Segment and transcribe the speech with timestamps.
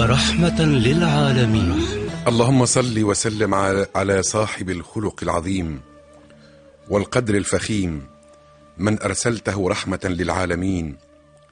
[0.00, 1.80] رحمة للعالمين.
[2.28, 5.80] اللهم صل وسلم على- صاحب الخلق العظيم
[6.90, 8.06] والقدر الفخيم
[8.78, 10.96] من أرسلته رحمة للعالمين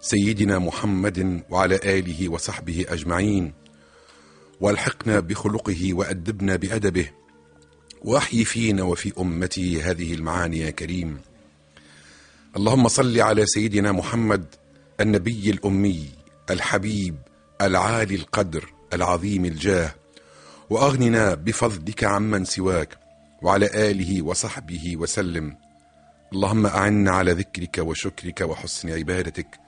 [0.00, 3.52] سيدنا محمد وعلى آله وصحبه أجمعين.
[4.60, 7.10] والحقنا بخلقه وأدبنا بأدبه
[8.04, 11.20] واحي فينا وفي امته هذه المعاني يا كريم.
[12.56, 14.44] اللهم صل على سيدنا محمد
[15.00, 16.08] النبي الأمي
[16.50, 17.16] الحبيب
[17.60, 19.94] العالي القدر العظيم الجاه
[20.70, 22.98] وأغننا بفضلك عمن سواك
[23.42, 25.56] وعلى آله وصحبه وسلم.
[26.32, 29.58] اللهم أعنا على ذكرك وشكرك وحسن عبادتك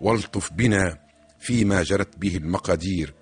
[0.00, 0.98] والطف بنا
[1.38, 3.14] فيما جرت به المقادير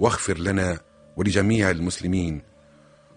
[0.00, 0.80] واغفر لنا
[1.16, 2.42] ولجميع المسلمين.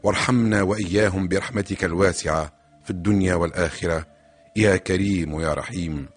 [0.03, 4.05] وارحمنا وإياهم برحمتك الواسعة في الدنيا والآخرة.
[4.55, 6.09] يا كريم يا رحيم.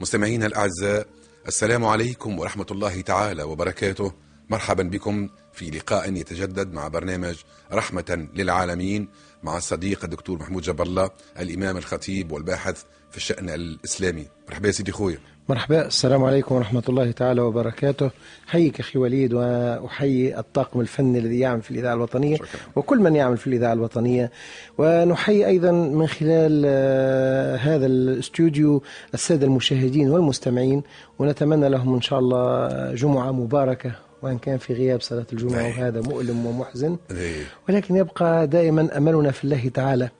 [0.00, 1.06] مستمعينا الأعزاء
[1.48, 4.12] السلام عليكم ورحمة الله تعالى وبركاته.
[4.50, 7.36] مرحبا بكم في لقاء يتجدد مع برنامج
[7.72, 9.08] رحمة للعالمين
[9.42, 12.82] مع الصديق الدكتور محمود جاب الله الإمام الخطيب والباحث
[13.14, 14.26] في الشأن الإسلامي.
[14.48, 15.18] مرحبا يا سيدي خويا.
[15.48, 15.86] مرحبا.
[15.86, 18.10] السلام عليكم ورحمة الله تعالى وبركاته.
[18.46, 22.60] حيك أخي وليد وأحيي الطاقم الفني الذي يعمل في الإذاعة الوطنية شكرا.
[22.76, 24.30] وكل من يعمل في الإذاعة الوطنية.
[24.78, 28.82] ونحيي أيضا من خلال آه، هذا الاستوديو
[29.14, 30.82] السادة المشاهدين والمستمعين.
[31.18, 35.60] ونتمنى لهم إن شاء الله جمعة مباركة وإن كان في غياب صلاة الجمعة.
[35.60, 35.70] أي.
[35.70, 36.96] وهذا مؤلم ومحزن.
[37.10, 37.44] إيه.
[37.68, 40.10] ولكن يبقى دائما أملنا في الله تعالى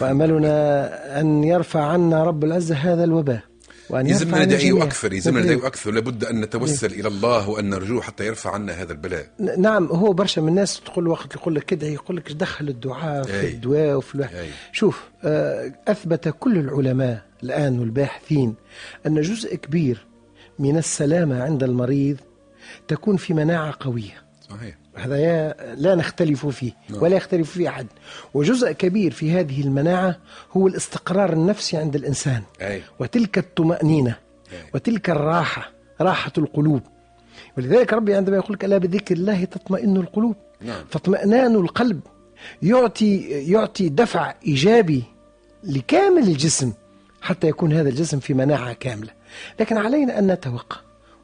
[0.00, 3.40] وأملنا أن يرفع عنا رب العزة هذا الوباء
[3.90, 4.84] وأن يرفع يلزمنا عن ندعي الجميع.
[4.84, 5.66] أكثر يلزمنا ندعي.
[5.66, 9.26] أكثر لابد أن نتوسل إلى الله وأن نرجوه حتى يرفع عنا هذا البلاء
[9.58, 13.40] نعم هو برشا من الناس تقول وقت يقول لك ادعي يقول لك دخل الدعاء في
[13.40, 13.48] أي.
[13.50, 14.48] الدواء وفي الواحد أي.
[14.72, 18.54] شوف آه، أثبت كل العلماء الآن والباحثين
[19.06, 20.06] أن جزء كبير
[20.58, 22.16] من السلامة عند المريض
[22.88, 27.86] تكون في مناعة قوية صحيح هذا لا نختلف فيه ولا يختلف فيه أحد
[28.34, 30.18] وجزء كبير في هذه المناعة
[30.52, 32.82] هو الاستقرار النفسي عند الإنسان أي.
[32.98, 34.16] وتلك الطمأنينة
[34.52, 34.58] أي.
[34.74, 36.82] وتلك الراحة راحة القلوب
[37.58, 40.84] ولذلك ربي عندما يقول لك ألا بذكر الله تطمئن القلوب نعم.
[40.90, 42.00] فاطمئنان القلب
[42.62, 43.16] يعطي
[43.50, 45.04] يعطي دفع إيجابي
[45.64, 46.72] لكامل الجسم
[47.22, 49.10] حتى يكون هذا الجسم في مناعة كاملة
[49.60, 50.76] لكن علينا أن نتوقع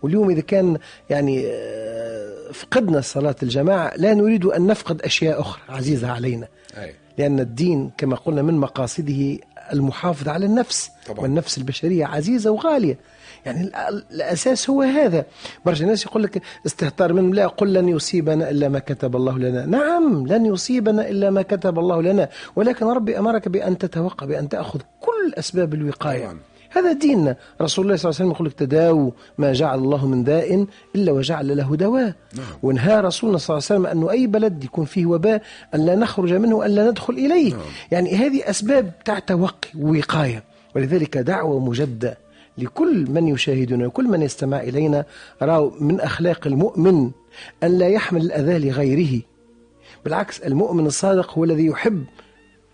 [0.03, 0.78] واليوم إذا كان
[1.11, 6.94] يعني آه، فقدنا صلاة الجماعة لا نريد أن نفقد أشياء أخرى عزيزة علينا أي.
[7.19, 9.38] لأن الدين كما قلنا من مقاصده
[9.72, 11.21] المحافظة على النفس طبعا.
[11.21, 12.99] والنفس البشرية عزيزة وغالية
[13.47, 13.75] يعني ال-
[14.12, 15.25] الأساس هو هذا
[15.66, 19.67] برشا ناس يقول لك استهتار من لا قل لن يصيبنا إلا ما كتب الله لنا
[19.67, 24.81] نعم لن يصيبنا إلا ما كتب الله لنا ولكن ربي أمرك بأن تتوقع بأن تأخذ
[25.00, 26.38] كل أسباب الوقاية طبعا.
[26.70, 30.25] هذا ديننا رسول الله صلى الله عليه وسلم يقول لك تداووا ما جعل الله من
[30.25, 32.14] داء إلا وجعل له دواء.
[32.34, 32.47] نعم.
[32.62, 35.42] ونهى رسولنا صلى الله عليه وسلم أنه أي بلد يكون فيه وباء
[35.75, 37.50] أن لا نخرج منه وأن لا ندخل إليه.
[37.53, 37.62] نعم.
[37.91, 40.44] يعني هذه أسباب تاع توقي ووقاية.
[40.76, 42.19] ولذلك دعوة مجدة
[42.58, 45.04] لكل من يشاهدنا وكل من يستمع إلينا.
[45.42, 47.10] رأوا من أخلاق المؤمن
[47.62, 49.22] أن لا يحمل الأذى لغيره.
[50.04, 52.04] بالعكس المؤمن الصادق هو الذي يحب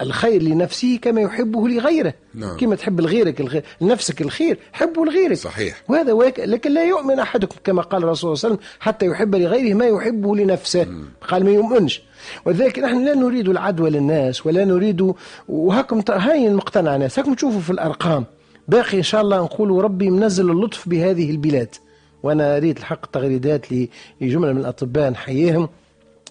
[0.01, 2.15] الخير لنفسه كما يحبه لغيره.
[2.35, 2.57] نعم.
[2.57, 5.37] كما تحب لغيرك الخير لنفسك الخير حبه لغيرك.
[5.37, 5.83] صحيح.
[5.89, 6.41] وهذا ويك...
[6.41, 9.87] لكن لا يؤمن أحدكم كما قال الرسول صلى الله عليه وسلم حتى يحب لغيره ما
[9.87, 10.87] يحبه لنفسه.
[11.29, 12.03] قال ما يؤمنش.
[12.45, 15.15] ولذلك نحن لا نريد العدوى للناس ولا نريد
[15.49, 18.25] وهاكم هاي المقتنع ناس هاكم تشوفوا في الأرقام.
[18.69, 21.75] باقي إن شاء الله نقول ربي منزل اللطف بهذه البلاد.
[22.23, 23.67] وأنا أريد الحق تغريدات
[24.21, 25.69] لجملة من الأطباء نحييهم.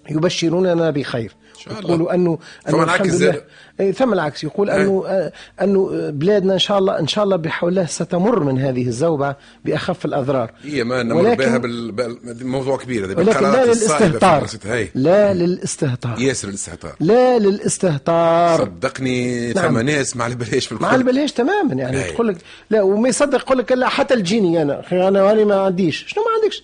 [0.10, 1.36] يبشروننا بخير.
[1.68, 2.40] يقولوا انه
[2.70, 3.44] أنه العكس زاد.
[3.80, 4.44] إيه، ثم العكس.
[4.44, 4.82] يقول أي.
[4.82, 8.88] انه آه، أنه بلادنا إن شاء الله إن شاء الله بحول الله ستمر من هذه
[8.88, 10.52] الزوبعة بأخف الأضرار.
[10.64, 11.92] هي ما نمر ولكن- بها بال...
[11.92, 12.48] بال...
[12.48, 14.48] موضوع كبير هذا ولكن لا للاستهتار.
[14.96, 16.20] لا للاستهتار.
[16.20, 16.96] ياسر الاستهتار.
[17.00, 18.58] لا للاستهتار.
[18.58, 19.68] صدقني نعم.
[19.68, 22.04] ثم ناس مع البلاش في مع البلاش تماما يعني.
[22.04, 22.38] تقول لك
[22.70, 26.06] لا وما يصدق يقول لك لا حتى الجيني أنا أنا ما عنديش.
[26.08, 26.64] شنو ما عندكش؟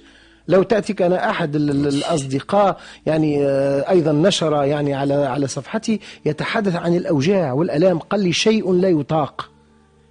[0.52, 6.00] لو تأتيك أنا أحد ال- ال- الأصدقاء يعني آه، أيضا نشر يعني على على صفحتي
[6.26, 9.50] يتحدث عن الأوجاع والألام قال لي شيء لا يطاق.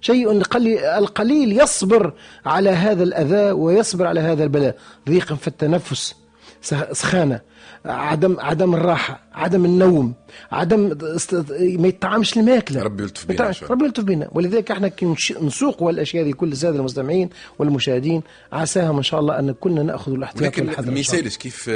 [0.01, 0.31] شيء
[0.97, 2.13] القليل, يصبر
[2.45, 4.75] على هذا الأذى ويصبر على هذا البلاء.
[5.09, 6.15] ضيق في التنفس
[6.61, 7.39] سخ- سخانة.
[7.85, 10.13] عدم عدم الراحة عدم النوم
[10.51, 11.33] عدم است...
[11.61, 13.53] ما يطعمش الماكلة ربي يلطف بينا.
[13.69, 17.29] ربي يلطف بنا ولذلك إحنا كي نسوق الاشياء هذه كل الساده المستمعين
[17.59, 18.21] والمشاهدين
[18.53, 20.99] عساهم ان شاء الله أن كلنا نأخذ الاحتياط والحذر ما.
[20.99, 21.69] يسالش كيف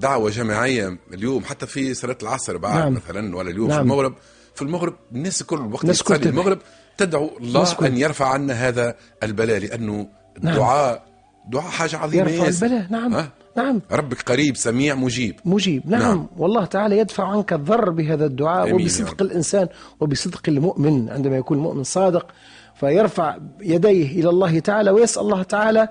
[0.00, 2.92] دعوة جماعية اليوم حتى في صلاة العصر بعد نعم.
[2.92, 3.82] مثلا ولا اليوم في نعم.
[3.82, 4.14] المغرب
[4.54, 6.58] في المغرب الناس الكل وقت الناس يصلي الكل المغرب
[6.98, 7.76] تدعو الله.
[7.86, 10.06] أن يرفع عنا هذا البلاء نعم.
[10.36, 11.06] الدعاء
[11.48, 12.66] دعاء حاجة عظيمة يرفع.
[12.66, 16.26] البلاء نعم؟ نعم ربك قريب سميع مجيب مجيب نعم, نعم.
[16.36, 19.22] والله تعالى يدفع عنك الضر بهذا الدعاء وبصدق.
[19.22, 19.68] الإنسان
[20.00, 22.26] وبصدق المؤمن عندما يكون المؤمن صادق
[22.74, 25.88] فيرفع يديه إلى الله تعالى ويسأل الله تعالى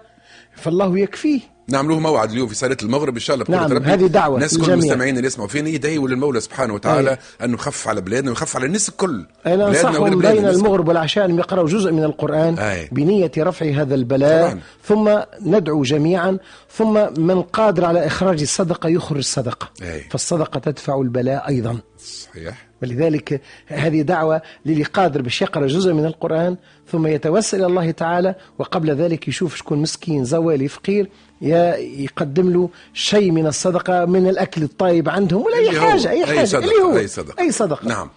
[0.55, 3.85] فالله يكفيه نعملوا موعد اليوم في صلاة المغرب إن شاء الله نعم، ربي.
[3.85, 4.71] هذه دعوة الناس كل.
[4.71, 7.17] المستمعين اللي يسمعوا فينا يدعوا للمولى سبحانه وتعالى أي.
[7.45, 10.45] أنه يخفف على بلادنا ويخفف على الناس الكل أنصحهم ولبلاد بين.
[10.45, 12.89] المغرب والعشاء أن يقرأوا جزء من القرآن أي.
[12.91, 14.59] بنية رفع هذا البلاء طبعاً.
[14.83, 15.19] ثم
[15.51, 16.37] ندعو جميعا
[16.71, 20.01] ثم من قادر على إخراج الصدقة يخرج الصدقة أي.
[20.09, 26.57] فالصدقة تدفع البلاء أيضا صحيح ولذلك هذه دعوة للي قادر باش يقرأ جزء من القرآن
[26.91, 31.09] ثم يتوسل إلى الله تعالى وقبل ذلك يشوف شكون مسكين زوالي فقير
[31.41, 36.45] يا يقدم له شيء من الصدقة من الأكل الطيب عندهم ولا أي حاجة أي حاجة
[36.45, 37.41] صدقة اللي هو أي صدقة.
[37.41, 37.87] أي صدقة.
[37.87, 38.09] نعم.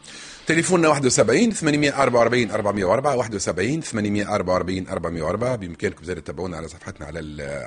[0.47, 7.19] تليفوننا 71 844 404 71 844 404 بإمكانكم زاد تتابعونا على صفحتنا على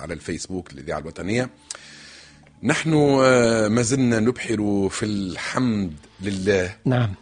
[0.02, 1.50] على الفيسبوك الإذاعة الوطنية.
[2.63, 6.75] نحن آه، ما زلنا نبحر في الحمد لله.
[6.85, 7.13] نعم.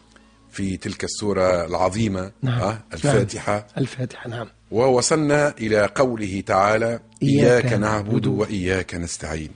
[0.52, 2.60] في تلك السورة العظيمة نعم.
[2.62, 3.64] آه، الفاتحة نعم.
[3.78, 4.30] الفاتحة.
[4.30, 4.48] نعم.
[4.72, 8.28] ووصلنا إلى قوله تعالى إياك إياك نعبد.
[8.28, 9.50] وإياك نستعين.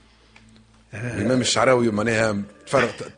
[0.94, 2.42] الإمام الشعراوي معناها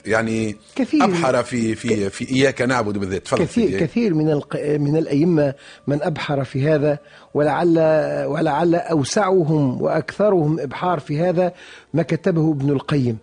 [0.07, 1.05] يعني كثير.
[1.05, 3.23] أبحر في في في إياك نعبد بالذات.
[3.25, 4.57] تفضل كثير في- كثير من الق...
[4.79, 5.55] من الأئمة
[5.87, 6.99] من أبحر في هذا
[7.35, 7.79] ولعل
[8.27, 11.53] ولعل أوسعهم وأكثرهم إبحار في هذا
[11.95, 13.19] ما كتبه ابن القيم.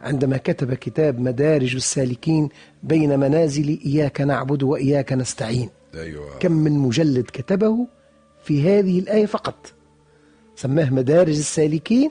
[0.00, 2.48] عندما كتب كتاب مدارج السالكين
[2.82, 5.70] بين منازل إياك نعبد وإياك نستعين.
[5.94, 6.38] أيوة.
[6.40, 7.86] كم من مجلد كتبه
[8.44, 9.72] في هذه الآية فقط.
[10.56, 12.10] سماه مدارج السالكين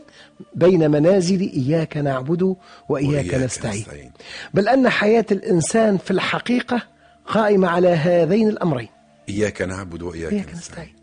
[0.56, 2.44] بين منازل إياك نعبد
[2.90, 3.82] وإياك, وإياك نستعين.
[3.82, 4.12] نستعين.
[4.54, 6.82] بل أن حياة الإنسان في الحقيقة
[7.26, 8.90] قائمة على هذين الأمرين.
[9.30, 10.58] إياك نعبد وإياك إياك نستعين.
[10.58, 10.96] نستعين.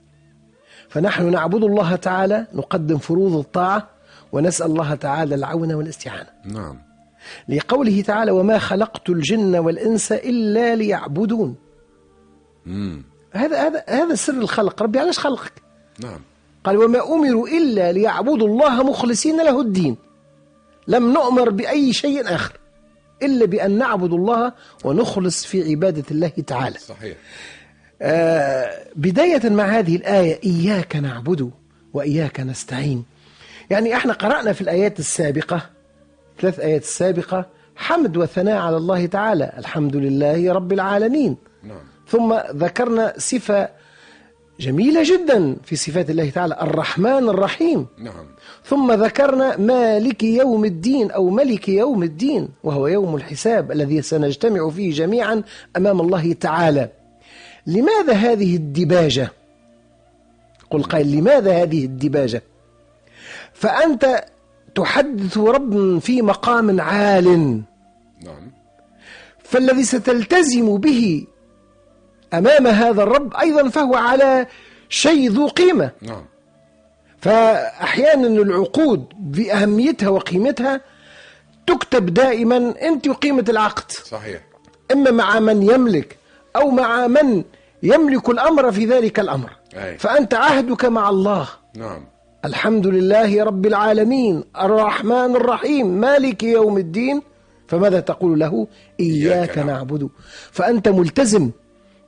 [0.89, 3.91] فنحن نعبد الله تعالى نقدم فروض الطاعة
[4.33, 6.31] ونسأل الله تعالى العون والاستعانة.
[6.45, 6.79] نعم.
[7.49, 11.57] لقوله تعالى وما خلقت الجن والإنس إلا ليعبدون.
[12.67, 13.05] مم.
[13.33, 14.83] هذا هذا هذا سر الخلق.
[14.83, 15.53] ربي علاش خلقك؟
[15.99, 16.21] نعم.
[16.65, 19.97] قال وما أمروا إلا ليعبدوا الله مخلصين له الدين.
[20.89, 22.53] لم نؤمر بأي شيء آخر
[23.23, 24.53] إلا بأن نعبد الله
[24.85, 26.79] ونخلص في عبادة الله تعالى.
[26.79, 27.17] صحيح.
[28.03, 31.51] آه بداية مع هذه الآية إياك نعبد
[31.95, 33.05] وإياك نستعين.
[33.71, 35.63] يعني إحنا قرأنا في الآيات السابقة
[36.41, 37.47] ثلاث آيات السابقة
[37.77, 39.53] حمد وثناء على الله تعالى.
[39.59, 41.37] الحمد لله رب العالمين.
[41.63, 41.79] نعم.
[42.09, 43.69] ثم ذكرنا صفة
[44.61, 47.87] جميلة جدا في صفات الله تعالى الرحمن الرحيم.
[47.99, 48.27] نعم.
[48.65, 54.93] ثم ذكرنا مالك يوم الدين أو ملك يوم الدين وهو يوم الحساب الذي سنجتمع فيه
[54.93, 55.43] جميعا
[55.77, 56.89] أمام الله تعالى.
[57.67, 59.33] لماذا هذه الدباجة؟
[60.71, 62.43] قل قائل لماذا هذه الدباجة؟
[63.53, 64.25] فأنت
[64.75, 67.61] تحدث رب في مقام عال.
[68.25, 68.53] نعم.
[69.45, 71.27] فالذي ستلتزم به
[72.35, 74.47] أمام هذا الرب أيضا فهو على
[74.89, 75.91] شيء ذو قيمة.
[76.03, 76.25] نعم.
[77.21, 80.81] فاحيانا العقود باهميتها وقيمتها
[81.67, 83.91] تكتب دائما أنت وقيمة العقد.
[83.91, 84.41] صحيح.
[84.93, 86.17] إما مع من يملك
[86.57, 87.45] أو مع من
[87.83, 89.51] يملك الأمر في ذلك الأمر.
[89.75, 89.99] أي.
[89.99, 91.49] فأنت عهدك مع الله.
[91.77, 92.07] نعم.
[92.45, 94.45] الحمد لله رب العالمين.
[94.61, 95.87] الرحمن الرحيم.
[95.87, 97.23] مالك يوم الدين.
[97.69, 98.67] فماذا تقول له؟
[99.01, 99.59] إياك.
[99.59, 100.09] نعبد.
[100.51, 101.51] فأنت ملتزم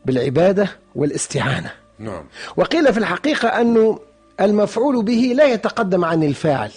[0.04, 1.70] بالعبادة والاستعانة.
[1.98, 2.24] نعم.
[2.56, 3.98] وقيل في الحقيقة أن
[4.40, 6.70] المفعول به لا يتقدم عن الفاعل.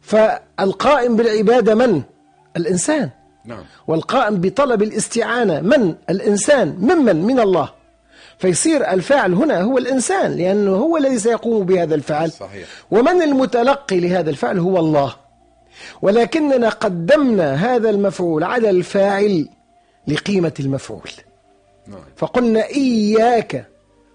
[0.00, 2.02] فالقائم بالعبادة من؟
[2.56, 3.10] الإنسان.
[3.44, 3.64] نعم.
[3.86, 6.76] والقائم بطلب الاستعانة من؟ الإنسان.
[6.80, 7.70] ممن؟ من الله.
[8.38, 12.68] فيصير الفاعل هنا هو الإنسان لأنه هو الذي سيقوم بهذا الفعل صحيح.
[12.90, 15.14] ومن المتلقي لهذا الفعل هو الله.
[16.02, 19.48] ولكننا قدمنا هذا المفعول على الفاعل
[20.08, 21.10] لقيمة المفعول.
[22.16, 23.68] فقلنا إياك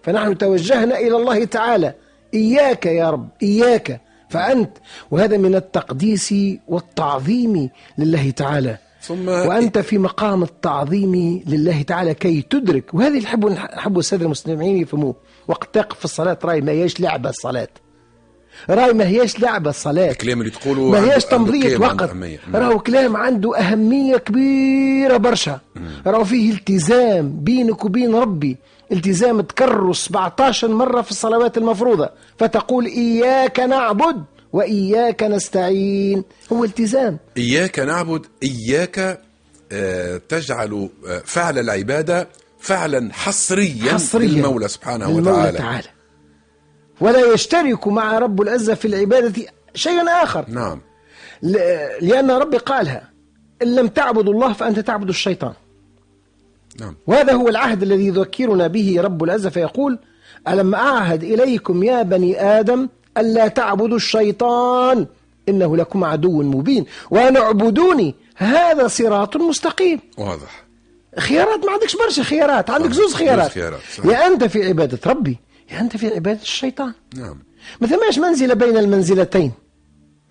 [0.03, 1.93] فنحن توجهنا إلى الله تعالى.
[2.33, 4.77] إياك يا رب إياك فأنت.
[5.11, 6.35] وهذا من التقديس
[6.67, 8.77] والتعظيم لله تعالى.
[9.01, 12.93] ثم وأنت في مقام التعظيم لله تعالى كي تدرك.
[12.93, 15.15] وهذه اللي نحب السادة المستمعين يفهموه.
[15.47, 17.67] وقت تقف في الصلاة رأي ما هيش لعبة الصلاة.
[18.70, 20.12] راي ما هيش لعبة الصلاة.
[20.12, 22.10] الكلام اللي تقوله ما عنده تمضية وقت.
[22.53, 25.60] راهو كلام عنده أهمية كبيرة برشا.
[26.08, 28.58] راهو فيه التزام بينك وبين ربي.
[28.91, 32.10] التزام تكرر 17 مرة في الصلوات المفروضة.
[32.39, 36.24] فتقول إياك نعبد وإياك نستعين.
[36.53, 37.17] هو التزام.
[37.38, 39.22] إياك نعبد إياك
[39.72, 42.27] آه، تجعل آه، فعل العبادة
[42.60, 44.27] فعلا حصريا, حصريا.
[44.27, 45.58] للمولى سبحانه للمولى وتعالى.
[45.58, 45.88] تعالى.
[47.01, 50.46] ولا يشترك مع رب العزة في العبادة شيء آخر.
[50.48, 50.81] نعم.
[52.01, 53.10] لأن ربي قالها
[53.62, 55.53] إن لم تعبدوا الله فأنت تعبد الشيطان.
[56.79, 56.96] نعم.
[57.08, 60.00] وهذا هو العهد الذي يذكرنا به رب العزة فيقول
[60.48, 65.08] ألم أعهد إليكم يا بني آدم ألا تعبدوا الشيطان؟
[65.50, 66.86] إنه لكم عدو مبين.
[67.12, 70.00] وأن اعبدوني هذا صراط مستقيم.
[70.17, 70.63] واضح.
[71.20, 72.70] خيارات ما عندكش برشا خيارات.
[72.70, 73.51] عندك صح، زوز زوز خيارات.
[73.51, 74.05] خيارات، صحيح.
[74.05, 75.39] يا أنت في عبادة ربي.
[75.71, 76.93] يا أنت في عبادة الشيطان.
[77.17, 77.39] نعم.
[77.81, 79.51] ما ثماش منزلة بين المنزلتين.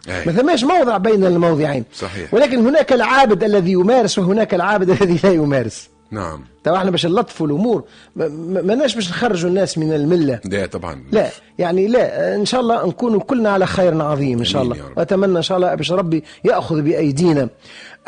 [0.09, 0.33] ما.
[0.33, 1.85] ثماش موضع بين الموضعين.
[1.95, 2.35] صحيح.
[2.35, 5.89] ولكن هناك العابد الذي يمارس وهناك العابد الذي لا يمارس.
[6.11, 6.45] نعم.
[6.65, 7.85] تو إحنا باش نلطفوا الأمور.
[8.17, 10.41] ما- ما ماناش باش نخرجوا الناس من الملة.
[10.45, 11.05] لا طبعا.
[11.13, 11.29] لا
[11.59, 12.35] يعني لا.
[12.37, 14.77] إن شاء الله نكونوا كلنا على خير عظيم إن شاء الله.
[14.97, 17.49] وأتمنى إن شاء الله باش ربي يأخذ بأيدينا.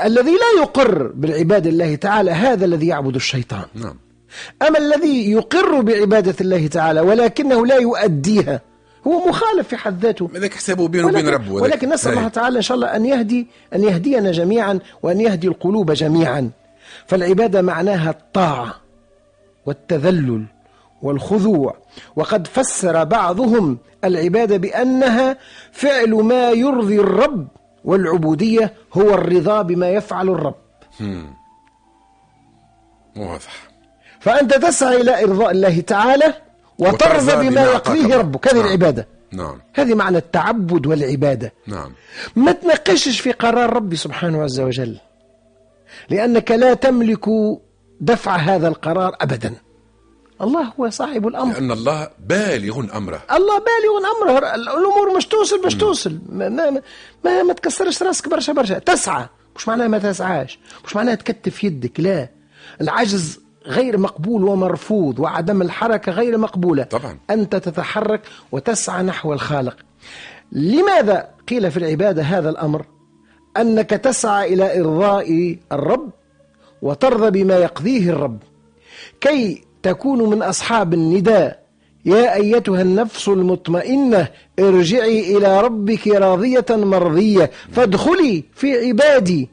[0.04, 3.64] الذي لا يقر بالعباده الله تعالى هذا الذي يعبد الشيطان.
[3.74, 3.96] نعم.
[4.68, 8.60] أما الذي يقر بعبادة الله تعالى ولكنه لا يؤديها
[9.06, 10.30] هو مخالف في حد ذاته.
[10.34, 11.52] هذاك حسابه بينه وبين ولكن, ربه.
[11.52, 12.12] ولكن نسأل.
[12.12, 16.50] الله تعالى إن شاء الله أن يهدي أن يهدينا جميعا وأن يهدي القلوب جميعا.
[17.06, 18.74] فالعبادة معناها الطاعة
[19.66, 20.44] والتذلل
[21.02, 21.76] والخضوع.
[22.16, 25.36] وقد فسر بعضهم العبادة بأنها
[25.72, 27.48] فعل ما يرضي الرب
[27.84, 30.54] والعبودية هو الرضا بما يفعل الرب.
[33.16, 33.71] واضح.
[34.24, 36.34] فأنت تسعى إلى إرضاء الله تعالى
[36.78, 38.48] وترضى بما يقضيه ربك.
[38.48, 38.66] هذه نعم.
[38.66, 39.08] العبادة.
[39.32, 39.60] نعم.
[39.74, 41.52] هذه معنى التعبد والعبادة.
[41.66, 41.92] نعم.
[42.36, 44.98] ما تناقشش في قرار ربي سبحانه عز وجل.
[46.10, 47.24] لأنك لا تملك
[48.00, 49.54] دفع هذا القرار أبدا.
[50.40, 51.54] الله هو صاحب الأمر.
[51.54, 53.22] لأن الله بالغ أمره.
[53.32, 54.54] الله بالغ أمره.
[54.54, 56.18] الأمور مش توصل باش توصل.
[56.28, 56.82] ما, ما,
[57.24, 58.78] ما, ما تكسرش راسك برشا برشا.
[58.78, 59.26] تسعى.
[59.56, 60.58] مش معناها ما تسعاش.
[60.84, 62.28] مش معناها تكتف يدك لا.
[62.80, 66.82] العجز غير مقبول ومرفوض وعدم الحركة غير مقبولة.
[66.82, 67.18] طبعا.
[67.30, 68.20] أنت تتحرك
[68.52, 69.76] وتسعى نحو الخالق.
[70.52, 72.84] لماذا قيل في العبادة هذا الأمر؟
[73.56, 76.10] أنك تسعى إلى إرضاء الرب
[76.82, 78.38] وترضى بما يقضيه الرب.
[79.20, 81.62] كي تكون من أصحاب النداء.
[82.04, 84.28] يا أيتها النفس المطمئنة
[84.58, 87.50] ارجعي إلى ربك راضية مرضية.
[87.72, 89.48] فادخلي في عبادي.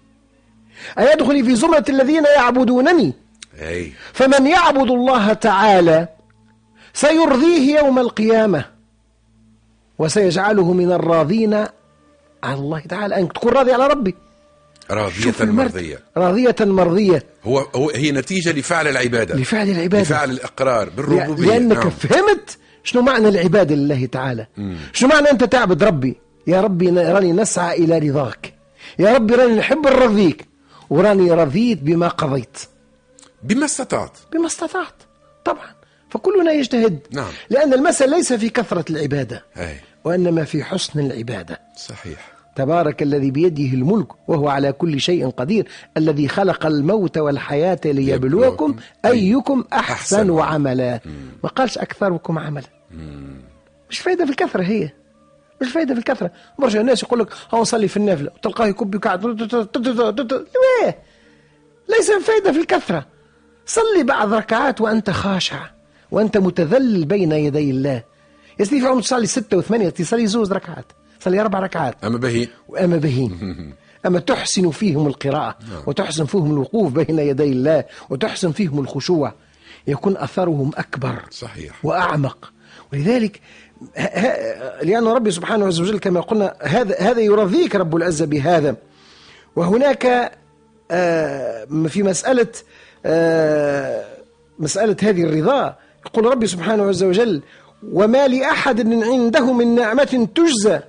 [1.00, 3.14] أي ادخلي في زمرة الذين يعبدونني؟
[3.62, 3.92] أي.
[4.14, 6.08] فمن يعبد الله تعالى
[6.94, 8.66] سيرضيه يوم القيامة
[10.00, 11.54] وسيجعله من الراضين
[12.44, 13.20] على الله تعالى.
[13.20, 14.16] أن تكون راضي على ربي.
[14.92, 15.34] راضية.
[15.42, 16.00] مرضية.
[16.18, 17.24] راضية مرضية.
[17.44, 19.36] هو هو هي نتيجة لفعل العبادة.
[19.36, 20.02] لفعل العبادة.
[20.02, 21.48] لفعل الإقرار بالربوبية.
[21.48, 21.90] لأنك نعم.
[21.90, 24.48] فهمت شنو معنى العبادة لله تعالى.
[24.94, 28.54] شنو معنى أنت تعبد ربي؟ يا ربي راني نسعى إلى رضاك.
[29.00, 30.46] يا ربي راني نحب نرضيك
[30.90, 32.58] وراني رضيت بما قضيت.
[33.44, 34.18] بما استطعت.
[34.34, 34.94] بما استطعت
[35.46, 35.76] طبعا.
[36.10, 37.00] فكلنا يجتهد.
[37.12, 37.32] نعم.
[37.50, 39.76] لأن المسألة ليس في كثرة العبادة أي.
[40.04, 41.62] وإنما في حسن العبادة.
[41.78, 42.32] صحيح.
[42.56, 45.68] تبارك الذي بيده الملك وهو على كل شيء قدير
[45.98, 51.00] الذي خلق الموت والحياة ليبلوكم أيكم أحسن أحسن عملا
[51.44, 52.68] ما قالش أكثركم عملا.
[53.90, 54.90] مش فايدة في الكثرة هي.
[55.62, 56.32] مش فايدة في الكثرة.
[56.60, 58.32] برشا الناس يقول لك هو نصلي في النافلة.
[58.42, 61.00] تلقاه يكب يقعد ليه؟
[61.90, 63.06] ليس فايدة في الكثرة.
[63.70, 65.60] صلي بعض ركعات وأنت خاشع
[66.12, 68.04] وأنت متذلل بين يدي الله.
[68.60, 70.86] يا سيدي في عمر تصلي ستة وثمانية تصلي زوز ركعات
[71.20, 72.04] صلي أربع ركعات.
[72.04, 73.34] أما به وأما بهيم
[74.06, 75.58] أما تحسن فيهم القراءة
[75.88, 79.34] وتحسن فيهم الوقوف بين يدي الله وتحسن فيهم الخشوع.
[79.88, 81.86] يكون أثرهم أكبر صحيح.
[81.86, 82.52] وأعمق.
[82.94, 83.42] ولذلك
[84.84, 88.76] لأن ربي سبحانه عز وجل كما قلنا هذا هذا يرضيك رب العزة بهذا.
[89.56, 90.32] وهناك
[90.92, 92.48] آه، في مسألة
[94.60, 95.76] مسألة هذه الرضا.
[96.06, 97.42] يقول ربي سبحانه عز وجل
[97.92, 100.80] وما لأحد عنده من نعمة تجزى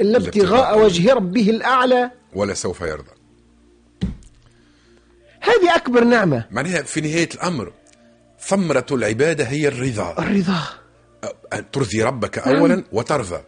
[0.00, 2.10] إلا ابتغاء وجه ربه الأعلى.
[2.34, 3.10] ولا سوف يرضى.
[5.40, 6.44] هذه أكبر نعمة.
[6.50, 7.72] معناها في نهاية الأمر
[8.40, 10.14] ثمرة العبادة هي الرضا.
[10.18, 10.62] الرضا.
[11.52, 13.40] أن ترضي ربك أولا وترضى.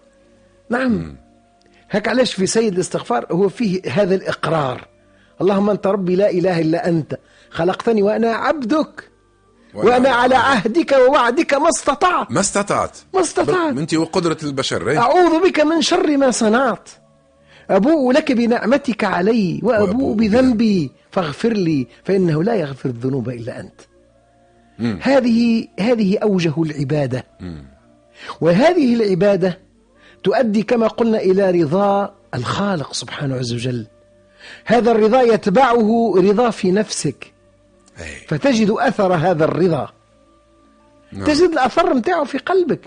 [0.71, 1.17] نعم.
[1.91, 4.89] هيك علاش في سيد الاستغفار هو فيه هذا الإقرار.
[5.41, 7.19] اللهم أنت ربي لا إله إلا أنت.
[7.51, 9.11] خلقتني وأنا عبدك.
[9.75, 12.31] وأنا على عهدك ووعدك ما استطعت.
[12.31, 12.99] ما استطعت.
[13.15, 13.79] ما استطعت.
[13.79, 14.91] أنت وقدرة البشر.
[14.91, 16.89] إيه؟ أعوذ بك من شر ما صنعت.
[17.71, 20.91] أبوء لك بنعمتك علي وأبوء بذنبي.
[21.11, 23.81] فاغفر لي فإنه لا يغفر الذنوب إلا أنت.
[25.01, 27.25] هذه هذه أوجه العبادة.
[28.41, 29.59] وهذه العبادة
[30.25, 33.87] تؤدي كما قلنا إلى رضا الخالق سبحانه عز وجل.
[34.65, 37.33] هذا الرضا يتبعه رضا في نفسك.
[38.01, 38.27] أي.
[38.29, 39.89] فتجد أثر هذا الرضا.
[41.13, 41.25] نعم.
[41.25, 42.81] تجد الأثر متاعه في قلبك.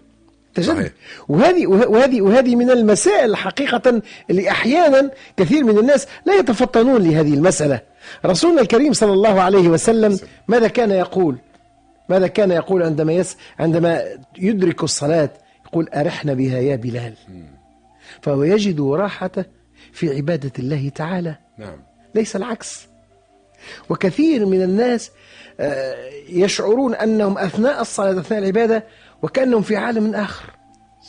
[0.53, 0.91] تجنب صحيح.
[1.27, 7.81] وهذه وهذه وهذه من المسائل حقيقة اللي أحيانا كثير من الناس لا يتفطنون لهذه المسألة.
[8.25, 11.37] رسولنا الكريم صلى الله عليه وسلم ماذا كان يقول؟
[12.09, 14.03] ماذا كان يقول عندما يس عندما
[14.37, 15.29] يدرك الصلاة؟
[15.65, 17.13] يقول أرحنا بها يا بلال.
[18.21, 19.45] فهو يجد راحته
[19.93, 21.35] في عبادة الله تعالى.
[21.57, 21.77] نعم.
[22.15, 22.90] ليس العكس.
[23.89, 25.11] وكثير من الناس
[25.59, 25.95] آه،
[26.29, 28.83] يشعرون أنهم أثناء الصلاة أثناء العبادة
[29.21, 30.45] وكأنهم في عالم آخر.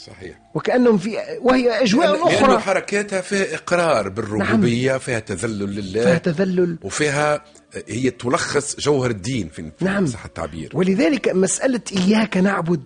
[0.07, 0.41] صحيح.
[0.55, 2.59] وكأنهم في وهي أجواء لأن- لأنه أخرى.
[2.59, 4.99] حركاتها فيها إقرار بالربوبية نعم.
[4.99, 6.79] فيها تذلل لله فيها تذلل.
[6.83, 7.45] وفيها
[7.89, 10.07] هي تلخص جوهر الدين في نعم.
[10.07, 10.71] صح التعبير.
[10.75, 12.83] ولذلك مسألة إياك نعبد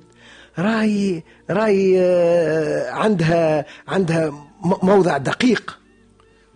[0.59, 4.49] رأي رأي آه، عندها عندها
[4.83, 5.79] موضع دقيق.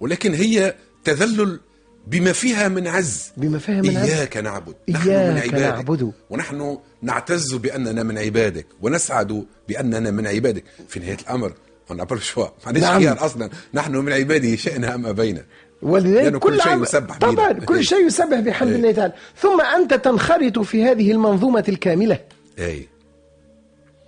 [0.00, 0.74] ولكن هي
[1.04, 1.60] تذلل
[2.06, 4.10] بما فيها من عز بما فيها من عز.
[4.10, 6.12] إياك نعبد نحن من إياك عبادك نعبد.
[6.30, 11.52] ونحن نعتز بأننا من عبادك ونسعد بأننا من عبادك في نهاية الأمر
[11.90, 12.98] أنا بل شو ما عنديش نعم.
[13.00, 15.44] خيار أصلا نحن من عباده شئنا أم أبينا
[15.82, 17.64] ولذلك لأنه كل شيء عم- يسبح طبعا بينا.
[17.66, 18.76] كل شيء يسبح بحمد إيه.
[18.76, 22.20] الله تعالى ثم أنت تنخرط في هذه المنظومة الكاملة
[22.58, 22.88] أي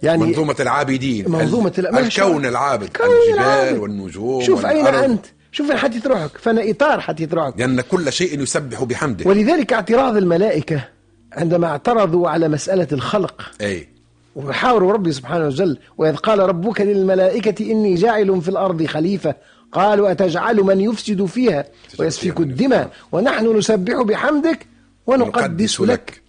[0.02, 2.46] يعني منظومة العابدين منظومة الكون.
[2.46, 3.78] العابد الكون الجبال العابد.
[3.78, 4.86] والنجوم شوف أين.
[4.86, 9.28] أنت شوف وين حتى روحك فأنا إطار حتى روحك لأن كل شيء يسبح بحمده.
[9.28, 10.84] ولذلك اعتراض الملائكة
[11.32, 13.50] عندما اعترضوا على مسألة الخلق.
[13.60, 13.88] أي.
[14.36, 15.76] وحاوروا ربي سبحانه وتعالى.
[15.98, 19.34] وإذ قال ربك للملائكة إني جاعل في الأرض خليفة.
[19.72, 21.64] قالوا أتجعل من يفسد فيها
[21.98, 24.66] ويسفك الدماء؟ ونحن نسبح بحمدك
[25.06, 26.22] ونقدس لك.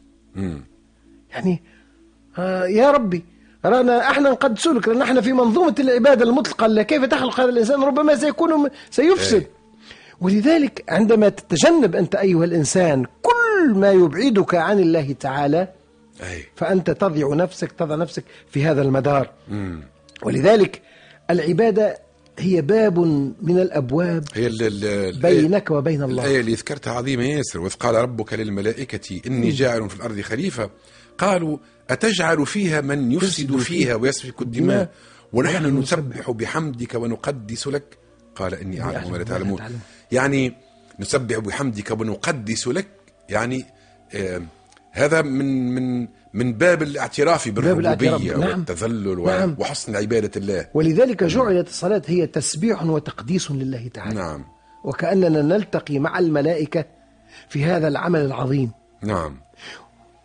[1.32, 1.64] يعني
[2.38, 3.24] آه يا ربي
[3.66, 7.84] رانا إحنا نقدس لك لأن إحنا في منظومة العبادة المطلقة اللي كيف تخلق هذا الإنسان
[7.84, 9.34] ربما سيكون سيفسد.
[9.34, 9.50] إيه.
[10.22, 15.68] ولذلك عندما تتجنب أنت أيها الإنسان كل ما يبعدك عن الله تعالى
[16.24, 16.46] أي.
[16.56, 19.30] فأنت تضع نفسك تضع نفسك في هذا المدار.
[20.24, 20.82] ولذلك
[21.30, 21.98] العبادة
[22.40, 23.00] هي باب
[23.42, 26.24] من الأبواب هي ال ال بينك وبين الله.
[26.24, 30.70] الآية اللي ذكرتها عظيمة ياسر وإذ قال ربك للملائكة إني جاعل في الأرض خليفة.
[31.18, 31.58] قالوا
[31.90, 34.90] أتجعل فيها من يفسد فيها ويسفك الدماء؟
[35.34, 37.98] ونحن نسبح بحمدك ونقدس لك.
[38.36, 39.60] قال إني أعلم ما لا تعلمون.
[40.12, 40.54] يعني
[41.00, 42.88] نسبح بحمدك ونقدس لك.
[43.30, 43.66] يعني
[44.16, 44.42] آه
[44.92, 48.50] هذا من من من باب الاعتراف بالربوبية نعم.
[48.50, 49.56] والتذلل نعم.
[49.60, 50.68] وحسن عبادة الله.
[50.74, 54.16] ولذلك جعلت الصلاة هي تسبيح وتقديس لله تعالى.
[54.16, 54.46] نعم.
[54.84, 56.86] وكأننا نلتقي مع الملائكة
[57.50, 58.72] في هذا العمل العظيم.
[59.02, 59.43] نعم.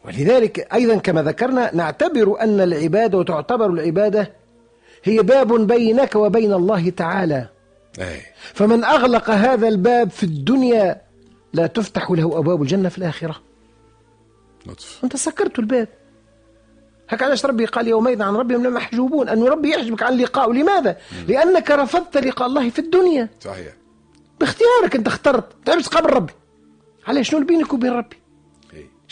[0.05, 4.33] ولذلك أيضا كما ذكرنا نعتبر أن العبادة وتعتبر العبادة
[5.05, 7.49] هي باب بينك وبين الله تعالى.
[8.01, 8.21] أي.
[8.55, 11.01] فمن أغلق هذا الباب في الدنيا
[11.53, 13.37] لا تفتح له أبواب الجنة في الآخرة.
[14.67, 15.01] لطف.
[15.05, 15.89] أنت سكرت الباب.
[17.09, 20.97] هكذا علاش ربي قال يومئذ عن ربهم لمحجوبون أن ربي يحجبك عن لقاء لماذا؟
[21.29, 23.29] لأنك رفضت لقاء الله في الدنيا.
[23.41, 23.73] صحيح.
[24.41, 25.45] باختيارك أنت اخترت.
[25.65, 26.33] تعبت تقابل ربي؟
[27.07, 28.17] على شنو بينك وبين ربي؟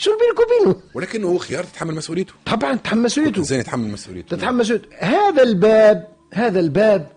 [0.05, 2.33] اللي بينك وبينه؟ ولكنه هو خيار تتحمل مسؤوليته.
[2.45, 3.33] طبعا تحمل مسؤوليته.
[3.33, 4.37] الانسان يتحمل مسؤوليته.
[4.37, 4.97] تتحمل مسؤوليته.
[4.99, 7.07] هذا الباب هذا الباب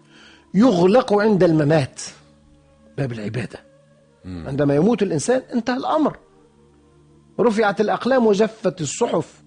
[0.54, 2.00] يغلق عند الممات.
[2.98, 3.60] باب العبادة.
[4.24, 6.16] عندما يموت الإنسان انتهى الأمر.
[7.40, 9.42] رفعت الأقلام وجفت الصحف.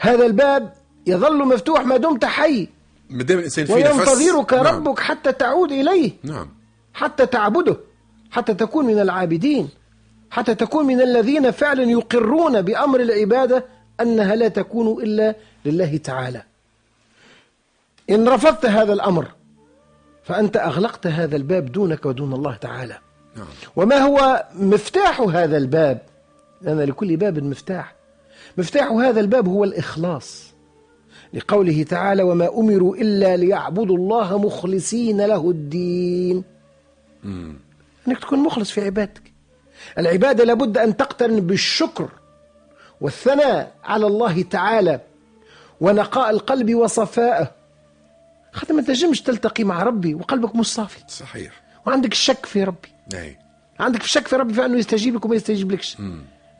[0.00, 0.72] هذا الباب
[1.06, 2.68] يظل مفتوح ما دمت حي.
[3.10, 4.08] ما دام الإنسان فيه نفس.
[4.08, 4.66] وينتظرك نعم.
[4.66, 6.12] ربك حتى تعود إليه.
[6.22, 6.48] نعم.
[6.94, 7.76] حتى تعبده.
[8.30, 9.68] حتى تكون من العابدين.
[10.30, 13.64] حتى تكون من الذين فعلا يقرون بأمر العبادة
[14.00, 16.42] أنها لا تكون إلا لله تعالى.
[18.10, 19.26] إن رفضت هذا الأمر
[20.24, 22.98] فأنت أغلقت هذا الباب دونك ودون الله تعالى.
[23.36, 23.46] نعم.
[23.76, 26.02] وما هو مفتاح هذا الباب؟
[26.62, 27.94] لأن لكل باب مفتاح.
[28.58, 30.54] مفتاح هذا الباب هو الإخلاص
[31.34, 36.44] لقوله تعالى وما أمروا إلا ليعبدوا الله مخلصين له الدين.
[38.08, 39.27] أنك تكون مخلص في عبادتك.
[39.98, 42.08] العبادة لابد أن تقترن بالشكر
[43.00, 45.00] والثناء على الله تعالى
[45.80, 47.50] ونقاء القلب وصفائه
[48.52, 51.52] خاطر ما تنجمش تلتقي مع ربي وقلبك مش صافي صحيح.
[51.86, 52.88] وعندك الشك في ربي.
[53.14, 53.38] اي
[53.80, 55.96] عندك الشك في ربي في انه يستجيب لك وما يستجيب لكش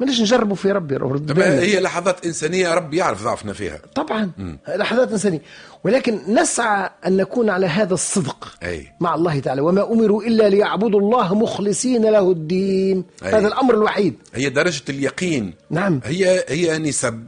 [0.01, 1.61] ماناش نجربوا في ربي بالنا.
[1.61, 3.81] هي لحظات إنسانية ربي يعرف ضعفنا فيها.
[3.95, 4.31] طبعا
[4.69, 5.43] لحظات إنسانية.
[5.85, 8.93] ولكن نسعى أن نكون على هذا الصدق أي.
[9.01, 9.61] مع الله تعالى.
[9.61, 13.05] وما أمروا إلا ليعبدوا الله مخلصين له الدين.
[13.25, 13.29] أي.
[13.29, 14.15] هذا الأمر الوحيد.
[14.35, 15.55] هي درجة اليقين.
[15.71, 16.01] نعم.
[16.05, 17.27] هي هي نسب.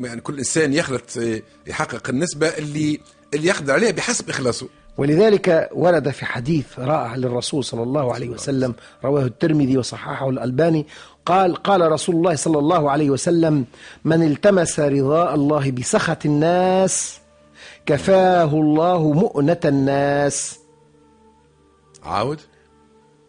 [0.00, 1.18] يعني كل إنسان يخلط
[1.66, 3.00] يحقق النسبة اللي
[3.34, 4.68] اللي يقدر عليها بحسب إخلاصه.
[4.96, 10.86] ولذلك ورد في حديث رائع للرسول صلى الله عليه وسلم رواه الترمذي وصححه الألباني.
[11.26, 13.64] قال قال رسول الله صلى الله عليه وسلم
[14.04, 17.20] من التمس رضاء الله بسخط الناس
[17.86, 20.58] كفاه الله مؤنة الناس.
[22.02, 22.40] عاود.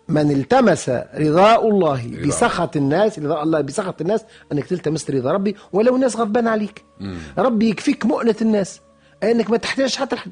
[0.07, 5.95] من التمس رضاء الله بسخط الناس رضاء الله بسخط الناس أنك تلتمس رضا ربي ولو
[5.95, 6.85] الناس غضبان عليك.
[7.37, 8.81] ربي يكفيك مؤنة الناس
[9.23, 10.31] أنك ما تحتاجش حتى لحد.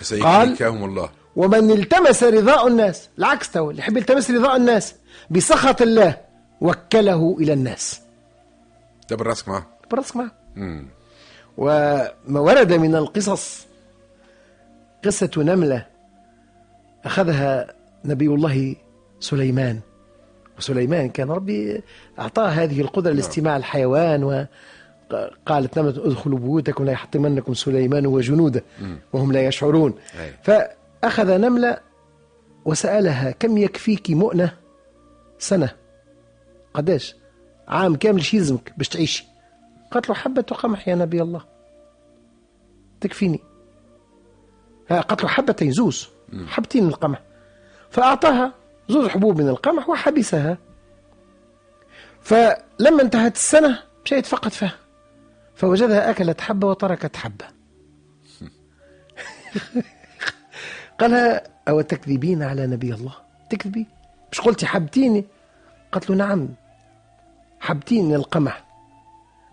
[0.00, 1.10] فسيكفيكهم الله.
[1.36, 3.08] ومن التمس رضاء الناس.
[3.18, 4.94] العكس تو اللي يحب يلتمس رضاء الناس
[5.30, 6.27] بسخط الله
[6.60, 8.00] وكله إلى الناس.
[9.10, 9.66] دبر راسك معاه
[10.16, 10.86] معه مم.
[11.56, 13.66] وما ورد من القصص
[15.04, 15.86] قصة نملة
[17.04, 18.76] أخذها نبي الله
[19.20, 19.80] سليمان.
[20.58, 21.82] وسليمان كان ربي
[22.18, 28.64] أعطاه هذه القدرة لاستماع الحيوان وقالت نملة ادخلوا بيوتكم لا يحطمنكم سليمان وجنوده
[29.12, 29.94] وهم لا يشعرون.
[30.42, 31.78] فأخذ نملة
[32.64, 34.52] وسألها كم يكفيك مؤنة
[35.38, 35.70] سنة؟
[36.78, 37.16] قداش؟
[37.68, 39.24] عام كامل شي يلزمك باش تعيشي
[39.90, 41.44] قالت له حبة قمح يا نبي الله.
[43.00, 43.40] تكفيني.
[44.90, 46.08] ها قالت له حبتين زوز.
[46.46, 47.22] حبتين من القمح.
[47.90, 48.52] فأعطاها
[48.88, 50.58] زوز حبوب من القمح وحبسها.
[52.22, 54.74] فلما انتهت السنة مشيت فقط فيها.
[55.54, 57.44] فوجدها أكلت حبة وتركت حبة.
[61.00, 63.14] قال أو تكذبين على نبي الله؟
[63.50, 63.86] تكذبي
[64.32, 65.24] مش قلتي حبتيني؟
[65.92, 66.48] قالت له نعم.
[67.60, 68.64] حبتيني القمح.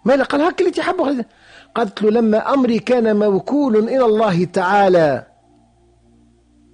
[0.06, 1.26] ما قال هاك اللي تحبه.
[1.76, 5.28] قالت له لما أمري كان موكول إلى الله تعالى.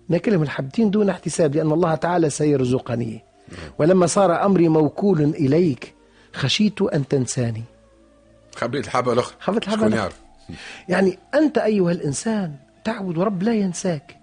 [0.09, 3.23] ناكلهم الحبتين دون احتساب لأن الله تعالى سيرزقني.
[3.79, 5.93] ولما صار أمري موكول إليك
[6.33, 7.63] خشيت أن تنساني.
[8.55, 9.35] خبريت الحبة الأخرى.
[9.39, 9.93] خبرت الحبة شكون.
[9.93, 10.21] يعرف
[10.89, 14.17] يعني أنت أيها الإنسان تعبد رب لا ينساك.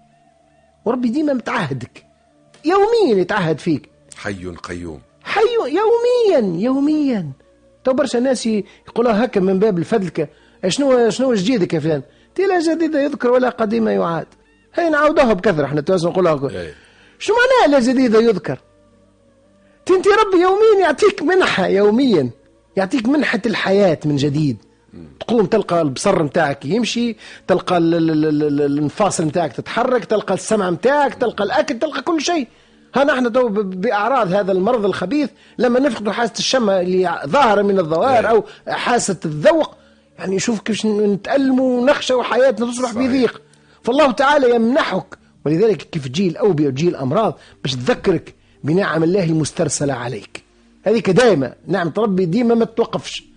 [0.85, 2.05] وربي ديما متعهدك.
[2.65, 3.89] يوميا يتعهد فيك.
[4.17, 5.01] حي قيوم.
[5.29, 7.31] حي يوميا يوميا.
[7.83, 8.45] تو برشا ناس
[8.87, 10.27] يقولها هكا من باب الفدلكة
[10.67, 12.01] شنو شنو جديدك يا فلان؟
[12.35, 14.27] تي لا جديد يذكر ولا قديم يعاد.
[14.75, 16.49] هي نعاودوها بكثرة إحنا توازن نقولها.
[16.49, 16.73] إيه.
[17.19, 18.59] شو معناها لا جديد يذكر؟
[19.91, 22.29] انت ربي يوميا يعطيك منحة يوميا
[22.77, 24.57] يعطيك منحة الحياة من جديد.
[25.19, 27.15] تقوم تلقى البصر نتاعك يمشي
[27.47, 32.21] تلقى ال- ال- ال- ال- المفاصل نتاعك تتحرك تلقى السمع نتاعك تلقى الأكل تلقى كل
[32.21, 32.47] شيء.
[32.95, 38.29] ها نحن تو بأعراض هذا المرض الخبيث لما نفقد حاسة الشم اللي ظاهرة من الظواهر
[38.29, 39.75] أو حاسة الذوق
[40.19, 42.93] يعني نشوف كيفاش نتألموا ونخشى وحياتنا تصبح.
[42.93, 43.41] بضيق.
[43.83, 45.17] فالله تعالى يمنحك.
[45.45, 50.43] ولذلك كيف تجي الاوبئه وتجي الامراض باش تذكرك بنعم الله المسترسلة عليك.
[50.83, 53.28] هذيك دائما نعمه ربي ديما ما توقفش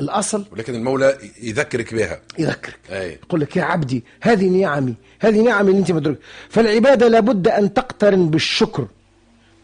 [0.00, 2.20] الأصل ولكن المولى يذكرك بها.
[2.38, 2.78] يذكرك.
[2.90, 3.12] أي.
[3.12, 6.18] يقول لك يا عبدي هذه نعمي هذه نعمي اللي أنت مدرك.
[6.48, 8.88] فالعبادة لابد أن تقترن بالشكر.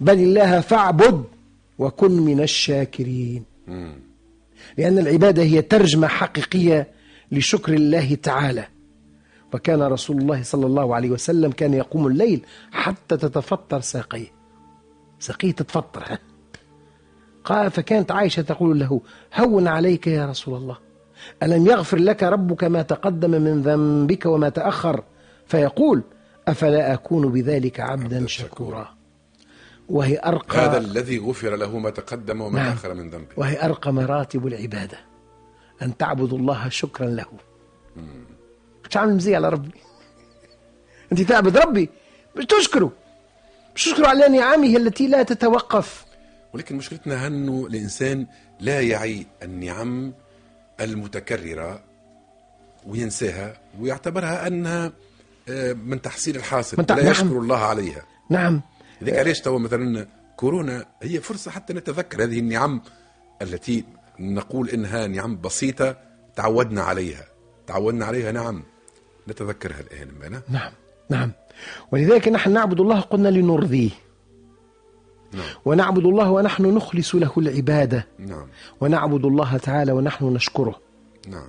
[0.01, 1.25] بل الله فاعبد
[1.79, 3.45] وكن من الشاكرين.
[4.79, 6.89] لأن العبادة هي ترجمة حقيقية
[7.33, 8.67] لشكر الله تعالى.
[9.55, 14.33] وكان رسول الله صلى الله عليه وسلم كان يقوم الليل حتى تتفطر ساقيه.
[15.21, 16.19] ساقيه تتفطر.
[17.45, 19.01] قال فكانت عائشة تقول له
[19.37, 20.79] هون عليك يا رسول الله.
[21.43, 25.05] ألم يغفر لك ربك ما تقدم من ذنبك وما تأخر؟
[25.47, 26.03] فيقول
[26.49, 28.95] أفلا أكون بذلك عبدا شكورا.
[29.89, 32.73] وهي أرقى هذا الذي غفر له ما تقدم وما نعم.
[32.73, 33.35] تأخر من ذنبه.
[33.37, 34.99] وهي أرقى مراتب العبادة
[35.83, 37.27] أن تعبد الله شكرا له.
[38.91, 39.81] مش عامل مزي على ربي.
[41.13, 41.89] أنت تعبد ربي؟
[42.37, 42.93] مش تشكره.
[43.75, 46.10] مش تشكره على نعمه التي لا تتوقف.
[46.55, 48.27] ولكن مشكلتنا أنه الإنسان
[48.61, 50.13] لا يعي النعم
[50.81, 51.83] المتكررة
[52.87, 54.93] وينساها ويعتبرها أنها
[55.49, 57.13] آه، من تحصيل الحاصل من تح- لا نعم.
[57.13, 58.03] يشكر الله عليها.
[58.31, 58.61] نعم.
[59.03, 62.83] لذلك علاش توا مثلا كورونا هي فرصة حتى نتذكر هذه النعم
[63.43, 63.85] التي
[64.21, 65.97] نقول إنها نعم بسيطة
[66.37, 67.25] تعودنا عليها.
[67.67, 68.63] تعودنا عليها نعم.
[69.29, 70.73] نتذكرها الآن معنا نعم.
[71.11, 71.33] نعم.
[71.93, 73.91] ولذلك نحن نعبد الله قلنا لنرضيه.
[75.33, 75.45] نعم.
[75.65, 78.07] ونعبد الله ونحن نخلص له العبادة.
[78.19, 78.47] نعم.
[78.81, 80.81] ونعبد الله تعالى ونحن نشكره.
[81.29, 81.49] نعم.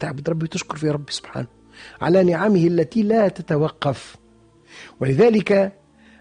[0.00, 1.46] تعبد ربي وتشكر في ربي سبحانه.
[2.00, 4.16] على نعمه التي لا تتوقف.
[5.00, 5.72] ولذلك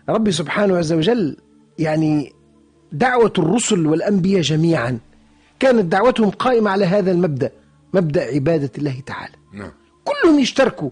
[0.09, 1.37] ربي سبحانه عز وجل
[1.79, 2.33] يعني
[2.91, 4.99] دعوة الرسل والأنبياء جميعا.
[5.59, 7.51] كانت دعوتهم قائمة على هذا المبدأ
[7.93, 9.35] مبدأ عبادة الله تعالى.
[9.53, 9.71] نعم.
[10.03, 10.89] كلهم يشتركوا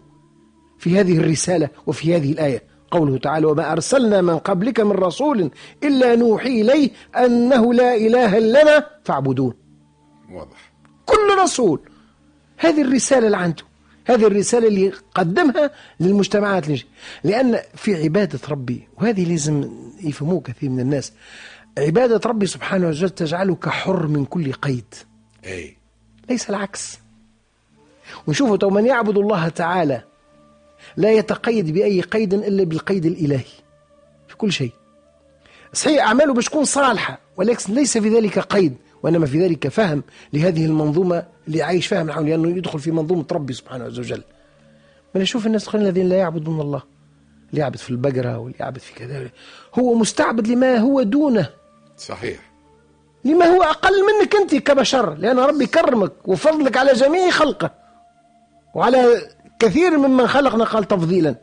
[0.80, 2.71] في هذه الرسالة وفي هذه الآية.
[2.91, 5.51] قوله تعالى وما أرسلنا من قبلك من رسول
[5.84, 9.54] إلا نوحي إليه أنه لا إله إلا فاعبدون
[10.32, 10.71] واضح.
[11.06, 11.80] كل رسول.
[12.58, 13.63] هذه الرسالة اللي عنده
[14.06, 16.84] هذه الرسالة اللي قدمها للمجتمعات اللي
[17.23, 19.71] لأن في عبادة ربي وهذه لازم
[20.04, 21.13] يفهموه كثير من الناس.
[21.77, 24.93] عبادة ربي سبحانه وتعالى تجعلك حر من كل قيد.
[25.45, 25.77] أي.
[26.30, 26.99] ليس العكس.
[28.27, 30.04] ونشوفوا تو من يعبد الله تعالى
[30.97, 33.45] لا يتقيد بأي قيد إلا بالقيد الإلهي
[34.27, 34.71] في كل شيء.
[35.73, 40.65] صحيح أعماله باش تكون صالحة ولكن ليس في ذلك قيد وإنما في ذلك فهم لهذه
[40.65, 44.23] المنظومة اللي عايش فيها من حول لأنه يدخل في منظومة ربي سبحانه عز وجل.
[45.15, 46.84] من أشوف الناس الآخرين الذين لا يعبدون الله
[47.49, 49.30] اللي يعبد في البقرة واللي يعبد في كذا.
[49.80, 51.49] هو مستعبد لما هو دونه.
[51.97, 52.51] صحيح.
[53.25, 57.71] لما هو أقل منك أنت كبشر لأن ربي كرمك وفضلك على جميع خلقه
[58.75, 59.21] وعلى
[59.62, 61.36] كثير ممن خلقنا قال تفضيلا.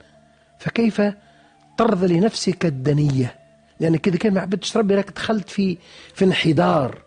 [0.58, 1.02] فكيف
[1.78, 3.34] ترضى لنفسك الدنية؟
[3.80, 5.78] لأن كده كان ما عبدتش ربي راك دخلت في
[6.14, 6.98] في انحدار.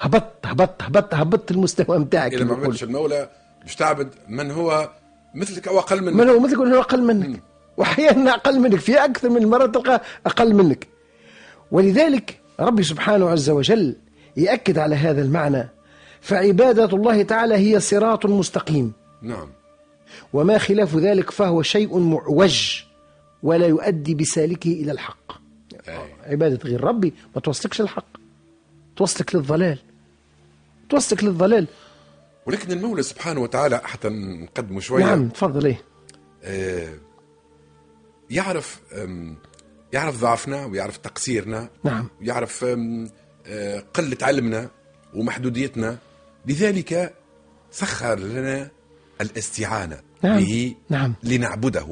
[0.00, 2.54] هبطت هبطت هبطت هبطت المستوى بتاعك إذا ما.
[2.54, 3.28] عبدش المولى
[3.62, 4.90] باش تعبد من هو؟
[5.34, 6.14] مثلك أو أقل منك.
[6.14, 7.40] من هو؟ مثلك هو أقل منك.
[7.76, 10.86] وأحيانا أقل منك في أكثر من مرات تلقى أقل منك.
[11.70, 13.96] ولذلك ربي سبحانه عز وجل
[14.36, 15.68] يأكد على هذا المعنى.
[16.20, 18.92] فعبادة الله تعالى هي صراط مستقيم.
[19.22, 19.48] نعم.
[20.32, 22.82] وما خلاف ذلك فهو شيء معوج
[23.42, 25.32] ولا يؤدي بسالكه إلى الحق.
[25.88, 25.98] أي.
[26.26, 28.06] عبادة غير ربي ما توصلكش الحق
[28.96, 29.78] توصلك للضلال.
[30.90, 31.66] توصلك للضلال.
[32.46, 35.04] ولكن المولى سبحانه وتعالى حتى نقدمه شوية.
[35.04, 35.80] نعم تفضل إيه.
[36.44, 36.94] آه،
[38.30, 38.80] يعرف
[39.92, 41.68] يعرف ضعفنا ويعرف تقصيرنا.
[41.84, 42.08] نعم.
[42.20, 43.10] يعرف آم،
[43.46, 44.70] آه، قلة علمنا
[45.14, 45.98] ومحدوديتنا.
[46.46, 47.14] لذلك
[47.70, 48.70] سخر لنا
[49.20, 50.36] الاستعانة نعم.
[50.38, 51.14] به نعم.
[51.24, 51.86] لنعبده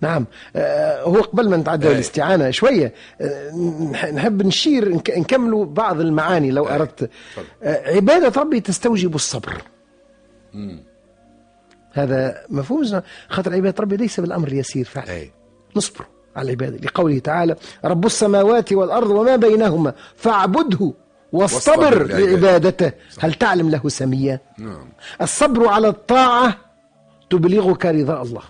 [0.00, 1.92] نعم آه، هو قبل ما نتعدى أي.
[1.92, 3.50] الاستعانة شوية آه،
[3.92, 6.74] نح- نحب نشير نك- نكملوا بعض المعاني لو أي.
[6.74, 6.98] أردت
[7.32, 7.46] تفضل.
[7.62, 9.62] آه، عبادة ربي تستوجب الصبر
[11.92, 15.32] هذا مفهوم خاطر عبادة ربي ليس بالأمر اليسير فعلا أي
[15.76, 16.04] نصبر
[16.36, 20.92] على العبادة لقوله تعالى رب السماوات والأرض وما بينهما فاعبده
[21.32, 22.92] واصطبر لعبادته.
[23.20, 24.88] هل تعلم له سميا نعم
[25.22, 26.56] الصبر على الطاعة
[27.30, 28.42] تبلغك رضاء الله.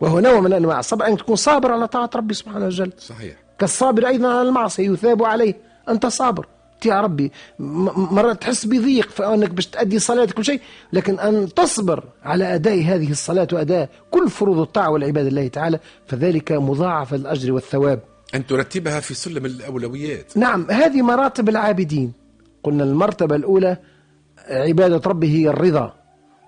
[0.00, 2.92] وهو نوع من أنواع الصبر أن تكون صابر على طاعة ربي سبحانه وتعالى.
[2.98, 3.36] صحيح.
[3.58, 5.54] كالصابر أيضا على المعصية يثاب عليه.
[5.88, 6.46] أنت صابر.
[6.84, 10.60] يا ربي مرات تحس بضيق فأنك باش تأدي صلاتك كل شيء
[10.92, 16.52] لكن أن تصبر على أداء هذه الصلاة وأداء كل فروض الطاعة والعبادة لله تعالى فذلك
[16.52, 18.00] مضاعف الأجر والثواب.
[18.34, 20.36] أن ترتبها في سلم الأولويات.
[20.36, 22.12] نعم هذه مراتب العابدين.
[22.62, 23.76] قلنا المرتبة الأولى
[24.48, 25.99] عبادة ربه هي الرضا.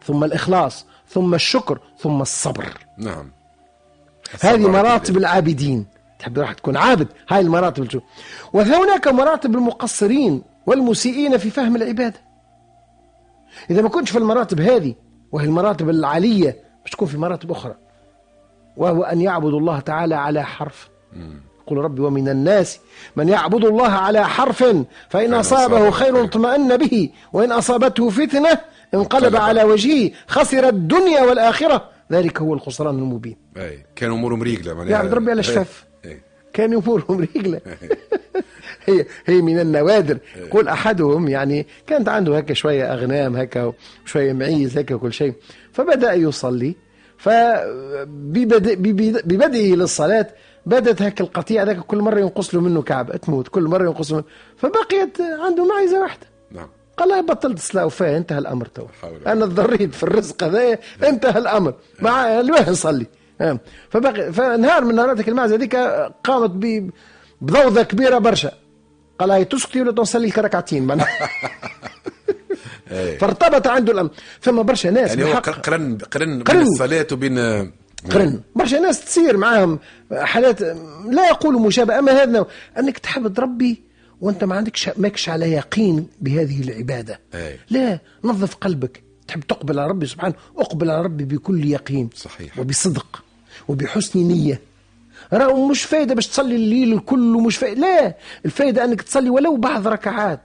[0.04, 2.78] ثم الإخلاص ثم الشكر ثم الصبر.
[2.98, 3.30] نعم.
[4.40, 5.86] هذه مراتب العابدين.
[6.18, 7.08] تحب راح تكون عابد.
[7.28, 8.02] هاي المراتب.
[8.52, 12.20] وهناك مراتب المقصرين والمسيئين في فهم العبادة.
[13.70, 14.94] إذا ما كنتش في المراتب هذه
[15.32, 17.74] وهي المراتب العالية مش تكون في مراتب أخرى.
[18.76, 20.88] وهو أن يعبد الله تعالى على حرف.
[21.66, 22.80] قل ربي ومن الناس
[23.16, 24.64] من يعبد الله على حرف
[25.08, 26.24] فإن أصابه خير.
[26.24, 28.58] اطمأن به وإن أصابته فتنة
[28.94, 29.36] انقلب.
[29.36, 31.90] على وجهه خسر الدنيا والآخرة.
[32.12, 33.36] ذلك هو الخسران المبين.
[33.56, 35.40] أي كان أمورهم ريقلة معناها يعبد ربي على.
[35.40, 35.84] الشفاف.
[36.52, 37.60] كان أمورهم رجلة.
[38.86, 40.18] هي هي من النوادر.
[40.50, 43.72] قل أحدهم يعني كانت عنده هكا شوية أغنام هكا
[44.04, 45.34] وشوية معيز هكا وكل شيء.
[45.72, 46.74] فبدأ يصلي.
[47.18, 50.26] فببدء ببدء- ببدئه للصلاة
[50.66, 54.16] بدت هكا القطيع ذاك كل مرة ينقص له منه كعبة تموت كل مرة ينقص له
[54.16, 54.26] منه.
[54.56, 56.26] فبقيت عنده معزه واحدة.
[56.96, 58.86] قال لا بطلت صلاة وفاة انتهى الأمر تو.
[59.26, 60.78] أنا تضريت في الرزق هذا
[61.08, 61.74] انتهى الأمر.
[62.00, 63.06] مع الواه نصلي
[63.40, 63.58] آه.
[63.90, 65.76] فبقي فنهار من نهاراتك المعزة هذيك
[66.24, 66.90] قامت ب-
[67.40, 68.50] بضوضة كبيرة برشا.
[69.18, 71.08] قال هاي تسكتي ولا تصلي لك ركعتين معناها
[72.90, 73.16] أي.
[73.20, 74.10] فارتبط عنده الأمر.
[74.42, 76.42] ثم برشا ناس يعني هو قرن قرن.
[76.42, 77.38] بين الصلاة وبين
[78.12, 78.40] قرن.
[78.56, 79.78] برشا ناس تصير معاهم
[80.12, 80.60] حالات
[81.10, 82.46] لا يقولوا مشابهة أما هذا.
[82.78, 83.82] أنك تحب تربي
[84.22, 87.20] وأنت ما عندكش ماكش على يقين بهذه العبادة.
[87.34, 87.58] أي.
[87.70, 89.02] لا نظف قلبك.
[89.28, 92.58] تحب تقبل على ربي سبحانه أقبل على ربي بكل يقين صحيح.
[92.58, 93.22] وبصدق
[93.68, 94.60] وبحسن نية.
[95.32, 99.88] راهو مش فايدة باش تصلي الليل الكل مش فايدة لا الفايدة أنك تصلي ولو بعض
[99.88, 100.40] ركعات.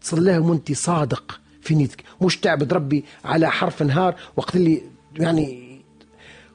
[0.00, 2.04] تصليهم وأنت صادق في نيتك.
[2.22, 4.14] مش تعبد ربي على حرف نهار.
[4.36, 4.82] وقت اللي
[5.16, 5.70] يعني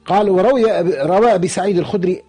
[0.06, 0.64] قال وروي
[1.02, 2.22] روى أبي سعيد الخدري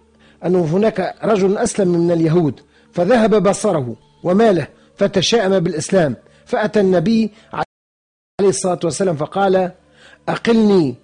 [0.44, 2.60] أنه هناك رجل أسلم من اليهود
[2.92, 3.96] فذهب بصره.
[4.22, 6.16] وماله فتشائم بالإسلام.
[6.46, 9.72] فأتى النبي عليه الصلاة والسلام فقال
[10.28, 10.94] أقلني.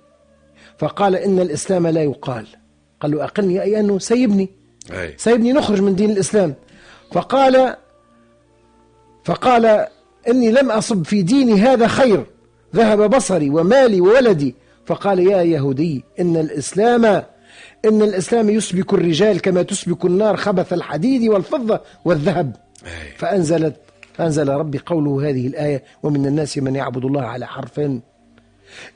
[0.79, 2.47] فقال إن الإسلام لا يقال.
[3.01, 4.49] قال له أقلني؟ أي أنه سيبني.
[4.93, 5.15] أي.
[5.17, 6.55] سيبني نخرج من دين الإسلام.
[7.13, 7.77] فقال
[9.25, 9.87] فقال
[10.29, 12.27] إني لم أصب في ديني هذا خير.
[12.75, 14.55] ذهب بصري ومالي وولدي.
[14.87, 17.05] فقال يا يهودي إن الإسلام
[17.85, 22.64] إن الإسلام يسبك الرجال كما تسبك النار خبث الحديد والفضة والذهب.
[22.87, 22.91] أي.
[23.19, 23.77] فانزلت
[24.21, 27.81] انزل ربي قوله هذه الآية ومن الناس من يعبد الله على حرف.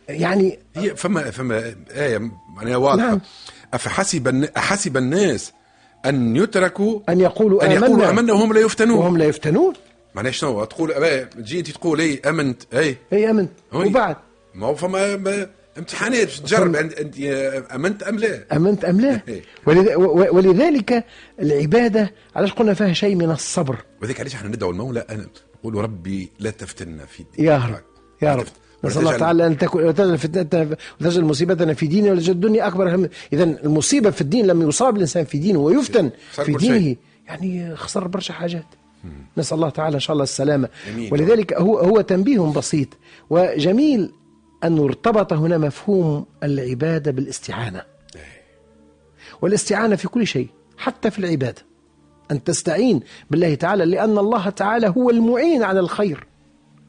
[0.08, 3.06] يعني هي فما فما آية معناها واضحة.
[3.06, 3.20] نعم.
[3.74, 5.52] أفحسب أحسب الناس
[6.06, 8.10] أن يتركوا أن يقولوا أن يقولوا آمنا.
[8.10, 8.98] آمنا وهم لا يفتنون.
[8.98, 9.74] وهم لا يفتنون.
[10.14, 10.92] معناها شنو تقول
[11.30, 12.62] تجي أنت تقول أي أمنت.
[12.74, 12.96] أي.
[13.30, 13.86] امن وي.
[13.86, 14.16] وبعد.
[14.54, 15.46] ما هو فما ما-
[15.78, 17.18] امتحانات تجرب أن- أنت
[17.74, 19.42] أمنت أم لا؟ أمنت أم لا؟ إيه.
[20.32, 21.04] ولذلك
[21.42, 23.76] العبادة علاش قلنا فيها شيء من الصبر.
[24.02, 25.26] وذلك علاش إحنا ندعو المولى؟ أنا
[25.60, 27.82] نقول ربي لا تفتنا في يا رب
[28.22, 28.46] يا رب.
[28.84, 33.08] نسأل الله تعالى أن تكون وتجعل فتنتنا وتجعل مصيبتنا في ديننا ولا الدنيا أكبر هم.
[33.32, 36.98] إذا المصيبة في الدين لما يصاب الإنسان في دينه ويفتن في دينه شيء.
[37.26, 38.64] يعني خسر برشا حاجات.
[39.38, 40.68] نسأل الله تعالى إن شاء الله السلامة.
[40.88, 41.12] جميل.
[41.12, 42.88] ولذلك هو هو تنبيه بسيط.
[43.30, 44.12] وجميل
[44.64, 47.82] أن ارتبط هنا مفهوم العبادة بالاستعانة.
[49.42, 51.62] والاستعانة في كل شيء حتى في العبادة.
[52.30, 56.26] أن تستعين بالله تعالى لأن الله تعالى هو المعين على الخير.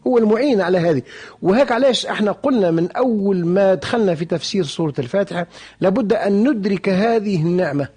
[0.07, 1.01] هو المعين على هذه.
[1.41, 5.47] وهيك علاش إحنا قلنا من أول ما دخلنا في تفسير سورة الفاتحة
[5.81, 7.87] لابد أن ندرك هذه النعمة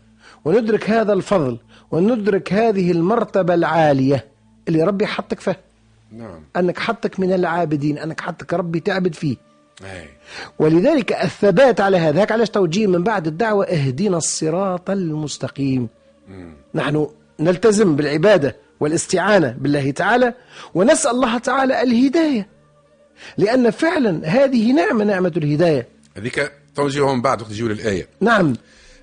[0.45, 1.59] وندرك هذا الفضل
[1.91, 4.27] وندرك هذه المرتبة العالية.
[4.69, 5.57] اللي ربي حطك فيها.
[6.13, 6.41] نعم.
[6.57, 9.37] أنك حطك من العابدين أنك حطك ربي تعبد فيه.
[9.85, 10.09] أي
[10.59, 15.89] ولذلك الثبات على هذا هيك علاش توجيه من بعد الدعوة اهدنا الصراط المستقيم.
[16.75, 17.09] نحن
[17.41, 20.35] نلتزم بالعبادة والاستعانة بالله تعالى
[20.75, 22.49] ونسأل الله تعالى الهداية.
[23.39, 25.89] لأن فعلا هذه نعمة نعمة الهداية.
[26.17, 28.09] هذيك توجيههم بعد وقت يجيو للآية.
[28.21, 28.55] نعم.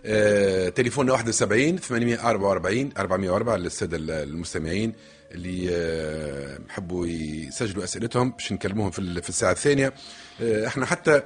[0.05, 4.93] آه، تليفوننا 71 844 404 للسادة المستمعين
[5.31, 9.93] اللي آه، يحبوا يسجلوا أسئلتهم باش نكلموهم في في الساعة الثانية.
[10.41, 11.21] إحنا حتى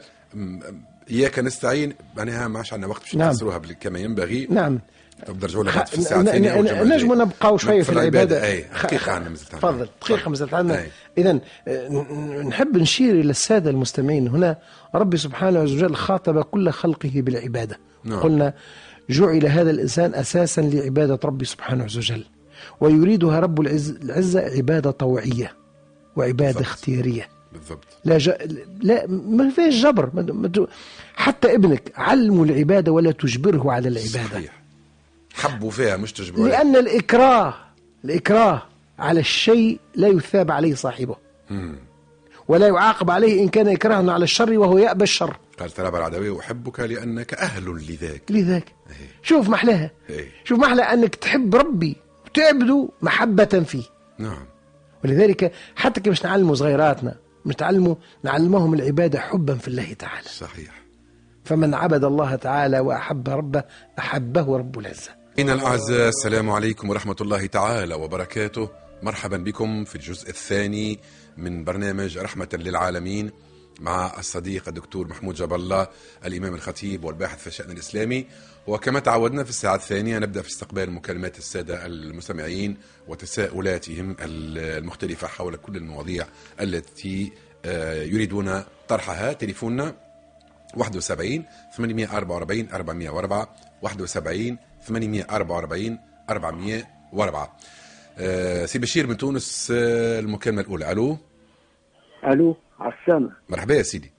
[1.12, 3.30] إياك نستعين معناها ما عادش عندنا وقت باش نعم.
[3.30, 4.80] نفسروها بال- كما ينبغي نعم
[5.28, 7.22] طب نرجعوا لها في الساعة الثانية نجم.
[7.22, 9.52] نبقاو شوية في العبادة أي دقيقة عندنا مازلت.
[9.52, 10.88] تفضل دقيقة مازالت عندنا أي.
[11.18, 11.40] إذا
[12.44, 14.58] نحب نشير إلى السادة المستمعين هنا
[14.96, 18.20] ربي سبحانه وتعالى خاطب كل خلقه بالعبادة نعم.
[18.20, 18.54] قلنا
[19.10, 22.24] جعل هذا الإنسان أساسا لعبادة ربي سبحانه وتعالى
[22.82, 25.52] ويريدها رب العز العزة عبادة طوعية
[26.16, 26.62] وعبادة بالضبط.
[26.62, 27.88] اختيارية بالضبط.
[28.06, 28.30] لا ج...
[28.82, 30.10] لا ما فيش جبر.
[30.14, 30.68] ما...
[31.16, 34.30] حتى ابنك علمه العبادة ولا تجبره على العبادة.
[34.30, 34.64] صحيح.
[35.34, 36.64] حبوا فيها مش تجبروا عليها.
[36.64, 37.54] لأن الإكراه
[38.06, 38.64] الإكراه
[39.00, 41.16] على الشيء لا يثاب عليه صاحبه.
[41.50, 41.76] مم.
[42.48, 45.38] ولا يعاقب عليه إن كان إكراها على الشر وهو يأبى الشر.
[45.60, 48.32] قال ترى العدوي أحبك لأنك أهل لذاك.
[48.32, 48.66] لذاك.
[49.24, 49.92] شوف محلاها.
[50.10, 50.32] إيه.
[50.44, 53.84] شوف محلى أنك تحب ربي وتعبده محبة فيه.
[54.18, 54.46] نعم.
[55.04, 60.28] ولذلك حتى كيف باش نعلموا صغيراتنا نعلموا نعلمهم العبادة حبا في الله تعالى.
[60.28, 60.84] صحيح.
[61.46, 63.64] فمن عبد الله تعالى وأحب ربه
[64.00, 65.12] أحبه رب العزة.
[65.40, 68.70] إن الأعزاء السلام عليكم ورحمة الله تعالى وبركاته.
[69.04, 71.00] مرحبا بكم في الجزء الثاني
[71.38, 73.32] من برنامج رحمة للعالمين
[73.80, 75.88] مع الصديق الدكتور محمود جاب الله
[76.26, 78.28] الإمام الخطيب والباحث في الشأن الإسلامي.
[78.68, 85.76] وكما تعودنا في الساعة الثانية نبدأ في استقبال مكالمات السادة المستمعين وتساؤلاتهم المختلفة حول كل
[85.78, 86.26] المواضيع
[86.62, 87.32] التي
[87.66, 89.34] آه، يريدون طرحها.
[89.34, 89.96] تليفوننا
[90.78, 91.46] 71
[91.78, 96.00] 844 404 71 844
[96.30, 97.58] 404
[98.18, 100.92] آه، سي بشير من تونس آه، المكالمة الأولى.
[100.92, 101.18] ألو؟
[102.28, 103.32] ألو عسلامة.
[103.50, 104.12] مرحبا يا سيدي.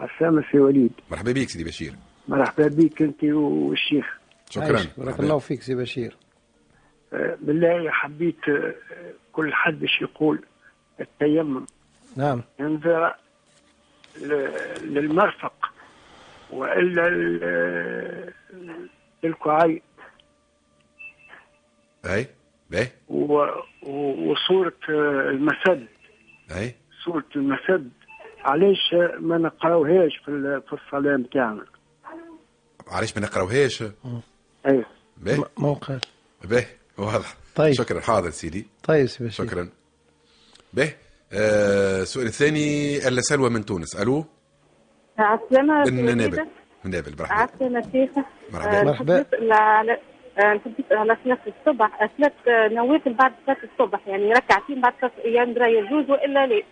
[0.00, 0.92] عسلامة سي وليد.
[1.10, 1.96] مرحبا بك سيدي بشير.
[2.28, 4.18] مرحبا بك انت والشيخ.
[4.50, 4.80] شكرا.
[4.98, 5.20] بارك.
[5.20, 6.16] الله فيك سي بشير.
[7.12, 8.74] آه، بالله حبيت آه،
[9.32, 10.42] كل حد باش يقول
[11.00, 11.66] التيمم.
[12.16, 12.42] نعم.
[12.60, 13.14] ينظر
[14.82, 15.72] للمرفق
[16.50, 17.08] وإلا
[19.24, 19.82] للكعي
[22.06, 22.26] أي
[22.70, 23.46] باهي و-
[23.82, 25.86] و- وصورة آه، المسد.
[26.56, 26.74] أي.
[27.04, 27.90] صورة المسد.
[28.44, 31.64] علاش ما نقراوهاش في ال- في الصلاة نتاعنا؟
[32.88, 33.82] علاش ما نقراوهاش.
[34.66, 34.84] إيه
[35.16, 35.98] باهي موقع
[36.44, 36.66] باهي
[36.98, 37.34] واضح.
[37.54, 37.74] طيب.
[37.74, 38.00] شكرا.
[38.00, 38.66] حاضر سيدي.
[38.84, 39.68] طيب سي بشير شكرا.
[40.72, 40.94] باهي
[41.32, 42.96] آه، السؤال الثاني.
[43.08, 43.96] ألا سلوى من تونس.
[43.96, 44.24] ألو؟
[45.18, 45.90] عسلامة.
[45.90, 46.46] من نابل.
[46.84, 47.16] من نابل.
[47.18, 47.34] مرحبا.
[47.34, 48.24] عسلامة شيخة.
[48.52, 48.80] مرحبا.
[48.80, 49.20] آه، مرحبا.
[49.20, 52.10] نحب نسأل على صلاة الصبح.
[52.16, 54.08] صلاة آه، نوافل بعد صلاة الصبح.
[54.08, 56.62] يعني ركعتين بعد صلاة يندرى يجوز وإلا لا.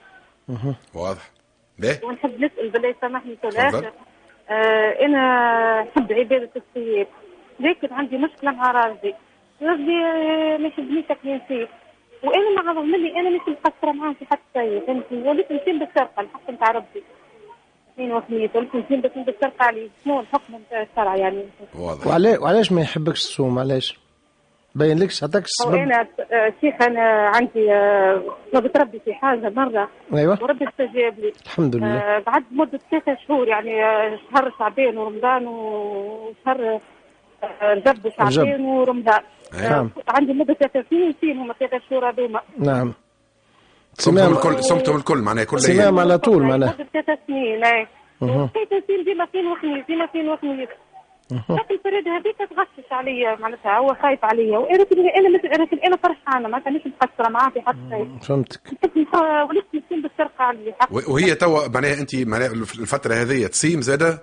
[0.95, 1.31] واضح.
[1.79, 3.37] باهي ونحب نسأل بالله يسامحني.
[3.37, 3.91] تفضل.
[4.51, 7.07] آه أنا نحب عبادة الصيام
[7.61, 9.15] لكن عندي مشكلة مع راجلي
[9.63, 11.69] راجلي آه، ما يحبنيش أكل نسيت.
[12.25, 16.21] وأنا مع رغم اللي أنا مش مقصرة معاه في حتى شيء فهمتني؟ وليت نسيم بالشرقة
[16.21, 17.03] الحق نتاع ربي.
[17.95, 19.89] اثنين وخميس وليت نسيم بس بالشرقة عليه.
[20.05, 21.45] شنو الحكم نتاع الشرع يعني؟
[21.79, 22.07] واضح.
[22.07, 23.99] وعلاش وعلاش ما يحبكش الصوم علاش؟
[24.75, 26.01] باين لكش عطاك أو السبب أنا
[26.33, 28.23] آه، شيخ أنا عندي آه،
[28.55, 29.89] نبض ربي في حاجة مرة.
[30.15, 30.39] أيوه.
[30.43, 31.33] وربي استجاب لي.
[31.47, 31.97] الحمد لله.
[31.99, 36.81] آه، بعد مدة ثلاثة شهور يعني آه، شهر شعبان ورمضان وشهر
[37.45, 39.21] آه، رجب وشعبان ورمضان.
[39.63, 39.91] نعم.
[40.09, 42.93] آه، عندي مدة ثلاثة سنين فين هما ثلاثة شهور هذوما؟ نعم.
[43.95, 45.99] صمتهم الكل صمتهم الكل معناها كل سمام أيام.
[45.99, 46.75] على طول معناها.
[46.79, 47.87] مدة ثلاثة سنين اي.
[48.21, 50.69] ثلاثة سنين ديما فين وخميس ديما فين وخميس
[51.33, 55.97] لكن فريد هذيك تغشش عليا معناتها هو خايف عليا وأنا كنت- أنا مثل لكن أنا
[55.97, 58.19] فرحانة معناتها مش مقصرة معاه في حتى شيء.
[58.29, 58.61] فهمتك.
[59.49, 64.23] وليت مسكين بالسرقه على حق وهي توا معناها أنت معناها الفترة هذه تصيم زادة؟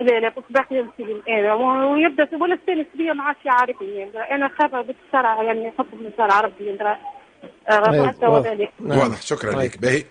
[0.00, 4.80] لا لا كنت باقي نسلم أنا ويبدأ ولا الثاني سبية ما عادش يعرفني أنا خايفة
[4.82, 6.70] بالشرع يعني حكم من شرع ربي
[8.28, 8.48] واضح.
[8.50, 8.72] وذلك.
[8.80, 9.22] واضح.
[9.22, 9.60] شكرا طيب.
[9.70, 9.78] لك.
[9.82, 10.04] باهي.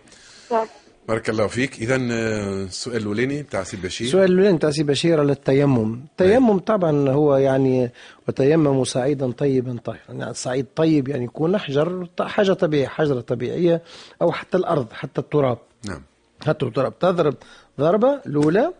[1.08, 1.80] بارك الله فيك.
[1.80, 4.08] اذا آه، السؤال الأولاني بتاع سي بشير.
[4.08, 5.94] السؤال الأولاني تاع سي بشير على التيمم.
[5.94, 7.92] التيمم طبعا هو يعني
[8.28, 13.82] وتيمموا صعيدا طيبا طاهرا يعني صعيد طيب يعني يكون حجر حاجة طبيعية حجرة طبيعية
[14.22, 15.58] أو حتى الأرض حتى التراب.
[15.86, 16.02] نعم.
[16.46, 17.00] حتى التراب.
[17.00, 17.36] تضرب
[17.80, 18.74] ضربة الأولى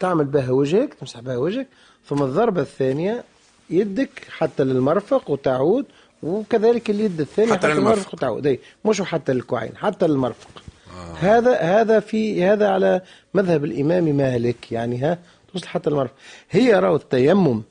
[0.00, 1.66] تعمل بها وجهك تمسح بها وجهك
[2.06, 3.24] ثم الضربة الثانية
[3.70, 5.86] يدك حتى للمرفق وتعود
[6.22, 8.14] وكذلك اليد الثانية حتى للمرفق.
[8.14, 8.58] وتعود.
[8.84, 10.62] مش حتى للكوعين حتى للمرفق.
[10.92, 11.14] آه.
[11.14, 13.00] هذا هذا في هذا على
[13.34, 15.18] مذهب الإمام مالك يعني ها
[15.52, 16.14] توصل حتى المرفق
[16.50, 17.62] هي راو التيمم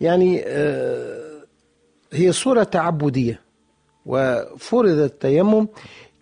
[0.00, 1.28] يعني آه
[2.12, 3.40] هي صورة تعبدية
[4.06, 5.68] وفرض التيمم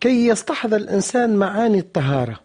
[0.01, 2.41] كي يستحضر الإنسان معاني الطهارة.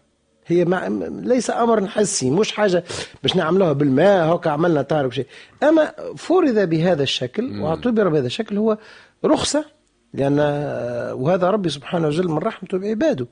[0.46, 0.88] هي مع...
[1.22, 2.84] ليس أمر حسي مش حاجة
[3.22, 5.26] باش نعملوها بالماء هكا عملنا طهارة بشيء
[5.62, 8.78] أما فرض بهذا الشكل واعتبر بهذا الشكل هو
[9.24, 9.64] رخصة
[10.14, 10.38] لأن
[11.12, 13.26] وهذا ربي سبحانه وتعالى من رحمته بعباده.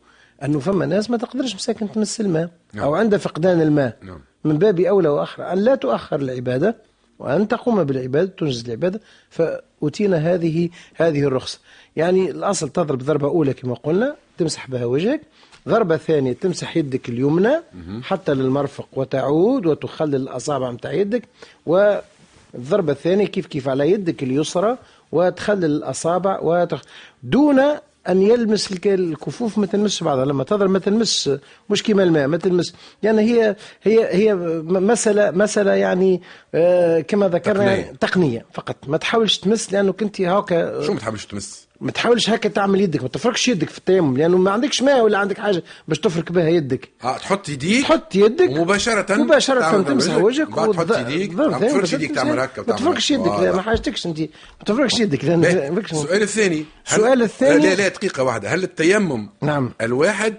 [0.45, 3.97] أنه فما ناس ما تقدرش مساكن تمس الماء أو عند فقدان الماء.
[4.03, 4.21] نعم.
[4.45, 6.77] من باب أولى وأخرى أن لا تؤخر العبادة
[7.19, 11.59] وأن تقوم بالعبادة تنجز العبادة فأتينا هذه هذه الرخصة.
[11.97, 15.21] يعني الأصل تضرب ضربة أولى كما قلنا تمسح بها وجهك.
[15.69, 17.53] ضربة ثانية تمسح يدك اليمنى
[18.03, 21.23] حتى للمرفق وتعود وتخلل الأصابع متاع يدك.
[21.67, 24.79] والضربة الثانية كيف كيف على يدك اليسرى
[25.13, 26.83] وتخلل الأصابع وتخ...
[27.23, 27.61] دون
[28.09, 30.25] أن يلمس الك- الكفوف ما تلمسش بعضها.
[30.25, 31.31] لما تضرب ما تلمس
[31.71, 32.75] مش كيما الماء ما تلمس.
[33.03, 34.35] يعني هي هي هي
[34.65, 36.23] مساله مسألة يعني
[36.55, 37.71] آه كما ذكرنا تقنية.
[37.85, 38.77] يعني تقنية فقط.
[38.89, 43.03] ما تحاولش تمس لأنه كنت هكا شو ما تحبش تمس؟ ما تحاولش هكا تعمل يدك
[43.03, 46.49] ما تفركش يدك في التيمم لأنه ما عندكش ماء ولا عندك حاجة باش تفرك بها
[46.49, 46.89] يدك.
[47.05, 51.33] آه تحط يديك تحط يدك ومباشرة مباشرة تعمل تمسح وجهك بعد تحط يديك.
[51.35, 52.15] ما تفركش يديك.
[52.15, 54.21] تعمل هكا ما تفركش يدك لا ما حاجتكش أنت.
[54.21, 54.27] ما
[54.67, 55.41] تفركش يدك لأن.
[55.75, 56.65] ما فيكش- السؤال الثاني.
[56.87, 58.49] السؤال الثاني- لا لا دقيقة واحدة.
[58.55, 59.73] هل التيمم نعم.
[59.81, 60.35] الواحد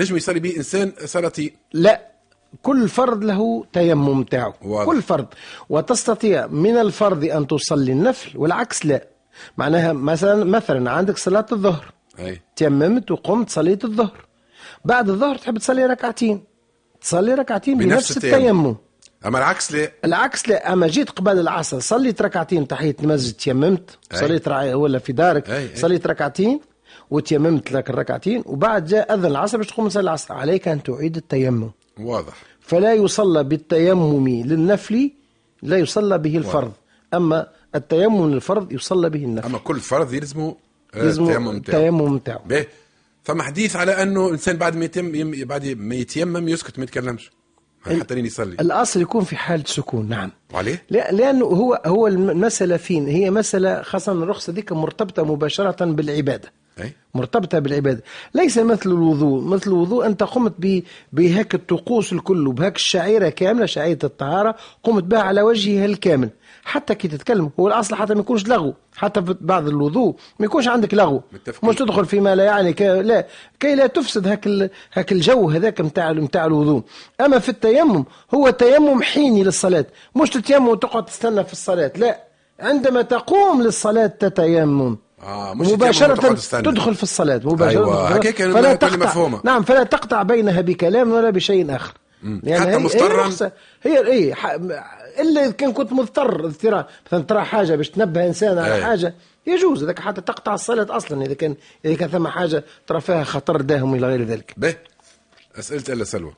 [0.00, 2.08] نجم يصلي به إنسان صلاتي لا
[2.62, 4.54] كل فرد له تيمم تاعه.
[4.86, 5.26] كل فرد.
[5.68, 9.06] وتستطيع من الفرض أن تصلي النفل والعكس لا.
[9.56, 11.92] معناها مثلا مثلا عندك صلاة الظهر.
[12.18, 12.40] أي.
[12.56, 14.26] تيممت وقمت صليت الظهر.
[14.84, 16.44] بعد الظهر تحب تصلي ركعتين.
[17.00, 18.76] تصلي ركعتين بنفس بنفس التيمم.
[19.26, 23.98] أما العكس لا العكس لا أما جيت قبل العصر صليت ركعتين تحية المسجد تيممت.
[24.12, 24.18] أي.
[24.18, 24.74] صليت رع...
[24.74, 25.50] ولا في دارك.
[25.50, 25.76] أي، أي.
[25.76, 26.60] صليت ركعتين
[27.10, 30.34] وتيممت لك الركعتين وبعد جاء أذن العصر باش تقوم تصلي العصر.
[30.34, 31.70] عليك أن تعيد التيمم.
[32.00, 32.34] واضح.
[32.60, 35.10] فلا يصلى بالتيمم للنفل
[35.62, 36.72] لا يصلى به الفرض.
[37.14, 40.56] أما التيمم للفرض يصلى به النفل أما كل فرض يلزمه
[40.94, 41.78] آه، التيمم بتاعه.
[41.78, 42.42] التيمم بتاعه.
[42.46, 42.66] باهي
[43.24, 45.12] ثم حديث على أنه إنسان بعد ما يتم
[45.44, 47.30] بعد ما يتيمم يسكت ما يتكلمش.
[48.00, 48.56] حتى لين يصلي.
[48.60, 50.30] الأصل يكون في حالة سكون نعم.
[50.54, 56.52] وعليه؟ لا لأنه هو هو المسألة فين؟ هي مسألة خاصة الرخصة ديك مرتبطة مباشرة بالعبادة.
[56.80, 58.02] أي مرتبطة بالعبادة.
[58.34, 59.42] ليس مثل الوضوء.
[59.44, 65.20] مثل الوضوء أنت قمت ب- بهاك الطقوس الكل وبهاك الشعيرة كاملة شعيرة الطهارة قمت بها
[65.20, 66.30] على وجهها الكامل.
[66.64, 70.68] حتى كي تتكلم هو الأصل حتى ما يكونش لغو حتى في بعض الوضوء ما يكونش
[70.68, 71.22] عندك لغو.
[71.62, 72.82] مش تدخل فيما لا يعني ك...
[72.82, 73.26] لا
[73.60, 74.70] كي لا تفسد هاك ال...
[74.94, 76.82] هاك الجو هذاك نتاع نتاع الوضوء
[77.20, 78.04] أما في التيمم
[78.34, 79.84] هو تيمم حيني للصلاة
[80.16, 82.24] مش تتيمم وتقعد تستنى في الصلاة لا
[82.60, 86.34] عندما تقوم للصلاة تتيمم آه، مش مباشرة.
[86.60, 88.08] تدخل في الصلاة مباشرة أيوة،.
[88.08, 89.40] هكاك فلا تقطع مفهومة.
[89.44, 91.92] نعم فلا تقطع بينها بكلام ولا بشيء آخر
[92.42, 93.52] يعني حتى هي- مضطراً؟ هي.
[93.82, 94.56] هي اي ح...
[95.20, 98.84] إلا إذا كان كنت مضطر ترى مثلا ترى حاجة باش تنبه إنسان على أي.
[98.84, 99.14] حاجة
[99.46, 99.82] يجوز.
[99.82, 103.94] اذا حتى تقطع الصلاة أصلا إذا كان إذا كان ثم حاجة ترى فيها خطر داهم
[103.94, 104.54] إلى غير ذلك.
[104.56, 104.76] باهي
[105.58, 106.32] أسئلة إلا سلوى.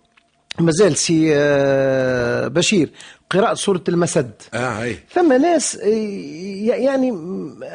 [0.59, 2.91] مازال سي آه، بشير
[3.31, 4.31] قراءة سورة المسد.
[4.55, 4.99] آه أي.
[5.13, 5.87] ثم ناس آه،
[6.65, 7.11] يعني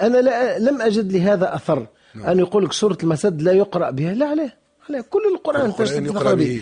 [0.01, 1.87] أنا لا لم أجد لهذا أثر.
[2.27, 4.13] أن يقول لك سورة المسد لا يقرأ بها.
[4.13, 4.60] لا لا.
[4.91, 6.61] لا كل القرآن القرآن تجد يقرأ به.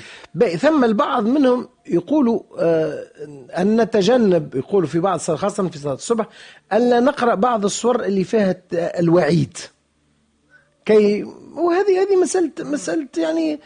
[0.58, 3.04] ثم البعض منهم يقولوا آه
[3.58, 6.26] أن نتجنب يقولوا في بعض خاصة في صلاة الصبح
[6.74, 9.58] أن لا نقرأ بعض الصور اللي فيها الوعيد
[10.86, 11.26] كي
[11.56, 13.60] وهذه هذه مسألة مسألة يعني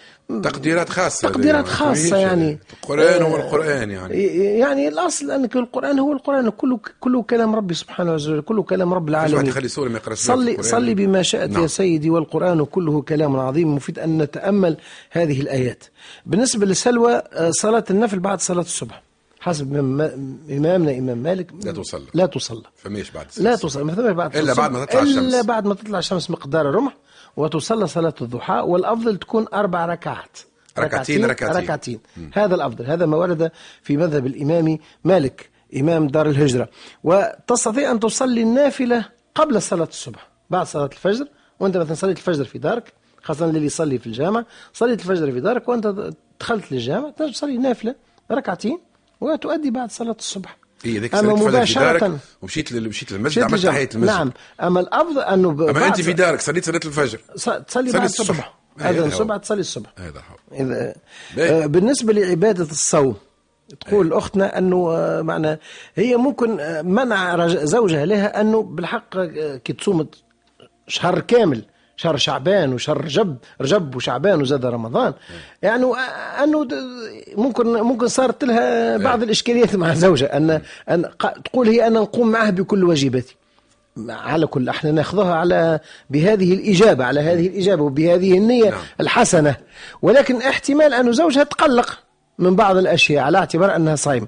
[0.44, 2.60] تقديرات خاصة تقديرات خاصة يعني.
[2.84, 4.26] القرآن هو آه، القرآن يعني.
[4.60, 9.10] يعني الأصل أن القرآن هو القرآن كله كله كلام ربي سبحانه وتعالى كله كلام رب
[9.10, 9.46] العالمين.
[9.46, 10.64] يخلي سورة ما سورة صلي.
[10.64, 11.62] صلي بما شئت نعم.
[11.62, 14.78] يا سيدي والقرآن كله كلام عظيم مفيد أن نتأمل
[15.12, 15.84] هذه الآيات.
[16.26, 19.04] بالنسبة للسلوى آه، صلاة النفل بعد صلاة الصبح.
[19.44, 22.06] حسب إمام- إمامنا إمام مالك لا تصلى.
[22.14, 22.64] لا تصلى.
[22.76, 23.84] فماش بعد لا تصلى.
[23.84, 24.54] ما ثمش بعد إلا.
[24.54, 25.46] بعد ما تطلع إلا الشمس.
[25.46, 26.98] بعد ما تطلع الشمس مقدار رمح
[27.38, 30.38] وتصلى صلاة الضحى والأفضل تكون أربع ركعات.
[30.80, 31.64] ركعتين- ركعتين.
[31.64, 32.00] ركعتين.
[32.34, 32.86] هذا الأفضل.
[32.86, 36.70] هذا ما ورد في مذهب الإمام مالك إمام دار الهجرة.
[37.04, 41.28] وتستطيع أن تصلي النافلة قبل صلاة الصبح بعد صلاة الفجر.
[41.60, 45.70] وأنت مثلا صليت الفجر في دارك خاصة اللي يصلي في الجامع صليت الفجر في دارك
[45.70, 47.96] وأنت دخلت للجامع تنجم تصلي نافلة
[48.32, 48.80] ركعتين.
[49.24, 50.58] وتؤدي بعد صلاة الصبح.
[50.86, 53.66] هي ذيك دارك مباشرة ومشيت مشيت للمسجد عملت.
[53.66, 54.16] تحية المسجد.
[54.16, 54.32] نعم.
[54.62, 57.20] أما الأفضل أنه ب- أما بعد أنت في دارك صليت صلاة الفجر.
[57.36, 58.30] تصلي صلي بعد الصبح.
[58.30, 58.54] الصبح.
[58.80, 59.06] هذا.
[59.06, 59.94] الصبح تصلي الصبح.
[59.98, 60.96] هذا هو إذا.
[61.40, 63.16] آه، بالنسبة لعبادة الصوم
[63.88, 65.60] تقول أختنا أنه آه، معنى
[65.96, 70.08] هي ممكن آه، منع زوجها لها أنه بالحق آه، كي تصوم
[70.88, 71.66] شهر كامل.
[72.04, 75.14] شهر شعبان وشهر رجب رجب وشعبان وزاد رمضان.
[75.62, 75.86] يعني
[76.44, 76.68] أنه
[77.36, 81.06] ممكن ممكن صارت لها بعض الإشكاليات مع زوجها ان أن
[81.46, 83.36] تقول هي أنا نقوم معها بكل واجباتي.
[84.10, 85.80] على كل إحنا ناخذها على
[86.10, 88.80] بهذه الإجابة على هذه الإجابة وبهذه النية نعم.
[89.00, 89.56] الحسنة.
[90.02, 92.00] ولكن احتمال انه زوجها تقلق
[92.40, 94.28] من بعض الأشياء على اعتبار أنها صايمة.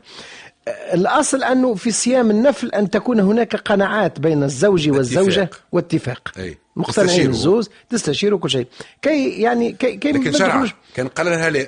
[0.94, 5.62] الأصل أنه في صيام النفل أن تكون هناك قناعات بين الزوج والزوجة اتفاق.
[5.72, 6.32] واتفاق.
[6.38, 6.58] أي.
[6.76, 7.30] مقتنعين.
[7.30, 8.68] الزوج تستشيروا كل شيء.
[9.02, 10.66] كي يعني كي, كي لكن شرع.
[10.96, 11.68] كان قال لها لا.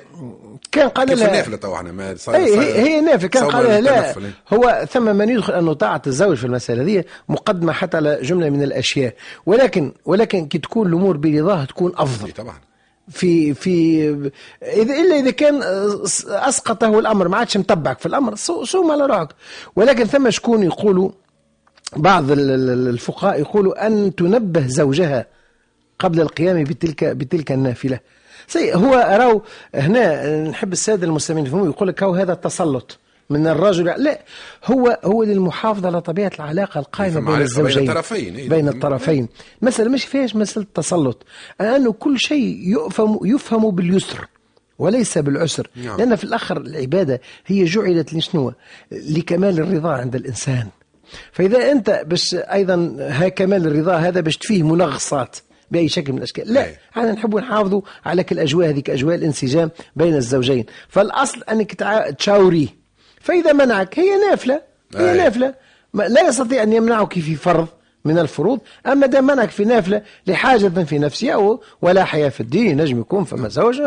[0.72, 3.80] كان قال لها النافلة طبعا؟ ما صار أي صار- هي, هي نافع كان قال لها
[3.80, 4.14] لا.
[4.54, 8.62] هو ثم من يدخل انه طاعه الزوج في المسألة دي مقدمة حتى على جملة من
[8.62, 9.14] الأشياء.
[9.46, 12.30] ولكن ولكن كي تكون الأمور برضاه تكون أفضل.
[12.32, 12.54] طبعا.
[13.10, 14.08] في في
[14.62, 15.62] اذا إلا إذا كان
[16.28, 19.28] أسقطه الأمر ما عادش متبعك في الأمر صو- صوم على روحك.
[19.76, 21.10] ولكن ثم شكون يقولوا
[21.96, 25.26] بعض ال- ال- الفقهاء يقولوا أن تنبه زوجها
[25.98, 28.00] قبل القيام بتلك بتلك النافلة.
[28.56, 29.42] هو راو
[29.74, 32.98] هنا نحب السادة المسلمين يقول لك هذا تسلط
[33.30, 34.20] من الرجل لا
[34.64, 38.48] هو هو للمحافظه على طبيعة العلاقة القائمة بين علاقة بين الزوجين الطرفين، إيه.
[38.48, 39.28] بين الطرفين.
[39.62, 41.22] مسألة مش فيهاش مسألة تسلط
[41.60, 42.56] أنه كل شيء
[42.86, 44.26] يفهم يفهم باليسر
[44.78, 45.68] وليس بالعسر.
[45.76, 45.98] نعم.
[45.98, 48.52] لأن في الآخر العبادة هي جعلت لشنو؟
[48.92, 50.66] لكمال الرضا عند الإنسان.
[51.32, 55.36] فإذا أنت بس أيضا ها كمال الرضا هذا باش فيه منغصات
[55.70, 56.54] بأي شكل من الأشكال.
[56.54, 56.66] لا.
[56.92, 60.64] إحنا نحب نحافظوا على كل الأجواء هذيك أجواء الانسجام بين الزوجين.
[60.88, 62.68] فالأصل أنك تع- تشاوريه.
[63.20, 64.60] فإذا منعك هي نافلة
[64.96, 65.16] هي أي.
[65.16, 65.54] نافلة.
[65.94, 67.66] ما- لا يستطيع أن يمنعك في فرض
[68.04, 72.76] من الفروض أما دام منعك في نافلة لحاجة في نفسه أو ولا حياة في الدين
[72.82, 73.80] نجم يكون فما زوج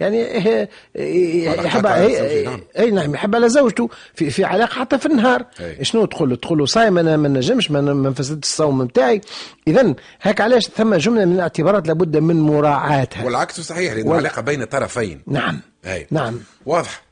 [0.00, 2.60] يعني إيه- إيه- يحب إيه- الزوجين، نعم.
[2.78, 5.44] اي نعم يحب على زوجته في, في علاقة حتى في النهار.
[5.60, 5.84] أي.
[5.84, 9.20] شنو تقول له؟ تقول له صايم أنا ما نجمش ما نفسدش الصوم نتاعي
[9.66, 13.24] اذا هيك علاش ثم جملة من الاعتبارات لابد من مراعاتها.
[13.24, 15.22] والعكس صحيح لأن العلاقة بين طرفين.
[15.26, 15.60] نعم.
[15.86, 16.06] أي.
[16.10, 16.38] نعم.
[16.66, 17.02] واضح.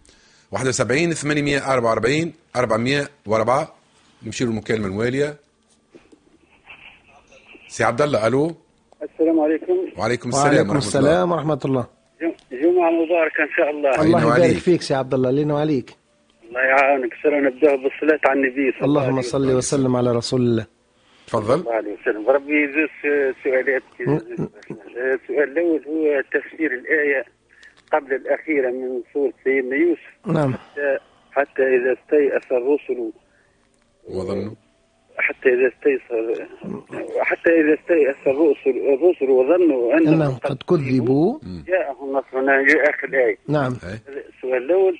[0.52, 3.74] 71 844 404
[4.26, 5.36] نمشي للمكالمة الموالية
[7.68, 8.56] سي عبد الله ألو؟
[9.02, 9.72] السلام عليكم.
[9.98, 11.86] وعليكم السلام وعليكم ورحمة السلام ورحمة الله.
[12.22, 13.90] جم- جمعة مباركة إن شاء الله.
[13.90, 14.58] الله الله يبارك.
[14.58, 15.90] فيك سي عبد الله لينا وعليك.
[16.48, 17.12] الله يعاونك.
[17.22, 19.96] سر نبدأ بالصلاة على النبي صلى الله اللهم عليه صل وسلم.
[19.96, 20.66] على رسول الله.
[21.26, 21.60] تفضل.
[21.60, 22.30] الله عليه وسلم.
[22.30, 22.90] ربي يجوز
[23.44, 27.24] سؤالات السؤال الأول هو تفسير الآية.
[27.92, 30.26] قبل الأخيرة من سورة سيدنا يوسف.
[30.26, 30.54] نعم.
[31.32, 33.12] حتى إذا استيأس الرسل.
[34.08, 34.54] وظنوا.
[35.18, 36.00] حتى إذا استيأس
[37.20, 43.36] حتى إذا استيأس الرسل الرسل وظنوا أنهم انهم قد كذبوا جاءهم نصرنا جاء آخر الآية
[43.48, 43.72] نعم.
[44.08, 44.98] السؤال الأول.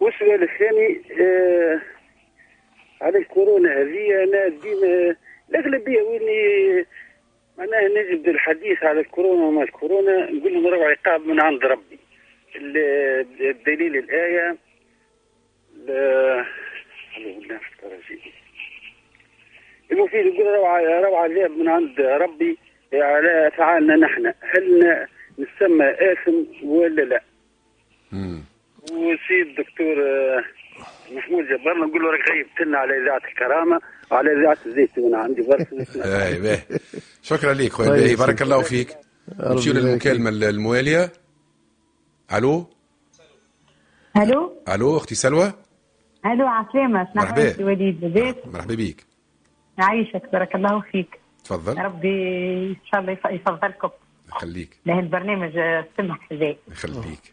[0.00, 1.80] والسؤال الثاني آه
[3.00, 5.16] على الكورونا هذه أنا ديما
[5.50, 6.86] الأغلبية ويني
[7.58, 11.98] معناها نجد الحديث على الكورونا وما الكورونا نقول لهم روح عقاب من عند ربي
[12.56, 14.56] ال- الدليل الآية
[19.92, 22.58] المفيد يقول روعة روعة عذاب من عند ربي
[22.94, 25.06] على أفعالنا نحن هل
[25.38, 27.22] نسمى آثم ولا لا؟
[28.12, 28.42] مم.
[28.92, 29.96] وسيد الدكتور
[31.12, 35.68] محمود جبار نقول له راك غيبت لنا على اذاعه الكرامة وعلى اذاعه الزيتون عندي برك
[35.96, 36.62] اي باهي
[37.22, 38.96] شكرا لك خويا طيب، باهي بارك الله فيك.
[39.40, 41.12] نمشيو للمكالمة الموالية.
[42.34, 42.70] ألو؟
[44.16, 45.52] ألو؟ ألو أختي سلوى؟
[46.26, 47.50] ألو عسلامة مرحبا.
[47.52, 49.06] سي وليد لاباس مرحبا بيك.
[49.78, 51.20] عايشك بارك الله فيك.
[51.44, 51.78] تفضل.
[51.78, 52.08] ربي
[52.70, 53.88] إن شاء الله يف- يفضلكم.
[54.28, 54.76] يخليك.
[54.86, 57.32] له البرنامج السمح هذا يخليك.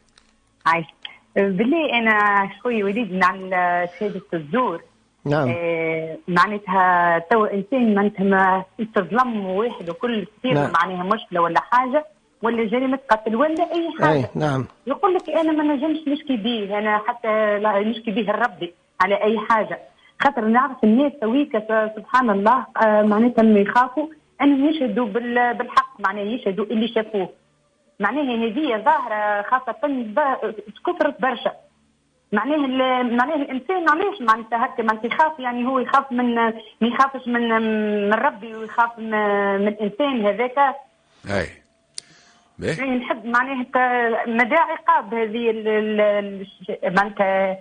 [0.66, 0.86] عايش
[1.36, 4.82] بالله أنا شوي وليد على شهادة الزور.
[5.26, 5.50] نعم.
[5.50, 8.64] آه معناتها تو إنسان معناتها ما
[8.96, 10.72] تظلم واحد وكل تصير نعم.
[10.72, 12.06] معناها مشكلة ولا حاجة
[12.42, 14.14] ولا جريمه قتل ولا أي حاجة.
[14.18, 14.66] أي نعم.
[14.88, 19.40] يقول لك أنا ما نجمش نشكي به أنا حتى لا نشكي به لربي على أي
[19.40, 19.80] حاجة.
[20.20, 21.58] خاطر نعرف الناس تويك
[21.98, 24.08] سبحان الله آه، معناتها ما يخافوا
[24.42, 27.30] أن يشهدوا بال- بالحق معناها يشهدوا اللي شافوه.
[28.00, 29.76] معناها هذه ظاهرة خاصة
[30.88, 31.52] كثرت برشا
[32.32, 37.28] معناه ال- معناه الإنسان علاش معناتها هكا معناتها يخاف يعني هو يخاف من ما يخافش
[37.28, 37.50] من
[38.10, 39.10] من ربي ويخاف من,
[39.62, 40.58] من الإنسان هذاك
[41.30, 41.48] أي
[42.60, 43.66] باهي يعني نحب معناها
[44.28, 46.02] مدى عقاب هذه ال- ال-
[46.42, 47.58] الش- معناتها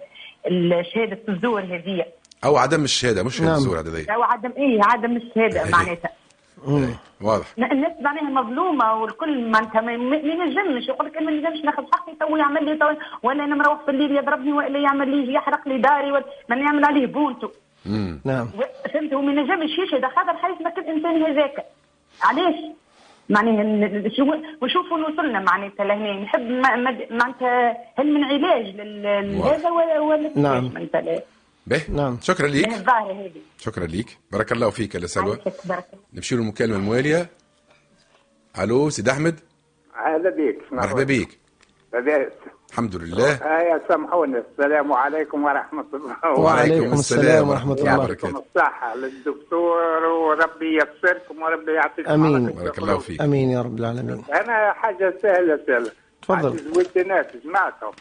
[0.94, 2.04] شهاده الزور هذه
[2.44, 3.50] أو عدم الشهادة مش نعم.
[3.54, 5.70] الزور ذي أو عدم إيه عدم الشهادة هذه.
[5.70, 6.10] معناتها.
[7.20, 11.82] واضح الناس معناها مظلومة والكل معناتها ما ما ينجمش يقول لك أنا ما نجمش ناخذ
[11.92, 12.90] حقي تو يعمل لي تو
[13.22, 16.84] ولا أنا مروح في الليل يضربني ولا يعمل لي يحرق لي داري ولا ما يعمل
[16.84, 17.48] عليه بونتو.
[18.24, 18.48] نعم
[18.94, 21.64] فهمت هو ما ينجمش يشهد خاطر حيث ما كان الإنسان هذاك
[22.22, 22.54] علاش؟
[23.28, 24.02] معناها
[24.62, 28.76] وشوفوا وصلنا معناتها لهنا نحب ما- ما- معناتها هل من علاج.
[28.76, 30.70] لهذا ولا ولا نعم.
[31.66, 32.18] باهي نعم.
[32.20, 33.32] شكرا من ليك هذه.
[33.58, 34.18] شكرا ليك.
[34.32, 35.38] بارك الله فيك يا سلوى.
[35.46, 37.28] عايشك بارك الله نمشي للمكالمة الموالية.
[38.60, 39.40] ألو سيد أحمد.
[39.96, 41.38] أهلا بك مرحبا بيك.
[42.70, 43.32] الحمد لله.
[43.32, 44.38] آه سامحوني.
[44.38, 46.40] السلام عليكم ورحمة الله.
[46.40, 47.98] وعليكم السلام ورحمة الله.
[47.98, 52.10] وبركاته يعطيكم الصحة للدكتور وربي ييسركم وربي يعطيكم.
[52.10, 53.20] عافية بارك الله فيك.
[53.20, 54.24] أمين يا رب العالمين.
[54.34, 55.92] أنا حاجة سهلة سهلة.
[56.22, 56.48] تفضل.
[56.48, 57.92] عندي زويتينات جمعتهم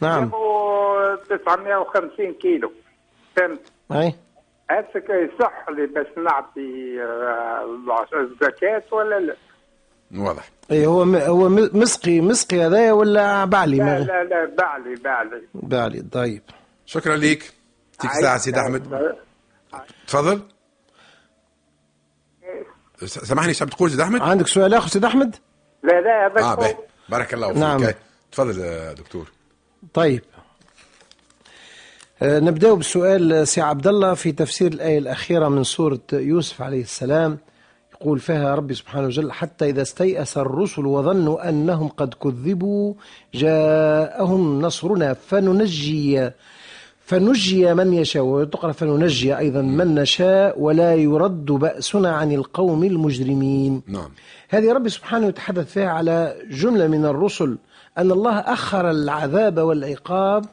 [0.00, 0.20] نعم.
[0.20, 2.72] جابوا 950 كيلو.
[3.40, 3.60] فهمت
[3.92, 4.14] أي.
[4.70, 9.36] هسك يصح لي باش نعطي آه، الزكاة ولا لا؟
[10.16, 10.48] واضح.
[10.70, 15.42] اي هو م- هو م- مسقي مسقي هذايا ولا بعلي؟ لا لا لا بعلي بعلي.
[15.54, 16.42] بعلي طيب.
[16.86, 17.52] شكرا ليك.
[18.04, 19.12] يعطيك ساعة سيد أحمد.
[20.06, 20.42] تفضل.
[23.04, 25.36] س- سامحني شو بتقول سيد أحمد؟ عندك سؤال آخر سيد أحمد؟
[25.82, 26.76] لا لا بس باهي
[27.08, 27.56] بارك الله فيك.
[27.58, 27.80] نعم.
[28.32, 29.30] تفضل يا دكتور.
[29.94, 30.22] طيب.
[30.34, 30.39] آه،
[32.22, 37.38] نبدأ بسؤال سي عبد الله في تفسير الآية الأخيرة من سورة يوسف عليه السلام.
[37.94, 42.94] يقول فيها ربي سبحانه وتعالى حتى إذا استيأس الرسل وظنوا أنهم قد كذبوا
[43.34, 46.30] جاءهم نصرنا فننجي
[47.00, 48.22] فنجي من يشاء.
[48.22, 53.82] وتقرأ فننجي أيضا من نشاء ولا يرد بأسنا عن القوم المجرمين.
[53.86, 54.10] نعم.
[54.48, 57.58] هذه ربي سبحانه يتحدث فيها على جملة من الرسل.
[57.98, 60.44] أن الله أخر العذاب والعقاب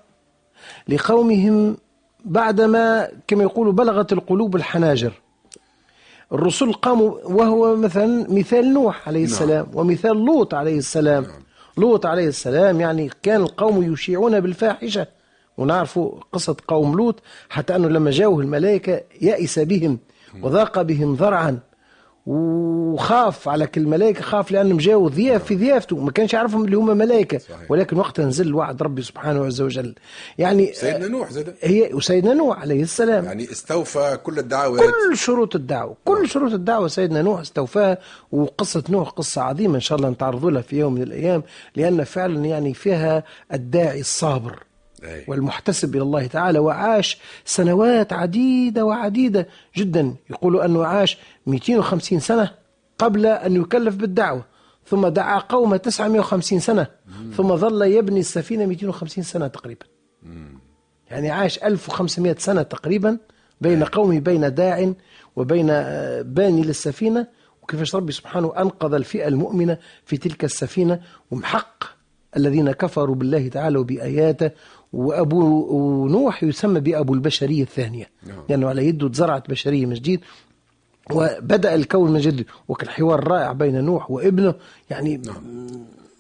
[0.88, 1.78] لقومهم
[2.26, 5.14] بعدما كما يقول بلغت القلوب الحناجر.
[6.32, 11.26] الرسل قاموا وهو مثلا مثال نوح عليه السلام ومثال لوط عليه السلام.
[11.78, 15.08] لوط عليه السلام يعني كان القوم يشيعون بالفاحشة.
[15.58, 20.00] ونعرفوا قصة قوم لوط حتى أنه لما جاءه الملائكة يأس بهم
[20.44, 21.60] وضاق بهم ذرعا.
[22.28, 26.98] وخاف على كل الملائكة خاف لأنهم جاءوا ضياف في ضيافته ما كانش يعرفهم اللي هم
[26.98, 27.72] ملائكة صحيح.
[27.72, 29.96] ولكن وقتها نزل وعد ربي سبحانه عز وجل.
[30.38, 31.56] يعني سيدنا نوح زاد.
[31.62, 33.26] هي وسيدنا نوح عليه السلام.
[33.26, 34.80] يعني استوفى كل الدعوات.
[34.80, 37.98] كل شروط الدعوة كل شروط الدعوة سيدنا نوح استوفاها
[38.32, 41.44] وقصة نوح قصة عظيمة إن شاء الله نتعرض لها في يوم من الأيام
[41.76, 43.24] لأن فعلا يعني فيها
[43.54, 44.67] الداعي الصابر.
[45.04, 45.26] أي.
[45.28, 50.16] والمحتسب إلى الله تعالى وعاش سنوات عديدة وعديدة جدا.
[50.30, 51.18] يقولوا أنه عاش
[51.48, 52.52] 250 سنة
[52.98, 54.46] قبل أن يكلف بالدعوة
[54.86, 56.88] ثم دعا قومه 950 سنة
[57.36, 59.86] ثم ظل يبني السفينة 250 سنة تقريبا.
[61.12, 63.18] يعني عاش 1500 سنة تقريبا
[63.62, 64.94] بين قومه بين داع
[65.36, 67.28] وبين آه، باني للسفينة.
[67.64, 71.00] وكيفاش ربي سبحانه أنقذ الفئة المؤمنة في تلك السفينة؟
[71.32, 71.84] ومحق
[72.38, 74.52] الذين كفروا بالله تعالى وبآياته
[74.94, 78.10] وأبو نوح يسمى بأبو البشرية الثانية.
[78.26, 80.22] لأنه يعني على يده تزرعت بشرية من جديد
[81.12, 82.46] وبدأ الكون من جديد.
[82.68, 84.54] وكان حوار رائع بين نوح وابنه.
[84.90, 85.22] يعني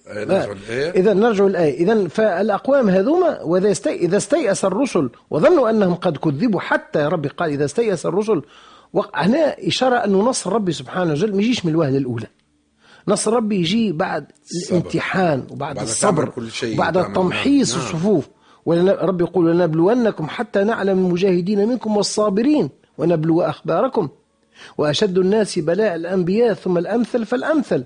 [0.08, 3.96] آه، نرجع الآية إذا نرجع الآية إذا فالأقوام هذوما وإذا استي...
[3.96, 8.42] إذا استيأس الرسل وظنوا أنهم قد كذبوا حتى ربي قال إذا استيأس الرسل
[9.16, 11.32] هنا إشارة أنه نصر ربي سبحانه وتعالى.
[11.32, 12.28] ما يجيش من الوهلة الأولى.
[13.08, 14.26] نصر ربي يجي بعد
[14.70, 16.32] الامتحان وبعد بعد الصبر
[16.74, 17.86] وبعد التمحيص نعم.
[17.86, 18.28] الصفوف.
[18.68, 24.10] ربي يقول لنبلونكم حتى نعلم المجاهدين منكم والصابرين ونبلو أخباركم.
[24.78, 27.84] وأشد الناس بلاء الأنبياء ثم الأمثل فالأمثل.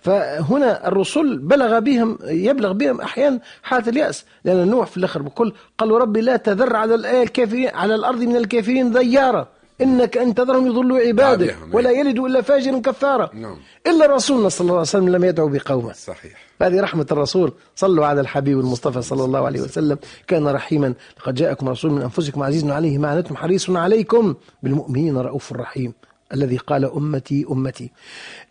[0.00, 4.24] فهنا الرسل بلغ بهم يبلغ بهم أحيانا حالة اليأس.
[4.44, 8.92] لأن نوح في الآخر بكل قالوا ربي لا تذر على الكافرين على الأرض من الكافرين
[8.92, 9.48] ذيارا
[9.82, 11.74] إنك أن تذرهم يضلوا عبادك عليهم.
[11.74, 13.56] ولا يلدوا إلا فاجرا كفارا نعم.
[13.86, 15.92] إلا رسولنا صلى الله عليه وسلم لم يدعو بقومه.
[15.92, 16.32] صحيح.
[16.62, 17.52] هذه رحمة الرسول.
[17.76, 19.98] صلوا على الحبيب المصطفى صلى الله عليه وسلم.
[20.26, 20.94] كان رحيما.
[21.18, 24.34] لقد جاءكم رسول من أنفسكم عزيز عليه ما عنتم حريص عليكم.
[24.62, 25.92] بالمؤمنين رؤوف رحيم.
[26.34, 27.90] الذي قال أمتي أمتي.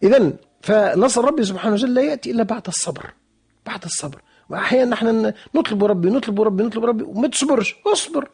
[0.03, 3.13] إذا فنصر ربي سبحانه وتعالى لا يأتي إلا بعد الصبر.
[3.65, 4.21] بعد الصبر.
[4.49, 7.03] وأحيانا نحن نطلب ربي نطلب ربي نطلب ربي.
[7.03, 8.29] وما تصبرش اصبر.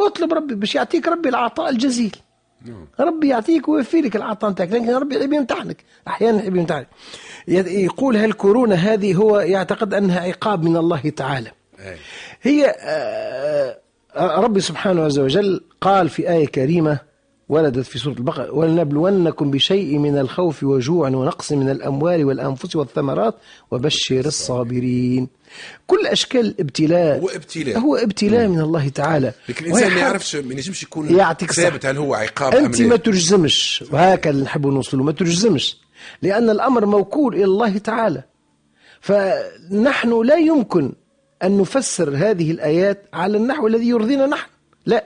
[0.00, 2.16] اطلب ربي باش يعطيك ربي العطاء الجزيل.
[3.00, 6.86] ربي يعطيك ويوفي لك العطاء نتاعك لكن ربي يحب يمتحنك أحيانا يحب يمتحنك
[7.48, 11.50] يقول هالكورونا هذه هو يعتقد أنها عقاب من الله تعالى.
[11.80, 11.96] أي.
[12.42, 13.78] هي آه،
[14.16, 16.98] آه، ربي سبحانه عز وجل قال في آية كريمة
[17.48, 23.34] وردت في سورة البقرة ولنبلونكم بشيء من الخوف وجوع ونقص من الأموال والأنفس والثمرات
[23.70, 25.28] وبشر الصابرين.
[25.86, 27.78] كل أشكال الابتلاء هو ابتلاء.
[27.78, 29.32] هو ابتلاء من الله تعالى.
[29.48, 31.52] لكن الإنسان ما يعرفش ما ينجمش يكون يعطيك.
[31.52, 33.84] ثابت هل هو عقاب أم أنت ما تجزمش.
[33.92, 35.76] وهكذا اللي نحب نوصله ما تجزمش.
[36.22, 38.22] لأن الأمر موكول إلى الله تعالى.
[39.00, 40.92] فنحن لا يمكن
[41.42, 44.48] أن نفسر هذه الآيات على النحو الذي يرضينا نحن.
[44.86, 45.04] لا.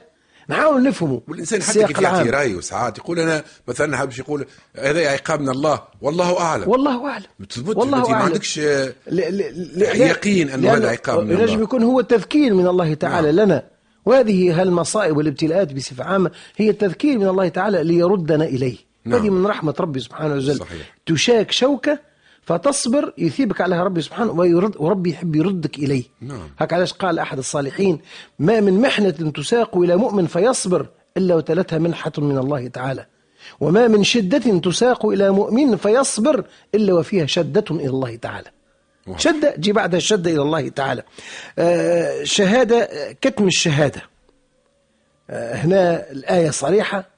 [0.50, 2.30] نحاول نفهمه والإنسان حتى كيف يعطي.
[2.30, 7.24] رأيه ساعات يقول أنا مثلا حابش يقول هذا عقاب من الله والله أعلم والله أعلم
[7.38, 8.24] ما تثبتش والله أنت ما أعلم.
[8.26, 11.40] عندكش ل- ل- يقين لأنه هذا عقاب من الله.
[11.42, 13.46] ينجم يكون هو تذكير من الله تعالى نعم.
[13.46, 13.62] لنا
[14.06, 19.20] وهذه هالمصائب والابتلاءات بصفة عامة هي التذكير من الله تعالى ليردنا إلييه نعم.
[19.20, 20.58] هذه من رحمة ربي سبحانه وتعالى.
[21.06, 21.98] تشاك شوكة
[22.46, 26.04] فتصبر يثيبك عليها ربي سبحانه ويرد وربي يحب يردك إليه.
[26.20, 26.50] نعم.
[26.58, 28.00] هك علاش قال أحد الصالحين
[28.38, 30.86] ما من محنة تساق إلى مؤمن فيصبر
[31.16, 33.06] إلا وتلتها منحة من الله تعالى.
[33.60, 38.50] وما من شدة تساق إلى مؤمن فيصبر إلا وفيها شدة إلى الله تعالى.
[39.06, 39.20] واضح.
[39.20, 41.02] شدة جي بعدها الشدة إلى الله تعالى.
[41.58, 42.88] آه، شهادة
[43.20, 44.02] كتم الشهادة.
[45.30, 47.13] آه، هنا الآية صريحة.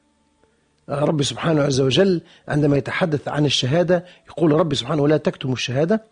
[0.89, 6.03] ربي سبحانه عز وجل عندما يتحدث عن الشهادة يقول ربي سبحانه ولا تكتموا الشهادة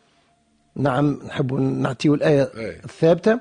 [0.76, 2.80] نعم نحب نعطيه الآية أي.
[2.84, 3.40] الثابتة.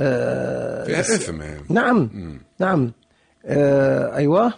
[0.00, 1.62] آه، فيها إثم يعني.
[1.68, 2.10] نعم
[2.58, 2.92] نعم.
[3.46, 4.52] آه أيوة.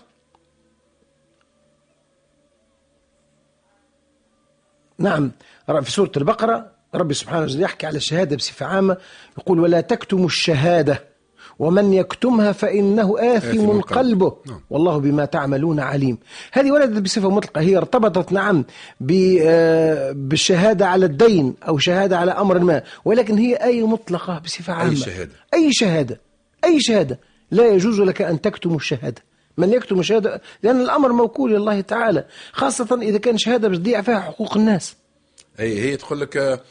[4.98, 5.30] نعم.
[5.82, 8.96] في سورة البقرة ربي سبحانه وتعالى يحكي على الشهادة بصفة عامة.
[9.38, 11.04] يقول ولا تكتموا الشهادة
[11.58, 14.36] ومن يكتمها فإنه آثم قلبه.
[14.46, 14.60] نعم.
[14.70, 16.18] والله بما تعملون عليم
[16.52, 18.64] هذه وردت بصفة مطلقة هي ارتبطت نعم
[19.00, 24.72] ب- آه، بالشهادة على الدين أو شهادة على أمر ما ولكن هي آية مطلقة بصفة
[24.72, 25.30] عامة شهادة.
[25.54, 26.20] أي شهادة
[26.64, 29.22] أي شهادة لا يجوز لك أن تكتم الشهادة
[29.58, 34.20] من يكتم الشهادة لأن الأمر موكول لله تعالى خاصة إذا كان شهادة باش تضيع فيها
[34.20, 34.96] حقوق الناس
[35.56, 36.62] هي هي تقول لك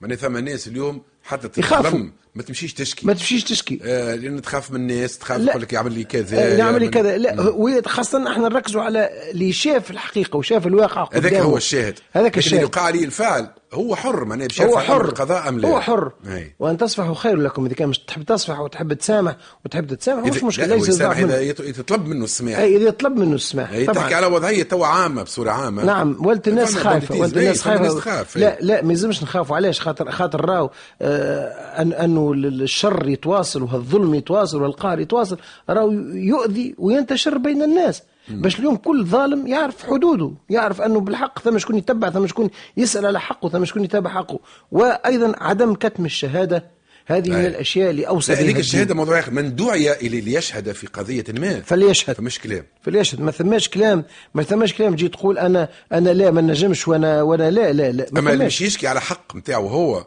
[0.00, 1.98] معناها ثم ناس اليوم حتى يخافوا.
[2.34, 3.06] ما تمشيش تشكي.
[3.06, 3.80] ما تمشيش تشكي.
[3.84, 5.50] آه لأن تخاف من الناس تخاف لا.
[5.50, 7.18] تقول لك يعمل لي كذا آه، نعمل لي يعمل- كذا.
[7.18, 11.34] لا خاصة إحنا نركزوا على اللي شاف الحقيقة وشاف الواقع هذاك.
[11.34, 11.98] هو الشاهد.
[12.12, 12.62] هذاك الشاهد.
[12.62, 15.68] يقع عليه الفاعل هو حر معناها باش هو حر القضاء أم لا.
[15.68, 16.12] هو حر.
[16.26, 16.54] أي.
[16.58, 20.66] وأن تصفحوا خير لكم إذا كان مش تحب تصفح وتحب تسامح وتحب تتسامح مش مشكلة
[20.76, 21.30] ليس يسامح ضعف
[21.60, 22.24] إذا منه.
[22.24, 22.58] السماح.
[22.58, 23.96] اي إذا يطلب منه السماح هي طبعا.
[23.98, 25.84] تحكي على وضعية تو عامة بصورة عامة.
[25.84, 27.88] نعم ولد الناس خايفة بعد ولد الناس خايفة.
[27.98, 29.56] تخاف، لا لا ما يلزمش نخافوا.
[29.56, 30.70] علاش؟ خاطر خاطر راهو
[31.02, 31.48] آه
[31.82, 31.92] أن
[32.30, 35.38] إنه الشر يتواصل وهالظلم يتواصل والقهر يتواصل
[35.70, 41.58] راهو يؤذي وينتشر بين الناس باش اليوم كل ظالم يعرف حدوده يعرف أنه بالحق ثم
[41.58, 44.40] شكون يتبع ثم شكون يسأل على حقه ثم شكون يتابع حقه
[44.72, 47.46] وأيضا عدم كتم الشهادة هذه من أي.
[47.46, 48.58] الأشياء اللي اوصى بها.
[48.58, 49.32] الشهادة موضوع آخر.
[49.32, 54.04] من دعي إلى ليشهد في قضية ما فليشهد فمش كلام فليشهد ما ثماش كلام
[54.34, 58.06] ما ثماش كلام تجي تقول أنا أنا لا ما نجمش وأنا وأنا لا لا لا
[58.12, 58.46] ما أما اللي.
[58.46, 60.04] مش يشكي على حق نتاعو هو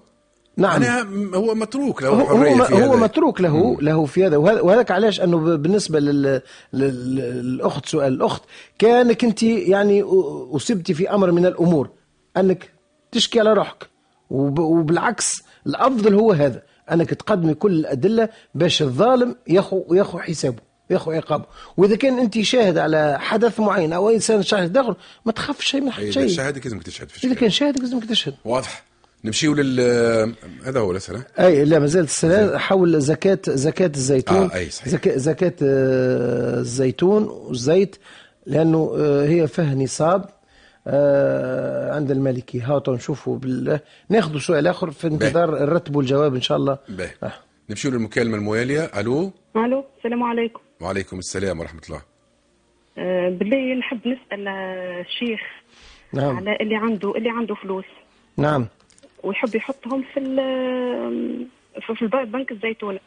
[0.58, 0.82] نعم.
[0.82, 2.98] م- هو متروك له هو الحريه هو, في هو.
[2.98, 4.38] متروك له له في هذا.
[4.38, 6.42] وهذا- وهذاك علاش؟ أنه بالنسبة لل
[6.74, 8.44] لل- للأخت سؤال الأخت
[8.80, 10.04] كأنك أنت يعني
[10.56, 11.90] أصبتي في أمر من الأمور.
[12.38, 12.70] أنك
[13.12, 13.88] تشكي على روحك.
[14.30, 16.62] وب- وبالعكس الأفضل هو هذا.
[16.92, 21.46] أنك تقدمي كل الأدلة باش الظالم ياخو ياخو حسابه ياخو عقابه.
[21.78, 24.96] وإذا كان أنت شاهد على حدث معين أو إنسان شاهد آخر
[25.26, 26.28] ما تخافش شيء من حد إذا شيء.
[26.28, 27.36] شهادك لازمك تشهد في إذا.
[27.36, 28.36] كان شاهد لازمك تشهد.
[28.46, 28.84] واضح.
[29.26, 29.80] نمشيو لل
[30.66, 31.26] هذا هو الأسئلة.
[31.40, 34.38] أي لا ما زالت السلام حول زكاة زكاة الزيتون.
[34.38, 34.88] آه، أي صحيح.
[34.90, 37.96] زكاة, زكاة آه، الزيتون والزيت
[38.46, 40.26] لأنه آه، هي فيها نصاب
[40.88, 43.80] آه، عند المالكي هاو نشوفوا بال...
[44.10, 46.78] ناخذ سؤال آخر في انتظار الرتب والجواب إن شاء الله.
[46.90, 47.34] باهي آه.
[47.70, 48.84] نمشيو للمكالمة الموالية.
[48.84, 50.60] ألو؟ ألو السلام عليكم.
[50.82, 52.02] وعليكم السلام ورحمة الله.
[53.38, 55.40] بالله نحب نسأل الشيخ
[56.14, 56.36] نعم.
[56.36, 57.86] على اللي عنده اللي عنده فلوس.
[58.38, 58.68] نعم.
[59.26, 61.48] ويحب يحطهم في ال-
[61.98, 63.00] في بنك الزيتون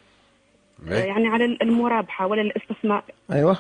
[0.88, 3.02] آه، إيه؟ يعني على المرابحة ولا الاستثمار.
[3.32, 3.58] أيوه.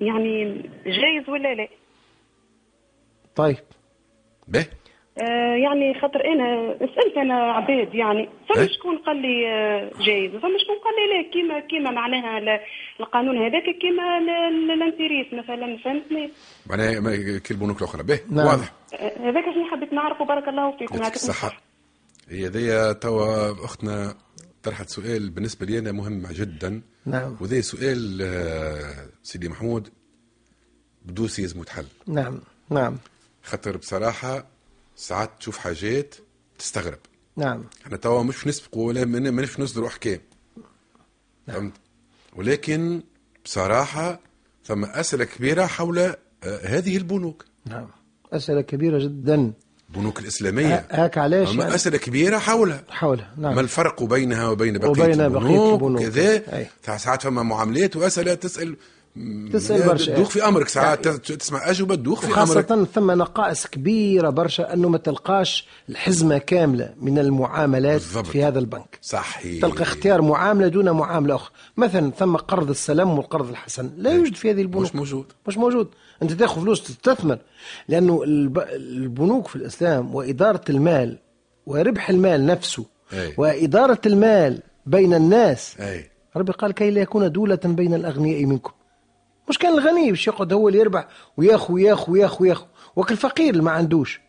[0.00, 0.44] يعني
[0.86, 1.68] جايز ولا لا؟
[3.36, 3.56] طيب.
[4.48, 4.66] به.
[5.22, 10.34] آه، يعني خاطر أنا سألت أنا عباد يعني فما إيه؟ شكون قال لي آه، جايز؟
[10.34, 12.60] وفما شكون قال لي لا كيما كيما معناها ال-
[13.00, 16.30] القانون هذاك كيما ال- ال- intérêts مثلا فهمتني؟
[16.70, 18.02] معناها ما- كي البنوك الأخرى.
[18.02, 18.20] به.
[18.30, 18.46] نعم.
[18.46, 18.72] واضح.
[18.94, 20.82] آه، هذاك شنو حبيت نعرفه بارك الله فيكم.
[20.84, 21.67] يعطيك يعطيكم الصحة.
[22.28, 24.14] هي ذي توا أختنا
[24.62, 26.82] طرحت سؤال بالنسبة لي أنا مهم جدا.
[27.06, 27.36] نعم.
[27.40, 29.88] وذي سؤال آه، سيدي محمود
[31.04, 32.96] بدوسي يلزم يتحل نعم نعم.
[33.42, 34.46] خاطر بصراحة
[34.96, 36.14] ساعات تشوف حاجات
[36.58, 36.98] تستغرب.
[37.36, 37.64] نعم.
[37.86, 40.20] إحنا توا مش نسبقوا ولا مانيش نصدروا أحكام.
[41.46, 41.72] فهمت؟
[42.36, 43.02] ولكن
[43.44, 44.20] بصراحة
[44.64, 47.44] ثم أسئلة كبيرة حول آه، هذه البنوك.
[47.66, 47.88] نعم.
[48.32, 49.52] أسئلة كبيرة جدا.
[49.94, 54.88] البنوك الإسلامية هاك علاش أما يعني؟ كبيرة حولها حولها نعم ما الفرق بينها وبين بقية
[54.90, 56.00] وبين البنوك البنوك.
[56.00, 56.66] وكذا أي.
[56.98, 58.76] ساعات فما معاملات وأسئلة تسأل
[59.52, 60.14] تسأل برشا.
[60.14, 62.36] تدوخ في أمرك ساعات تسمع أجوبة تدوخ في أمرك.
[62.36, 68.26] وخاصة ثم نقائص كبيرة برشا أنه ما تلقاش الحزمة كاملة من المعاملات بالضبط.
[68.26, 68.98] في هذا البنك.
[69.02, 69.62] صحيح.
[69.62, 71.52] تلقى اختيار معاملة دون معاملة أخرى.
[71.76, 73.90] مثلا ثم قرض السلام والقرض الحسن.
[73.96, 74.84] لا يوجد في هذه البنوك.
[74.84, 75.26] مش موجود.
[75.48, 75.88] مش موجود.
[76.22, 77.38] أنت تاخذ فلوس تستثمر.
[77.88, 78.58] لأنه الب...
[78.68, 81.18] البنوك في الإسلام وإدارة المال
[81.66, 83.34] وربح المال نفسه أي.
[83.36, 85.76] وإدارة المال بين الناس.
[85.80, 86.10] أي.
[86.36, 88.72] ربي قال كي لا يكون دولة بين الأغنياء منكم.
[89.50, 93.62] مش كان الغني باش يقعد هو اللي يربح وياخو وياخو وياخو وياخو وكل الفقير اللي
[93.62, 94.20] ما عندوش.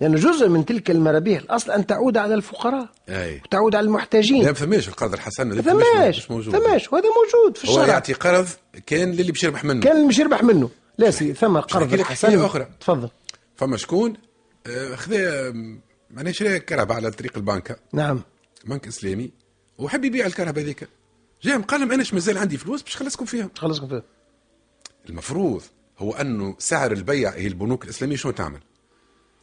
[0.00, 3.40] لأنه جزء من تلك المرابيح الأصل أن تعود على الفقراء أي.
[3.44, 4.42] وتعود على المحتاجين.
[4.42, 6.56] لا ما فماش القرض الحسن ثماش مش موجود.
[6.56, 7.86] ثماش وهذا موجود في هو الشرع.
[7.86, 8.48] يعطي قرض
[8.86, 9.80] كان للي باش يربح منه.
[9.80, 10.70] كان اللي مش يربح منه.
[10.98, 12.44] لا سي ثم قرض الحسن.
[12.44, 12.68] أخرى.
[12.80, 13.08] تفضل.
[13.56, 14.16] فما شكون؟
[14.66, 15.52] آه، خذا
[16.10, 18.20] معناها شرى كرهبة على طريق البنكة نعم.
[18.64, 19.30] بنك إسلامي
[19.78, 20.88] وحب يبيع الكرهبة هذيك.
[21.42, 24.04] جاهم قال لهم اناش مازال عندي فلوس باش خلصكم فيهم خلصكم فيه
[25.08, 25.62] المفروض
[25.98, 28.60] هو أنه سعر البيع هي البنوك الإسلامية شنو تعمل؟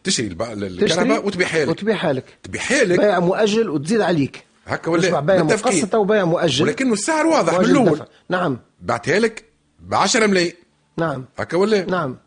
[0.03, 4.43] تشري الب- تشتري الكرهبه وتبيعها لك وتبيعها لك تبيعها لك بيع مؤجل وتزيد عليك.
[4.65, 5.43] هكا ولا تسمع بيع.
[5.43, 6.63] مقسطة وبيع مؤجل.
[6.63, 8.01] ولكنه السعر واضح من الأول.
[8.29, 8.59] نعم.
[8.81, 9.45] بعتها لك
[9.79, 10.53] ب 10 ملايين.
[10.97, 11.25] نعم.
[11.37, 12.17] هكا ولا؟ نعم.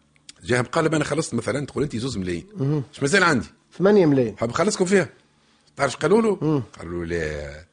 [0.44, 2.82] جاهم قال أنا خلصت مثلا تقول أنت زوز ملايين.
[2.94, 3.46] اش مازال عندي؟
[3.78, 4.36] 8 ملايين.
[4.38, 5.08] حاب نخلصكم فيها؟
[5.76, 7.64] تعرف قالوا له؟ قالوا له لا.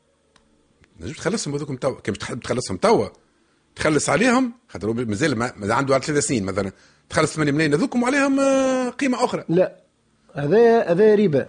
[1.00, 2.00] نجم تخلصهم هذوكم توا.
[2.00, 3.08] كان تخلصهم توا؟
[3.80, 6.72] تخلص عليهم خاطر مازال ما- مازال عنده على ثلاث سنين مثلا.
[7.10, 9.44] تخلص 8 ملايين هذوكم وعليهم آه، قيمة أخرى.
[9.50, 9.76] لا
[10.36, 11.46] هذا هذا ربا.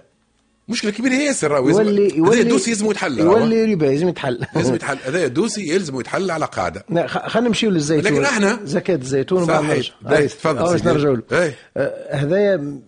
[0.68, 3.18] مشكلة كبيرة ياسر راهو يلزم- يولي يولي دوسي يلزم يتحل.
[3.18, 6.84] يولي ربا لازم يتحل لازم يتحل هذا دوسي يلزم يتحل على قاعدة.
[7.06, 8.12] خلينا نمشيو للزيتون.
[8.12, 9.46] لكن احنا- زكاة الزيتون.
[9.46, 9.88] صحيح.
[10.28, 10.84] تفضل باش.
[10.84, 11.22] نرجعوا له.
[11.30, 11.52] باهي.
[11.76, 12.80] آه، هذايا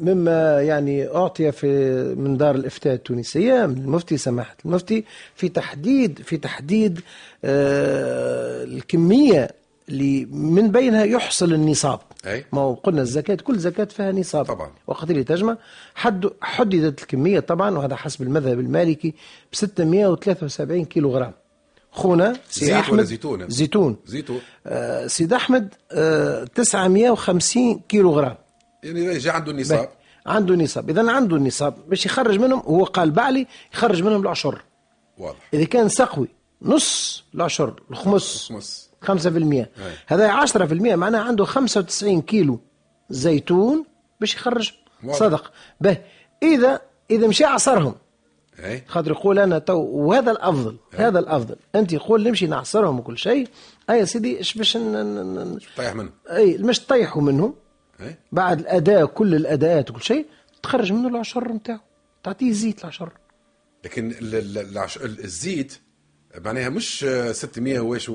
[0.00, 1.66] مما يعني أعطي في
[2.18, 5.04] من دار الإفتاء التونسية من المفتي سماحة المفتي
[5.34, 7.00] في تحديد في تحديد
[7.44, 9.50] آه، الكمية
[9.88, 12.44] اللي من بينها يحصل النصاب أي.
[12.52, 14.70] ما هو قلنا الزكاة كل زكاة فيها نصاب طبعا.
[14.86, 15.56] وقت اللي تجمع
[15.94, 19.10] حد حددت الكمية طبعا وهذا حسب المذهب المالكي
[19.52, 21.32] ب 673 كيلو غرام
[21.92, 28.36] خونا سي ولا زيتون؟ زيتون زيتون آه، سيد أحمد آه، 950 كيلو غرام
[28.82, 29.88] يعني جا عنده النصاب
[30.26, 30.90] عنده نصاب.
[30.90, 34.62] إذا عنده النصاب باش يخرج منهم هو قال بعلي يخرج منهم العشر.
[35.18, 35.48] واضح.
[35.54, 36.28] إذا كان سقوي
[36.62, 39.66] نص العشر الخمس خمس 5%
[40.06, 42.60] هذا 10% معناها عنده 95 كيلو
[43.10, 43.84] زيتون
[44.20, 44.72] باش يخرج.
[45.04, 45.18] واضح.
[45.18, 45.52] صدق.
[45.80, 45.98] به.
[46.42, 46.80] إذا
[47.10, 47.94] إذا مشى عصرهم.
[48.86, 51.56] خاطر يقول أنا تو وهذا الأفضل هذا الأفضل.
[51.74, 53.48] أنت يقول نمشي نعصرهم وكل شيء.
[53.90, 54.78] أي يا سيدي إيش باش
[55.76, 57.54] طيح منه أي مش تطيحوا منهم.
[58.32, 60.26] بعد الأداء كل الأداءات وكل شيء
[60.62, 61.78] تخرج منه العشر نتاعو.
[62.22, 63.12] تعطيه زيت العشر.
[63.84, 64.14] لكن
[65.00, 65.72] الزيت
[66.44, 68.10] معناها مش آه، 600 واش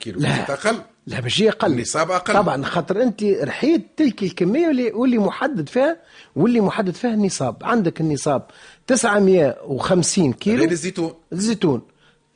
[0.00, 0.52] كيلو لا.
[0.52, 0.76] أقل.
[1.06, 1.72] لا باش هي أقل.
[1.72, 2.34] النصاب أقل.
[2.34, 5.96] طبعا خاطر أنت رحيت تلك الكمية واللي واللي محدد فيها
[6.36, 7.56] واللي محدد فيها النصاب.
[7.64, 8.42] عندك النصاب
[8.86, 10.58] 950 كيلو.
[10.62, 11.14] غير الزيتون.
[11.32, 11.82] الزيتون.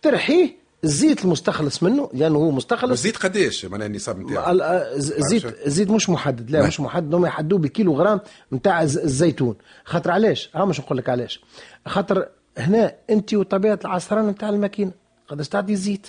[0.03, 2.91] ترحيه الزيت المستخلص منه لأنه هو مستخلص.
[2.91, 6.51] والزيت قداش معناها النصاب نتاعو ال- الز- الزيت الزيت مش محدد.
[6.51, 6.67] لا ما.
[6.67, 7.15] مش محدد.
[7.15, 8.21] هم يحدوه بكيلو غرام
[8.53, 9.57] نتاع الز- الزيتون.
[9.85, 11.41] خاطر علاش؟ ها مش نقول لك علاش.
[11.87, 14.91] خاطر هنا انت وطبيعة العصران نتاع الماكينة
[15.29, 16.07] قداش تعطي الزيت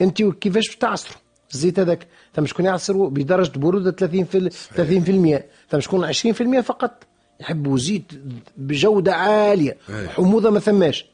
[0.00, 1.16] انت وكيفاش تعصروا
[1.54, 2.06] الزيت هذاك؟
[2.36, 7.02] ثم شكون يعصروا بدرجة برودة 30 في 30% ثم شكون 20% فقط.
[7.40, 8.12] يحبوا زيت
[8.56, 9.76] بجودة عالية.
[9.90, 10.08] أي.
[10.08, 11.06] حموضة ما ثماش.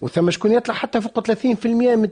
[0.00, 2.08] وثم شكون يطلع حتى فوق 30% من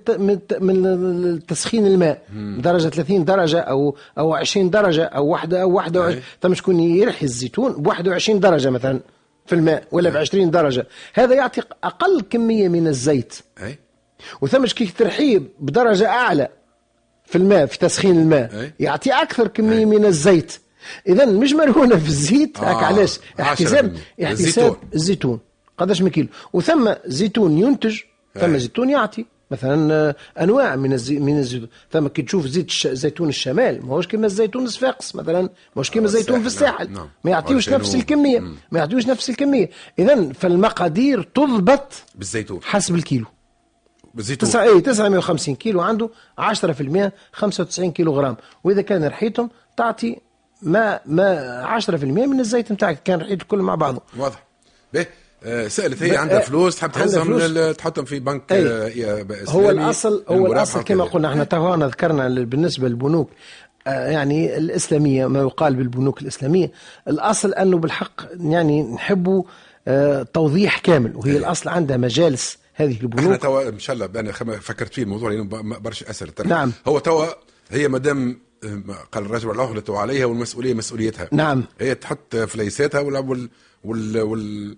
[0.61, 2.23] من تسخين الماء.
[2.59, 6.23] درجة 30 درجة أو أو 20 درجة أو واحدة أو واحدة أي.
[6.43, 9.01] ثم شكون يرحي الزيتون ب 21 درجة مثلا
[9.47, 10.87] في الماء ولا ب 20 درجة.
[11.15, 13.35] هذا يعطي أقل كمية من الزيت.
[13.63, 13.79] أي.
[14.41, 16.49] وثم كي ترحيه بدرجة أعلى
[17.25, 18.61] في الماء في تسخين الماء.
[18.61, 18.73] أي.
[18.81, 20.53] يعطي أكثر كمية من الزيت.
[21.09, 22.59] اذا مش مرهونة في الزيت.
[22.59, 24.77] آه، علاش؟ 10% احتساب احتساب الزيتون.
[24.95, 25.41] الزيتون.
[25.79, 26.29] قداش من كيلو.
[26.53, 28.01] وثم زيتون ينتج
[28.41, 28.59] ثم أي.
[28.59, 29.27] زيتون يعطي.
[29.51, 32.87] مثلا آه، أنواع من الزي من الزيتون ثم كي تشوف زيت الش...
[32.87, 35.49] زيتون الشمال ماهوش كيما الزيتون الصفاقس مثلا.
[35.77, 37.09] ماهوش كيما الزيتون في الساحل، نعم، نعم.
[37.25, 37.69] ما يعطيوش.
[37.69, 38.41] نفس الكمية.
[38.41, 39.71] ما يعطيوش نفس الكمية.
[39.99, 42.61] اذا فالمقادير تضبط بالزيتون.
[42.63, 43.27] حسب الكيلو.
[44.15, 44.49] بالزيتون.
[44.49, 50.17] تسعة اي 950 كيلو عنده 10% 95 كيلو غرام وإذا كان ريحتهم تعطي
[50.63, 53.03] ما ما 10% من الزيت نتاعك.
[53.03, 54.45] كان ريحته الكل مع بعضه واضح.
[54.97, 55.07] آه،
[55.69, 57.41] سألت هي عندها آه، فلوس تحب تهزها من.
[57.41, 58.67] ال- تحطهم في بنك أي.
[58.67, 58.89] آه،
[59.49, 61.05] هو إسلامي الاصل هو الأصل كما.
[61.05, 63.31] قلنا إحنا تو ذكرنا ال- بالنسبة للبنوك
[63.87, 66.71] آه، يعني الإسلامية ما يقال بالبنوك الإسلامية
[67.09, 69.43] الأصل أنه بالحق يعني نحبوا
[69.89, 74.33] آه، توضيح كامل وهي الأصل عندها مجالس هذه إحنا البنوك توا إن شاء الله أنا
[74.61, 75.45] فكرت فيه الموضوع لأنه
[75.79, 76.49] برشا ترى.
[76.49, 76.73] نعم.
[76.89, 77.27] هو توا
[77.71, 78.83] هي مادام آه،
[79.13, 81.65] قال الرجل العهدة عليها والمسؤولية مسؤوليتها نعم.
[81.81, 83.49] هي تحط فليساتها وال,
[83.85, 84.77] وال وال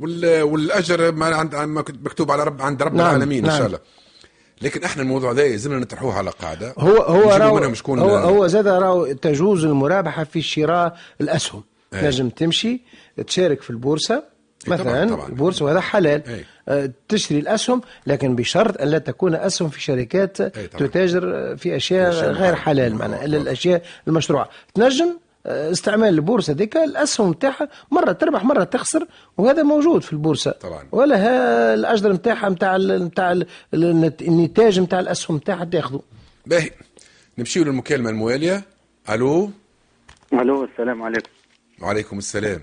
[0.00, 3.58] والأجر ما عند ما مكتوب على رب عند رب نعم، العالمين إن نعم.
[3.58, 3.78] شاء الله
[4.62, 8.66] لكن إحنا الموضوع ده يلزمنا نطرحوه على قاعدة هو هو راو شكون هو, هو زاد
[8.68, 11.62] راو تجوز المرابحة في شراء الأسهم
[11.94, 12.06] أي.
[12.06, 12.80] نجم تمشي
[13.26, 14.24] تشارك في البورصة
[14.66, 15.28] طبعاً، مثلا طبعاً.
[15.28, 16.44] البورصة وهذا حلال أي.
[16.68, 20.66] آه، تشتري الأسهم لكن بشرط أن لا تكون أسهم في شركات طبعاً.
[20.66, 22.54] تتاجر في أشياء غير.
[22.54, 23.36] حلال آه، معناها الا.
[23.36, 25.18] الاشياء المشروعة تنجم
[25.48, 29.06] استعمال البورصة ديك الأسهم نتاعها مرة تربح مرة تخسر
[29.38, 30.50] وهذا موجود في البورصة.
[30.50, 30.88] طبعاً.
[30.92, 33.40] ولا ها الأجر نتاعها نتاع نتاع
[33.74, 36.02] النتاج نتاع الأسهم نتاعها تاخذه.
[36.46, 36.70] باهي.
[37.38, 38.62] نمشيو للمكالمة الموالية.
[39.10, 39.50] ألو؟
[40.32, 41.30] ألو السلام عليكم.
[41.82, 42.62] وعليكم السلام.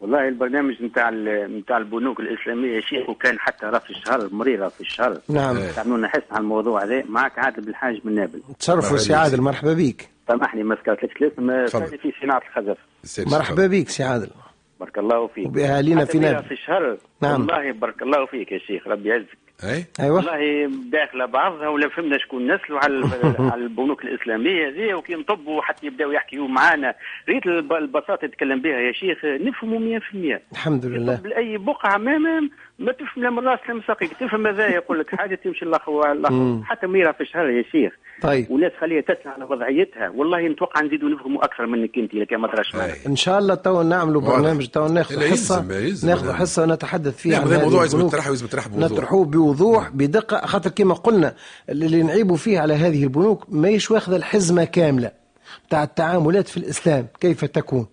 [0.00, 1.10] والله البرنامج نتاع
[1.46, 5.56] نتاع البنوك الإسلامية يا شيخ وكان حتى راه في الشهر مريرة في الشهر نعم.
[5.56, 5.70] إيه.
[5.70, 7.04] تعملونا حس على الموضوع هذا.
[7.04, 8.42] معك عادل بالحاج من نابل.
[8.58, 9.18] تصرفوا مرحبا سي بك.
[9.18, 11.66] عادل مرحبا بيك سامحني ما ذكرتلكش الاسم.
[11.66, 12.78] ثاني في صناعه الخزف
[13.32, 14.30] مرحبا بيك سي عادل.
[14.80, 15.46] بارك الله فيك.
[15.46, 16.44] وبأهالينا حتى في نابل.
[16.44, 16.96] في الشهر.
[17.22, 17.32] نعم.
[17.40, 19.38] والله بارك الله فيك يا شيخ ربي يعزك.
[19.64, 20.16] أي؟ أيوه.
[20.16, 23.06] والله داخلة بعضها ولا فهمنا شكون نسلوا على
[23.52, 26.94] على البنوك الإسلامية هذه وكي نطبوا حتى يبداو يحكيوا معنا
[27.28, 31.20] ريت الب- البساطة يتكلم بها يا شيخ نفهموا 100% الحمد لله.
[31.24, 32.48] لاي بقعة ما
[32.82, 36.14] ما, تفهم لا من راس لا من ساقيك تفهم هذا يقول لك حاجة تمشي الآخر
[36.30, 36.62] مم.
[36.64, 41.08] حتى ميرا في الشهر يا شيخ طيب وناس خليها تسمع على وضعيتها والله نتوقع نزيدوا
[41.08, 42.76] نفهموا أكثر منك أنت لكن ما تراش.
[43.06, 44.22] إن شاء الله تو نعملوا.
[44.22, 45.64] برنامج تو ناخذ حصة.
[46.06, 46.32] ناخذ.
[46.32, 48.06] حصة ونتحدث فيها عن هذا هذه موضوع لازم.
[48.06, 48.90] يطرح ويلزم يطرح بوضوح.
[48.90, 51.34] نطرحوه بوضوح بدقة خاطر كما قلنا
[51.68, 55.10] اللي نعيبوا فيه على هذه البنوك ماهيش واخذة الحزمة كاملة
[55.68, 57.86] بتاع التعاملات في الإسلام كيف تكون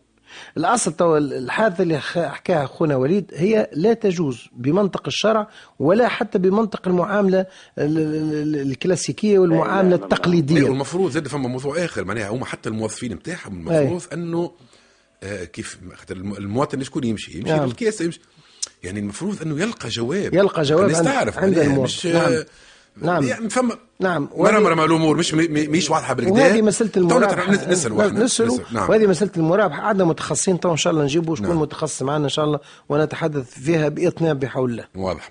[0.57, 5.47] الأصل تو الحادثة اللي حكاها أخونا وليد هي لا تجوز بمنطق الشرع
[5.80, 10.63] ولا حتى بمنطق المعاملة ال- ال- ال- الكلاسيكية والمعاملة التقليدية.
[10.63, 12.05] والمفروض زاد فما موضوع آخر.
[12.05, 14.51] معناها هما حتى الموظفين نتاعهم المفروض أنه
[15.23, 17.65] آه كيف خاطر الم- المواطن شكون يمشي؟ يمشي نعم.
[17.65, 18.19] للكيس يمشي.
[18.84, 20.34] يعني المفروض أنه يلقى جواب.
[20.34, 21.84] يلقى جواب الناس عند- تعرف عند الموظف.
[21.84, 22.43] مش نعم.
[23.02, 23.24] نعم.
[23.24, 24.22] يعني فما نعم.
[24.22, 27.52] مرة وهذه- مرة ما الأمور مش مش واضحة بالكدا وهذه مسألة المرابحة.
[27.52, 28.76] نسالوا نسألوا نسأل.
[28.76, 29.82] نعم وهذه مسألة المرابحة.
[29.82, 31.60] عندنا متخصصين تو إن شاء الله نجيبوا شكون نعم.
[31.62, 34.86] متخصص معنا إن شاء الله ونتحدث فيها بإطناب بحول الله.
[34.95, 35.30] واضح.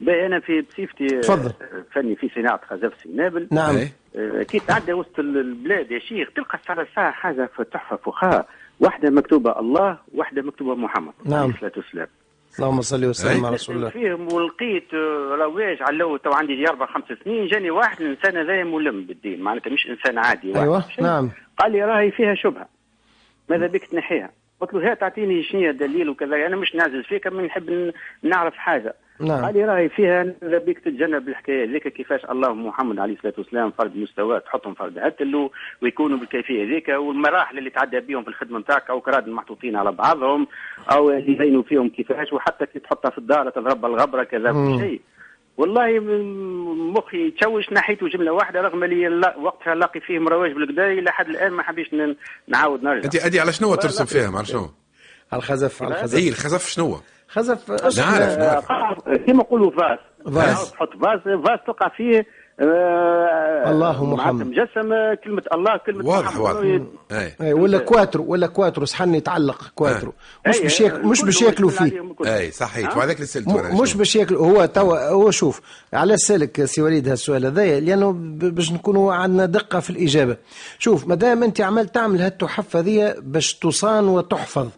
[0.00, 1.46] باهي أنا في بصفتي تفضل.
[1.62, 3.76] آه، فني في صناعة خزف في نابل نعم.
[3.76, 3.92] أي.
[4.16, 8.48] آه، كي تعدى وسط ال- البلاد يا شيخ تلقى الساعة حاجة في تحفه فخار.
[8.80, 11.12] واحدة مكتوبة الله واحدة مكتوبة محمد.
[11.24, 11.42] نعم.
[11.42, 12.06] عليه الصلاه والسلام
[12.62, 13.46] اللهم صل وسلم.
[13.46, 17.70] على رسول الله فيهم ولقيت آه، رواج علو تو عندي دي أربع خمس سنين جاني
[17.70, 20.90] واحد الانسان هذا ملم بالدين معناتها مش إنسان عادي واحد.
[20.90, 21.04] شيء.
[21.04, 22.68] نعم قال لي راهي فيها شبهة
[23.48, 24.30] ماذا بك تنحيها
[24.60, 27.92] قلت له هات تعطيني شنو الدليل وكذا أنا مش نعزز فيك من نحب
[28.22, 33.14] نعرف حاجة نعم قال لي راهي فيها بك تتجنب الحكاية ذيك كيفاش الله محمد عليه
[33.14, 35.50] الصلاة والسلام فرض مستوى تحطهم فرض هتلو
[35.82, 40.46] ويكونوا بالكيفية ذيك والمراحل اللي تعدى بهم في الخدمة نتاعك أو كراد محطوطين على بعضهم
[40.92, 44.52] أو يبينوا فيهم كيفاش وحتى كي تحطها في الدار تضرب الغبرة كذا.
[44.52, 45.00] كل شيء
[45.56, 46.00] والله
[46.96, 51.52] مخي تشوش نحيته جملة واحدة رغم اللي وقتها لاقي فيه مروج بالكدا إلى حد الآن
[51.52, 51.86] ما حبيش
[52.48, 54.70] نعاود نرجع انت أدي على شنو ترسم فيها على شنو؟
[55.32, 57.00] على الخزف على الخزف الخزف شنو؟
[57.32, 59.98] خزف نعرف نعرف كيما نقولوا vase
[60.34, 60.70] vase.
[60.72, 62.26] تحط vase vase تلقى فيه
[62.62, 64.46] آه، الله محمد.
[64.46, 64.90] مجسم
[65.24, 66.40] كلمة الله كلمة واضح محمد.
[66.40, 66.60] واضح
[67.12, 70.12] أي إيه، ولا quadro ولا quadro صحن يتعلق quadro
[70.48, 72.14] مش باش مش باش ياكلوا فيه.
[72.26, 75.60] أي صحيت؟ وهذاك اللي سالته أنا مش؟ باش ياكلوا هو توا هو شوف
[75.92, 80.36] على سألك سي وليد هالسؤال هذايا لأنه ب- باش نكونوا عندنا دقة في الإجابة
[80.78, 84.68] شوف ما دام أنت عمال تعمل هالتحف هذه باش تصان وتحفظ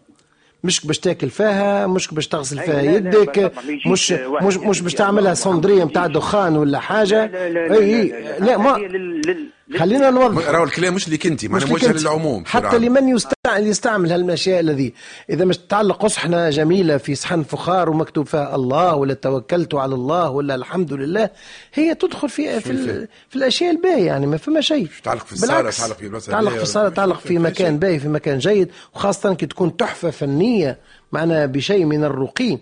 [0.63, 3.51] مش باش تاكل فيها مش باش تغسل فيها لا، لا، يدك
[3.87, 4.11] مش
[4.41, 6.07] مش مش باش تعملها صندرية نتاع.
[6.07, 8.91] دخان ولا حاجة لا لا لا إي لا لا ما هذه لل-
[9.21, 9.49] لل- لل-
[9.79, 10.47] خلينا نوضح.
[10.49, 11.91] راهو الكلام مش ليك انت مش معناها موجه.
[11.91, 12.43] للعموم.
[12.45, 12.77] حتى.
[12.77, 14.93] لمن يستعمل يستعمل هالاشياء الذي
[15.29, 20.29] إذا مش تعلق صحنه جميلة في صحن فخار ومكتوب فيها الله ولا توكلت على الله
[20.29, 21.29] ولا الحمد لله.
[21.73, 24.87] هي تدخل في في, ال- في الأشياء الباهية يعني ما فما شيء.
[25.03, 28.07] تعلق في بالعكس، تعلق في المسألة تعلق في الصاله ولا- تعلق في مكان باهي في
[28.07, 30.77] مكان جيد وخاصة كي تكون تحفة فنية
[31.11, 32.57] معنا بشيء من الرقي.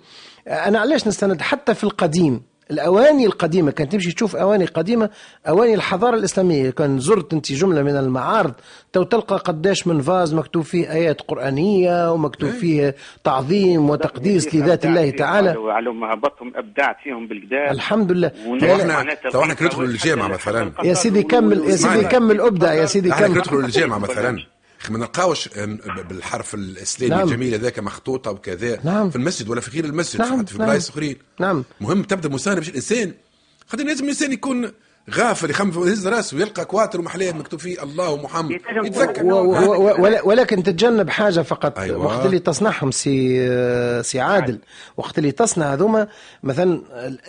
[0.47, 2.41] أنا علاش نستند؟ حتى في القديم
[2.71, 5.09] الأواني القديمة كان تمشي تشوف أواني قديمة
[5.47, 6.69] أواني الحضارة الإسلامية.
[6.69, 8.53] كان زرت أنت جملة من المعارض.
[8.93, 15.09] تو تلقى قداش من فاز مكتوب فيه آيات قرآنية ومكتوب فيه تعظيم وتقديس لذات الله
[15.09, 15.53] تعالى.
[15.53, 18.27] على- مهبطهم ابدعت فيهم بالكدا الحم لله.
[18.27, 18.65] تو.
[18.65, 20.71] إحنا تو إحنا كندخلوا للجامعه مثلا.
[20.83, 22.03] يا سيدي كمل يا سيدي.
[22.03, 23.31] كمل ابدع يا سيدي كمل.
[23.31, 24.37] ندخلوا للجامعه مثلا.
[24.89, 25.49] ما نلقاوش
[26.09, 27.27] بالحرف الأسلامي نعم.
[27.27, 29.09] الجميل هذاك مخطوطة وكذا نعم.
[29.09, 30.67] في المسجد ولا في غير المسجد نعم، حتى في نعم.
[30.67, 31.63] بلايص أخرين نعم.
[31.81, 33.13] مهم تبدأ مسانه باش الإنسان
[33.67, 34.71] خاطر لازم الإنسان يكون
[35.11, 38.51] غافل يخمم يهز راسه ويلقى كواتر ومحلاه مكتوب فيه الله ومحمد.
[38.85, 39.67] يتذكر و- و- هذا.
[39.67, 42.05] و- ولا- ولكن تتجنب حاجة فقط أيوة.
[42.05, 44.59] وقت اللي تصنعهم سي سي عادل
[44.97, 46.07] وقت اللي تصنع هذوما
[46.43, 46.81] مثلا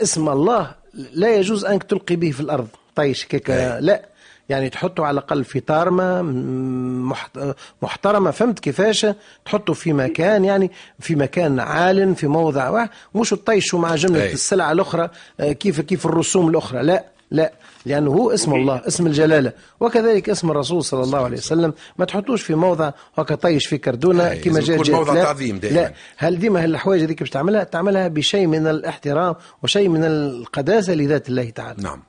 [0.03, 0.75] اسم الله
[1.13, 3.81] لا يجوز أنك تلقي به في الأرض طيش كيكا أي.
[3.81, 4.09] لا
[4.53, 9.07] يعني تحطه على الأقل في طارمة م- محت- محترمة فهمت كيفاش؟
[9.45, 14.33] تحطه في مكان يعني في مكان عال في موضع واحد مش تطيشه مع جملة أي.
[14.33, 15.09] السلع الأخرى
[15.41, 16.83] آه، كيف كيف الرسوم الأخرى.
[16.83, 17.53] لا لا
[17.87, 19.53] لأنه هو اسم الله اسم الجلالة.
[19.81, 21.73] وكذلك اسم الرسول صلى الله عليه وسلم.
[21.99, 24.97] ما تحطوش في موضع هكا طيش في كردونة كما جاء جاء.
[24.97, 25.77] موضع لا تعظيم دائماً.
[25.81, 25.93] لا.
[26.17, 31.51] هل ديما هالحوايج هذيك باش تعملها؟ تعملها بشيء من الاحترام وشيء من القداسة لذات الله
[31.51, 31.83] تعالى.
[31.83, 32.03] نعم.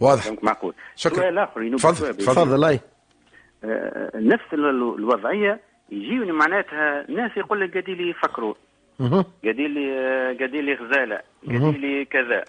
[0.00, 0.22] واضح.
[0.42, 0.74] معقول.
[0.96, 1.16] شكرا.
[1.16, 2.14] سؤال آخر ينوب تفضل،.
[2.14, 2.64] تفضل.
[2.64, 2.80] أي
[3.64, 8.54] آه، نفس ال- الوضعية يجيوني معناتها ناس يقول لك قاعدين لي يفكروا.
[9.44, 12.44] قاعدين لي آه، قاعدين لي غزالة قاعدين لي كذا.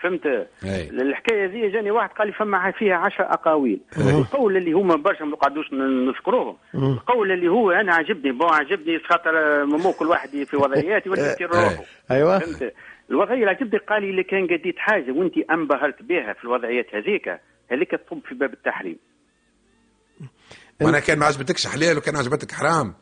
[0.00, 0.46] فهمت.
[0.92, 3.80] الحكاية ذي جاني واحد قال لي فما فيها عشر أقاويل.
[3.98, 6.56] القول اللي هما برشا ما قعدوش ن- نذكروهم.
[6.74, 11.22] القول اللي هو أنا عجبني بون عجبني خاطر آه، مو كل واحد في وضعيات يولي
[11.32, 11.76] يدير روحه.
[12.10, 12.38] أيوة.
[12.38, 12.72] فهمت؟
[13.10, 17.28] الوضعية اللي عجبني قال لي اللي كان قديت حاجة وانت انبهرت بها في الوضعيات هذيك.
[17.70, 18.98] هذيك تطب في باب التحريم.
[20.80, 22.94] معناها كان ما عجبتكش حلال وكان عجبتك حرام.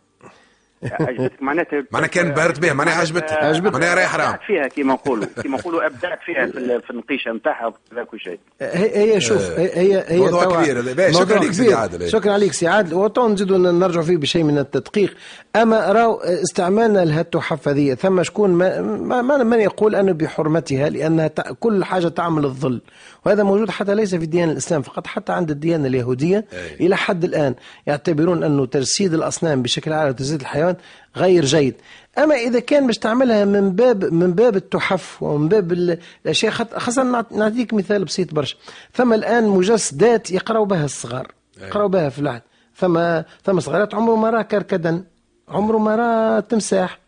[0.83, 3.73] عجبتك معناتها معناها كان بهرت بها معناها عجبتك عجبتك.
[3.73, 5.27] معناها حرام أبدعت فيها كما نقولوا.
[5.45, 8.39] كما نقولوا أبدعت فيها في ال- في النقيشة نتاعها وكذا كل شيء.
[8.61, 11.13] هي هي شوف هي هي هي موضوع كبير.
[11.13, 11.77] شكرا ليك سيدي كبير.
[11.77, 12.09] عادل.
[12.09, 12.95] شكرا عليك سي عادل.
[12.95, 15.15] وتو نزيدوا نرجعوا فيه بشيء من التدقيق.
[15.57, 21.29] أما راو استعمالنا لهالتحف هذه ثم شكون ما, ما, ما من يقول انه بحرمتها؟ لأنها
[21.61, 22.81] كل حاجة تعمل الظل.
[23.27, 26.45] وهذا موجود حتى ليس في ديانة الإسلام فقط حتى عند الديانة اليهودية.
[26.53, 26.87] أي.
[26.87, 27.55] إلى حد الآن
[27.87, 30.77] يعتبرون أنه تجسيد الأصنام بشكل عام وتجسيد الحيوان
[31.17, 31.75] غير جيد.
[32.19, 37.03] أما إذا كان باش تعملها من باب من باب التحف ومن باب ال- الأشياء خاصة
[37.03, 38.57] نعط- نعطيك مثال بسيط برشا.
[38.95, 42.43] ثم الآن مجسدات يقراوا بها الصغار يقراوا بها في العهد
[42.77, 45.05] ثم ثم صغيرات عمره ما راه كركدن
[45.49, 46.99] عمره ما راه تمساح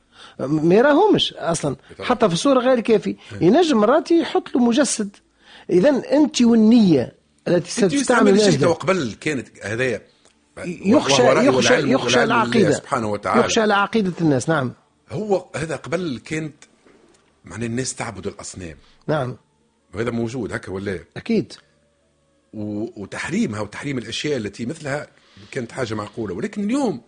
[0.41, 1.77] ما يراهمش أصلا.
[2.03, 5.17] حتى في الصورة غير كافي ينجم مرات يحط له مجسد.
[5.71, 7.13] اذا أنت والنية
[7.49, 8.59] التي أنت ستستعمل.
[8.61, 10.01] تو قبل كانت هدايا
[10.65, 12.73] يخشى يخشى يخشى العقيدة.
[12.73, 13.41] سبحانه وتعالى.
[13.41, 14.49] يخشى على عقيده الناس.
[14.49, 14.73] نعم.
[15.11, 16.55] هو هذا قبل كانت
[17.45, 18.77] معناه الناس تعبد الأصنام.
[19.07, 19.37] نعم.
[19.95, 21.53] وهذا موجود هكا ولا؟ أكيد.
[22.55, 25.07] وتحريمها وتحريم الأشياء التي مثلها
[25.51, 26.35] كانت حاجة معقولة.
[26.35, 27.01] ولكن اليوم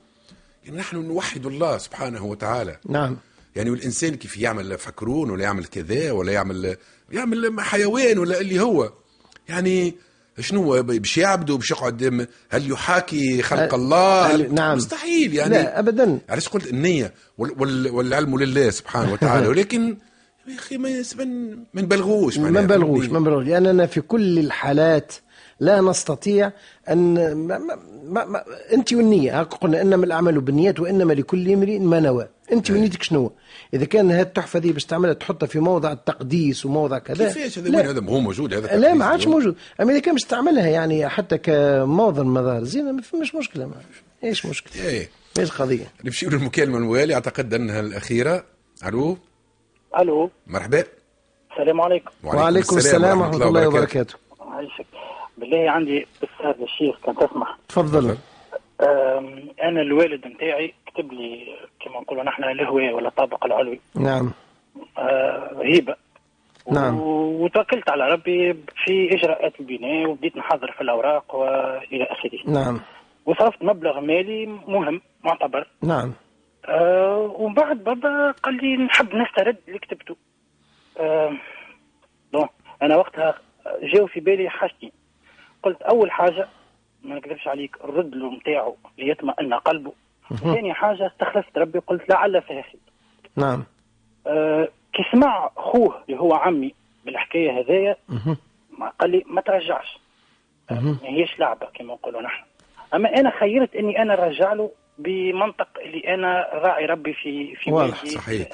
[0.65, 2.79] يعني نحن نوحد الله سبحانه وتعالى.
[2.89, 3.17] نعم.
[3.57, 6.77] يعني والانسان كيف يعمل فكرون ولا يعمل كذا ولا يعمل
[7.13, 8.93] يعمل حيوان ولا اللي هو.
[9.49, 9.95] يعني
[10.41, 12.03] شنو باش يعبدوا باش يقعد
[12.51, 14.77] هل يحاكي خلق أه، الله؟ أه، هل نعم.
[14.77, 16.19] مستحيل يعني لا ابدا.
[16.29, 16.67] علاش قلت
[17.39, 19.47] وال والعلم لله سبحانه وتعالى.
[19.51, 19.97] ولكن
[20.49, 20.79] يا أخي
[21.75, 25.13] ما نبلغوش ما نبلغوش؟ ما نبلغوش لأننا في كل الحالات
[25.61, 26.53] لا نستطيع
[26.89, 31.79] أن ما ما ما ما أنت والنية هاك قلنا إنما الأعمال بالنيات وإنما لكل امرئ
[31.79, 32.29] ما نوى.
[32.53, 33.33] أنت ونيتك شنو؟
[33.75, 37.33] إذا كان هذه التحفة دي باش تعملها تحطها في موضع التقديس وموضع كذا.
[37.33, 37.77] كيفاش هذا.
[37.77, 39.27] وين هذا هو موجود؟ هذا لا ما عادش.
[39.27, 39.57] موجود.
[39.81, 43.75] أما إذا كان باش تعملها يعني حتى كموضع مظاهر زينة ما فيش مشكلة ما
[44.25, 44.85] إيش مشكلة.
[44.85, 45.09] إيه
[45.39, 45.87] إيش قضية.
[46.05, 47.15] نمشي للمكالمه الموالية.
[47.15, 48.45] أعتقد أنها الأخيرة.
[48.87, 49.19] ألو؟
[49.99, 50.31] ألو.
[50.47, 50.85] مرحبا.
[51.53, 52.11] السلام عليكم.
[52.25, 54.15] وعليكم السلام ورحمة الله وبركاته.
[54.41, 54.87] عايشك.
[55.41, 58.17] بالله عندي استفسار للشيخ كان تسمح تفضل.
[59.63, 63.81] أنا الوالد نتاعي كتب لي كما نقولوا نحن الهوية ولا الطابق العلوي.
[63.97, 64.33] نعم.
[64.99, 65.95] آه، هيبة.
[66.73, 67.01] نعم.
[67.01, 68.53] وتوكلت على ربي
[68.85, 72.39] في إجراءات البناء وبديت نحضر في الأوراق وإلى آخره.
[72.47, 72.81] نعم.
[73.27, 75.67] وصرفت مبلغ مالي مهم معتبر.
[75.83, 76.13] نعم.
[76.67, 80.17] آه ومن بعد بابا قال لي نحب نسترد اللي كتبته
[81.01, 81.33] آه
[82.83, 83.35] أنا وقتها
[83.83, 84.93] جاو في بالي حاجتين.
[85.63, 86.49] قلت أول حاجة
[87.03, 89.93] ما نكذبش عليك الرد له نتاعو ليطمئن قلبه.
[90.37, 92.81] ثاني حاجة استخلفت ربي قلت لعل فيها خير
[93.37, 93.65] نعم.
[94.27, 96.75] آه كي سمع خوه اللي هو عمي
[97.05, 97.97] بالحكاية هذايا
[99.01, 99.99] قال لي ما ترجعش.
[100.71, 102.45] ما هيش لعبة كما نقولوا نحن.
[102.95, 108.05] أما أنا خيرت إني أنا نرجع له بمنطق اللي أنا راعي ربي في في واضح،
[108.05, 108.49] صحيح.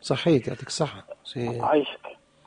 [0.00, 1.04] صحيت يعطيك الصحة.
[1.24, 2.00] سي- عايشك.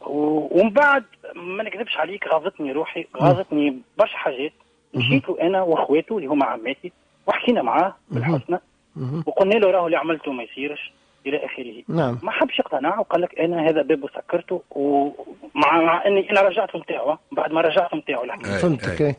[0.10, 1.04] ومن بعد
[1.36, 4.52] ما نكذبش عليك غاظتني روحي غاظتني برشا حاجات.
[4.94, 6.92] مشيت أنا واخواته اللي هما عماتي
[7.28, 8.60] وحكينا معاه بالحسنى.
[9.26, 10.92] وقلنا له راهو اللي عملته ما يصيرش
[11.26, 11.84] إلى آخره.
[11.88, 12.20] نعم.
[12.24, 17.18] ما حبش يقتنع وقال لك أنا هذا باب سكرته ومع مع اني إنا رجعته نتاعو.
[17.32, 18.26] بعد ما رجعته نتاعو
[18.62, 19.16] فهمتك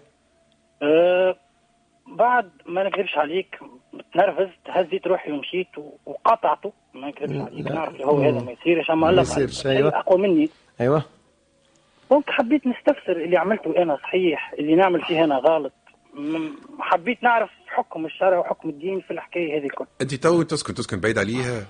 [0.82, 1.36] أه
[2.06, 3.58] بعد ما نكذبش عليك
[4.14, 7.36] تنرفزت هزيت روحي ومشيت و- وقاطعته ما نكذبش.
[7.52, 8.90] عليك نعرف اللي هو هذا ما يصيرش.
[8.90, 9.24] أما معلم.
[9.66, 9.98] أيوة.
[9.98, 10.48] أقوى مني.
[10.80, 11.02] أيوه
[12.10, 15.72] donc حبيت نستفسر اللي عملته أنا صحيح اللي نعمل فيه أنا غلط
[16.78, 21.18] حبيت نعرف حكم الشرع وحكم الدين في الحكاية هذه الكل أنت تو تسكن تسكن بعيد
[21.18, 21.66] عليها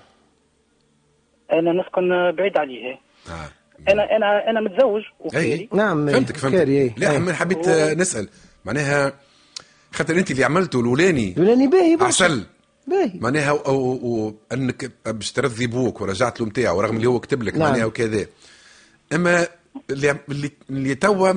[1.53, 3.49] أنا نسكن بعيد عليه آه.
[3.91, 6.15] أنا أنا أنا متزوج وكاري اي نعم إيه.
[6.15, 6.93] فهمتك فهمتك كاري إيه.
[6.97, 7.33] لا إيه.
[7.33, 8.29] حبيت آه، نسأل
[8.65, 9.13] معناها
[9.93, 11.97] خاطر أنت اللي عملته الأولاني لولاني باهي.
[12.01, 12.45] عسل
[12.87, 17.19] باهي معناها و- و- و- أنك باش ترضي بوك ورجعت له نتاعو رغم اللي هو
[17.19, 17.69] كتب لك نعم.
[17.71, 18.25] معناها وكذا
[19.13, 19.47] إما
[19.89, 21.33] اللي اللي, اللي توا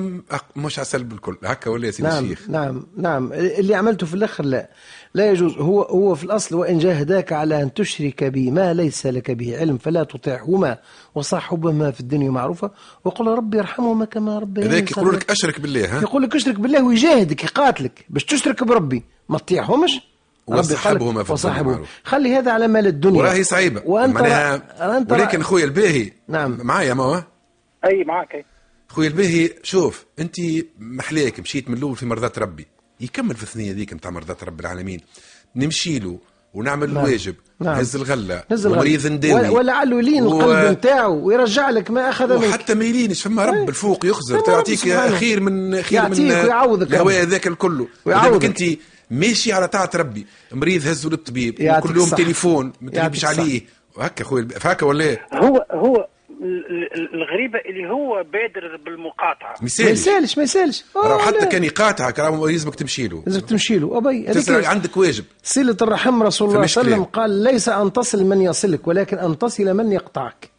[0.55, 3.33] مش عسل بالكل هكا ولا يا سيدي نعم الشيخ؟ نعم نعم.
[3.33, 4.69] اللي عملته في الأخر لا.
[5.13, 5.57] لا يجوز.
[5.57, 9.77] هو هو في الأصل وإن جاهداك على أن تشرك بي ما ليس لك به علم
[9.77, 10.77] فلا تطيعهما
[11.15, 12.71] وصاحبهما في الدنيا معروفة.
[13.03, 15.11] وقل ربي يرحمهما كما ربياني هذاك صغيرا.
[15.11, 18.05] لك أشرك بالله ها؟ يقول لك أشرك بالله ويجاهدك يقاتلك.
[18.09, 20.01] باش تشرك بربي ما تطيعهمش.
[20.49, 21.79] ربي وصاحبهما في الدنيا وصاحبه.
[22.03, 23.19] خلي هذا على مال الدنيا.
[23.19, 23.81] وراهي صعيبة.
[23.85, 25.43] وأنت معناها ولكن.
[25.43, 26.57] خويا الباهي نعم.
[26.63, 27.23] معايا ما هو
[27.85, 28.45] أي معك أي.
[28.89, 30.35] خويا الباهي شوف أنت
[30.79, 32.67] محلاك مشيت من الأول في مرضات ربي
[33.01, 34.99] يكمل في الثنية ذيك نتاع مرضات رب العالمين
[35.55, 36.19] نمشي له
[36.53, 37.05] ونعمل نعم.
[37.05, 37.75] الواجب نعم.
[37.75, 38.77] نهز الغلة نزل غلط.
[38.77, 42.85] ومريض نداوي ولا- ولعله يلين و- القلب نتاعو ويرجع لك ما أخذ منك وحتى ما
[42.85, 44.79] يلينش فما رب الفوق يخزر تعطيك.
[45.13, 47.21] خير من خير يعطيك من ويعوضك الهواء.
[47.21, 48.45] هذاك الكله ويعوضك.
[48.45, 48.63] أنت
[49.11, 52.09] ماشي على طاعة ربي مريض هزه للطبيب يعطيك كل يوم.
[52.09, 53.25] تليفون ما تجيبش.
[53.25, 53.61] عليه
[53.95, 56.07] وهكا خويا فهكا ولا إيه؟ هو هو
[57.13, 59.55] الغريبة اللي هو بادر بالمقاطعة.
[59.61, 60.37] ما يسألش.
[60.37, 61.45] ما يسألش راهو آه، حتى لا.
[61.45, 63.23] كان يقاطعك راهو يلزمك تمشي له.
[63.25, 63.97] لازم تمشي له.
[63.97, 65.23] أبي تسرع عندك واجب.
[65.43, 69.17] صلة الرحم رسول الله صلى الله عليه وسلم قال ليس أن تصل من يصلك ولكن
[69.17, 70.55] أن تصل من يقطعك.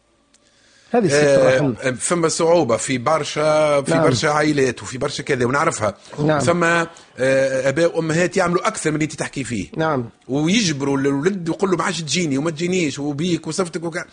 [0.91, 1.73] هذه صلة الرحم.
[1.81, 4.03] آه، فما صعوبة في برشا في نعم.
[4.03, 5.97] برشا عائلات وفي برشا كذا ونعرفها.
[6.25, 6.39] نعم.
[6.39, 6.87] فما
[7.19, 9.67] آه، أباء وأمهات يعملوا أكثر من اللي انت تحكي فيه.
[9.77, 10.09] نعم.
[10.27, 14.05] ويجبروا الولد ويقول له ما عادش تجيني وما تجينيش وبيك وصفتك وكا.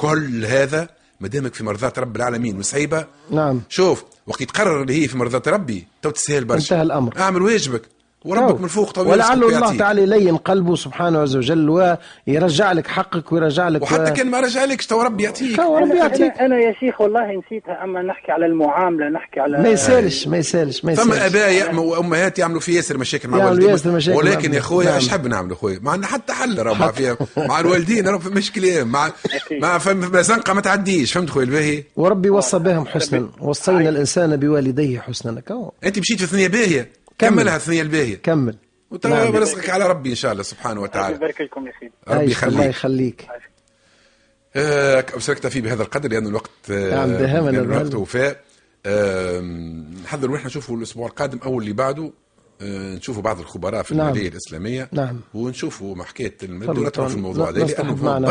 [0.00, 0.88] كل هذا
[1.20, 3.62] ما دامك في مرضات رب العالمين وصعيبه نعم.
[3.68, 6.62] شوف وقت تقرر اللي هي في مرضات ربي تو تسهل برشا.
[6.62, 7.18] انتهى الأمر.
[7.18, 7.82] اعمل واجبك.
[8.24, 9.76] وربك من فوق يرزقك ولعل الله.
[9.76, 14.14] تعالى يلين قلبه سبحانه عز وجل ويرجع لك حقك ويرجع لك وحتى و...
[14.14, 17.20] كان ما رجعلكش تو ربي يعطيك تو ربي أنا, يعطيك أنا, أنا يا شيخ والله
[17.20, 21.34] نسيتها أما نحكي على المعاملة نحكي على ما يسالش ما يسالش ما فما يسالش.
[21.36, 24.94] اباء يعملوا- وأمهات يعملوا في ياسر مشاكل مع والديهم ياسر مشاكل ولكن يا خويا نعم.
[24.94, 27.16] إيش حب نعملوا خويا مع إن حتى حل راه مع فيها.
[27.36, 29.10] مع الوالدين راه مش كلام مع
[29.52, 31.12] مع فما زنقة ما تعديش.
[31.12, 33.28] فهمت خويا الباهي؟ وربي وصى بهم حسنا.
[33.40, 35.42] وصينا الإنسان بوالديه حسنا.
[35.84, 36.99] أنت مشيت في الثنية باهية.
[37.20, 38.56] كملها الثنيه الباهية كمل
[38.90, 39.36] وترى نعم.
[39.36, 42.44] رزقك على ربي إن شاء الله سبحانه الله وتعالى يبارك لكم يا سيدي ربي عايش،
[42.44, 43.50] الله يخليك يخليك
[44.56, 47.94] آه، نكتفي بهذا القدر لأن الوقت آه، نعم، الوقت.
[47.94, 48.44] وفاء
[50.04, 52.12] نحضر وإحنا نشوفوا الأسبوع القادم أو اللي بعده
[52.62, 54.08] آه، نشوفوا بعض الخبراء في نعم.
[54.08, 55.20] المالية الإسلامية نعم.
[55.34, 55.94] ونشوفوا
[56.44, 57.14] نبدو ندخل في.
[57.14, 57.66] الموضوع هذا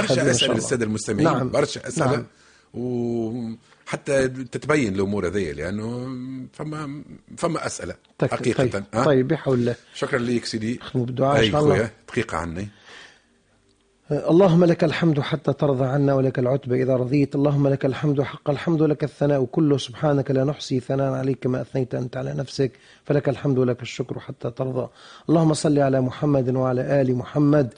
[0.02, 0.56] خبير برشا الله.
[0.56, 1.50] للسادة المستمعين نعم.
[1.50, 2.26] برشا أسئلة
[2.74, 3.58] نعم.
[3.90, 6.08] وحتى تتبين الأمور هذه لأنه
[6.54, 7.04] فما
[7.38, 9.76] فما أسئلة تك- طيب, ها؟ طيب بحول الله.
[9.94, 10.80] شكرا لك سيدي.
[10.96, 11.90] بالدعاء أي شاء الله.
[12.10, 12.68] دقيقة عني.
[14.12, 17.36] اللهم لك الحمد حتى ترضى عنا ولك العتب إذا رضيت.
[17.36, 19.78] اللهم لك الحمد حق الحمد ولك الثناء كله.
[19.78, 22.72] سبحانك لا نحصي ثناء عليك كما أثنيت أنت على نفسك.
[23.06, 24.88] فلك الحمد ولك الشكر حتى ترضى.
[25.30, 27.74] اللهم صل على محمد وعلى آل محمد.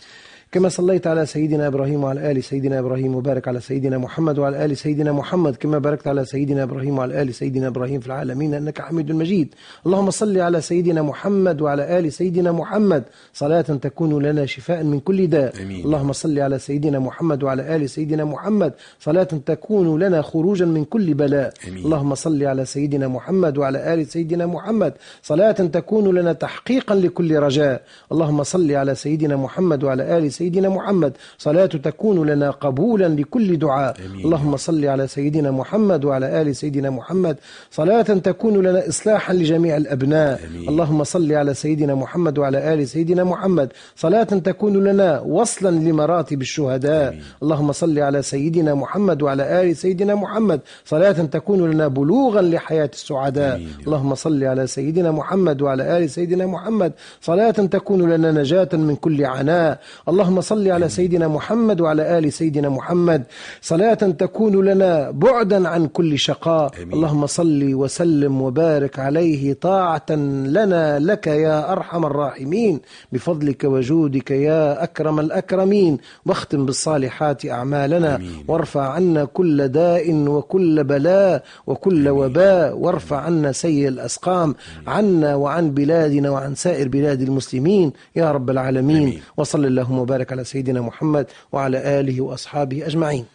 [0.52, 4.78] كما صليت على سيدنا إبراهيم وعلى آل سيدنا إبراهيم وبارك على سيدنا محمد وعلى آل
[4.78, 9.12] سيدنا محمد كما باركت على سيدنا إبراهيم وعلى آل سيدنا إبراهيم في العالمين إنك حميد
[9.12, 9.56] مجيد.
[9.86, 13.04] اللهم صل على سيدنا محمد وعلى آل سيدنا محمد.
[13.34, 15.62] صلاة تكون لنا شفاء من كل داء.
[15.62, 15.86] آمين.
[15.86, 18.74] اللهم صل على سيدنا محمد وعلى آل سيدنا محمد.
[19.00, 21.54] صلاة تكون لنا خروجا من كل بلاء.
[21.68, 21.86] آمين.
[21.86, 24.94] اللهم صل على سيدنا محمد وعلى آل سيدنا محمد.
[25.24, 27.82] صلاة تكون لنا تحقيقا لكل رجاء.
[28.12, 31.14] اللهم صل على سيدنا محمد وعلى آل سيدنا محمد.
[31.38, 33.98] صلاة تكون لنا قبولا لكل دعاء.
[34.06, 34.26] آمين.
[34.26, 37.38] اللهم صل على سيدنا محمد وعلى آل سيدنا محمد.
[37.72, 40.40] صلاة تكون لنا إصلاحا لجميع الأبناء.
[40.48, 40.70] آمين.
[40.70, 43.70] اللهم صل على سيدنا محمد وعلى آل سيدنا محمد.
[43.96, 47.10] صلاة تكون لنا وصلا لمراتب الشهداء.
[47.10, 47.22] آمين.
[47.44, 50.60] اللهم صل على سيدنا محمد وعلى آل سيدنا محمد.
[50.86, 53.56] صلاة تكون لنا بلوغا لحياة السعداء.
[53.56, 53.70] آمين.
[53.88, 56.92] اللهم صل على سيدنا محمد وعلى آل سيدنا محمد.
[57.22, 59.80] صلاة تكون لنا نجاة من كل عناء.
[60.10, 63.24] اللهم صل على سيدنا محمد وعلى آل سيدنا محمد.
[63.62, 66.72] صلاة تكون لنا بعدا عن كل شقاء.
[66.84, 66.94] آمين.
[66.94, 70.12] اللهم صل وسلم وبارك عليه طاعة
[70.46, 72.80] لنا لك يا أرحم الراحمين.
[73.12, 75.98] بفضلك وجودك يا أكرم الأكرمين.
[76.26, 78.16] واختم بالصالحات أعمالنا.
[78.16, 78.46] آمين.
[78.48, 82.78] وارفع عنا كل داء وكل بلاء وكل وباء.
[82.78, 84.56] وارفع عنا سيء الأسقام.
[84.88, 87.92] عنا وعن بلادنا وعن سائر بلاد المسلمين.
[88.16, 88.98] يا رب العالمين.
[88.98, 89.22] آمين.
[89.38, 93.26] وصل اللهم وبارك على سيدنا محمد وعلى آله وأصحابه أجمعين.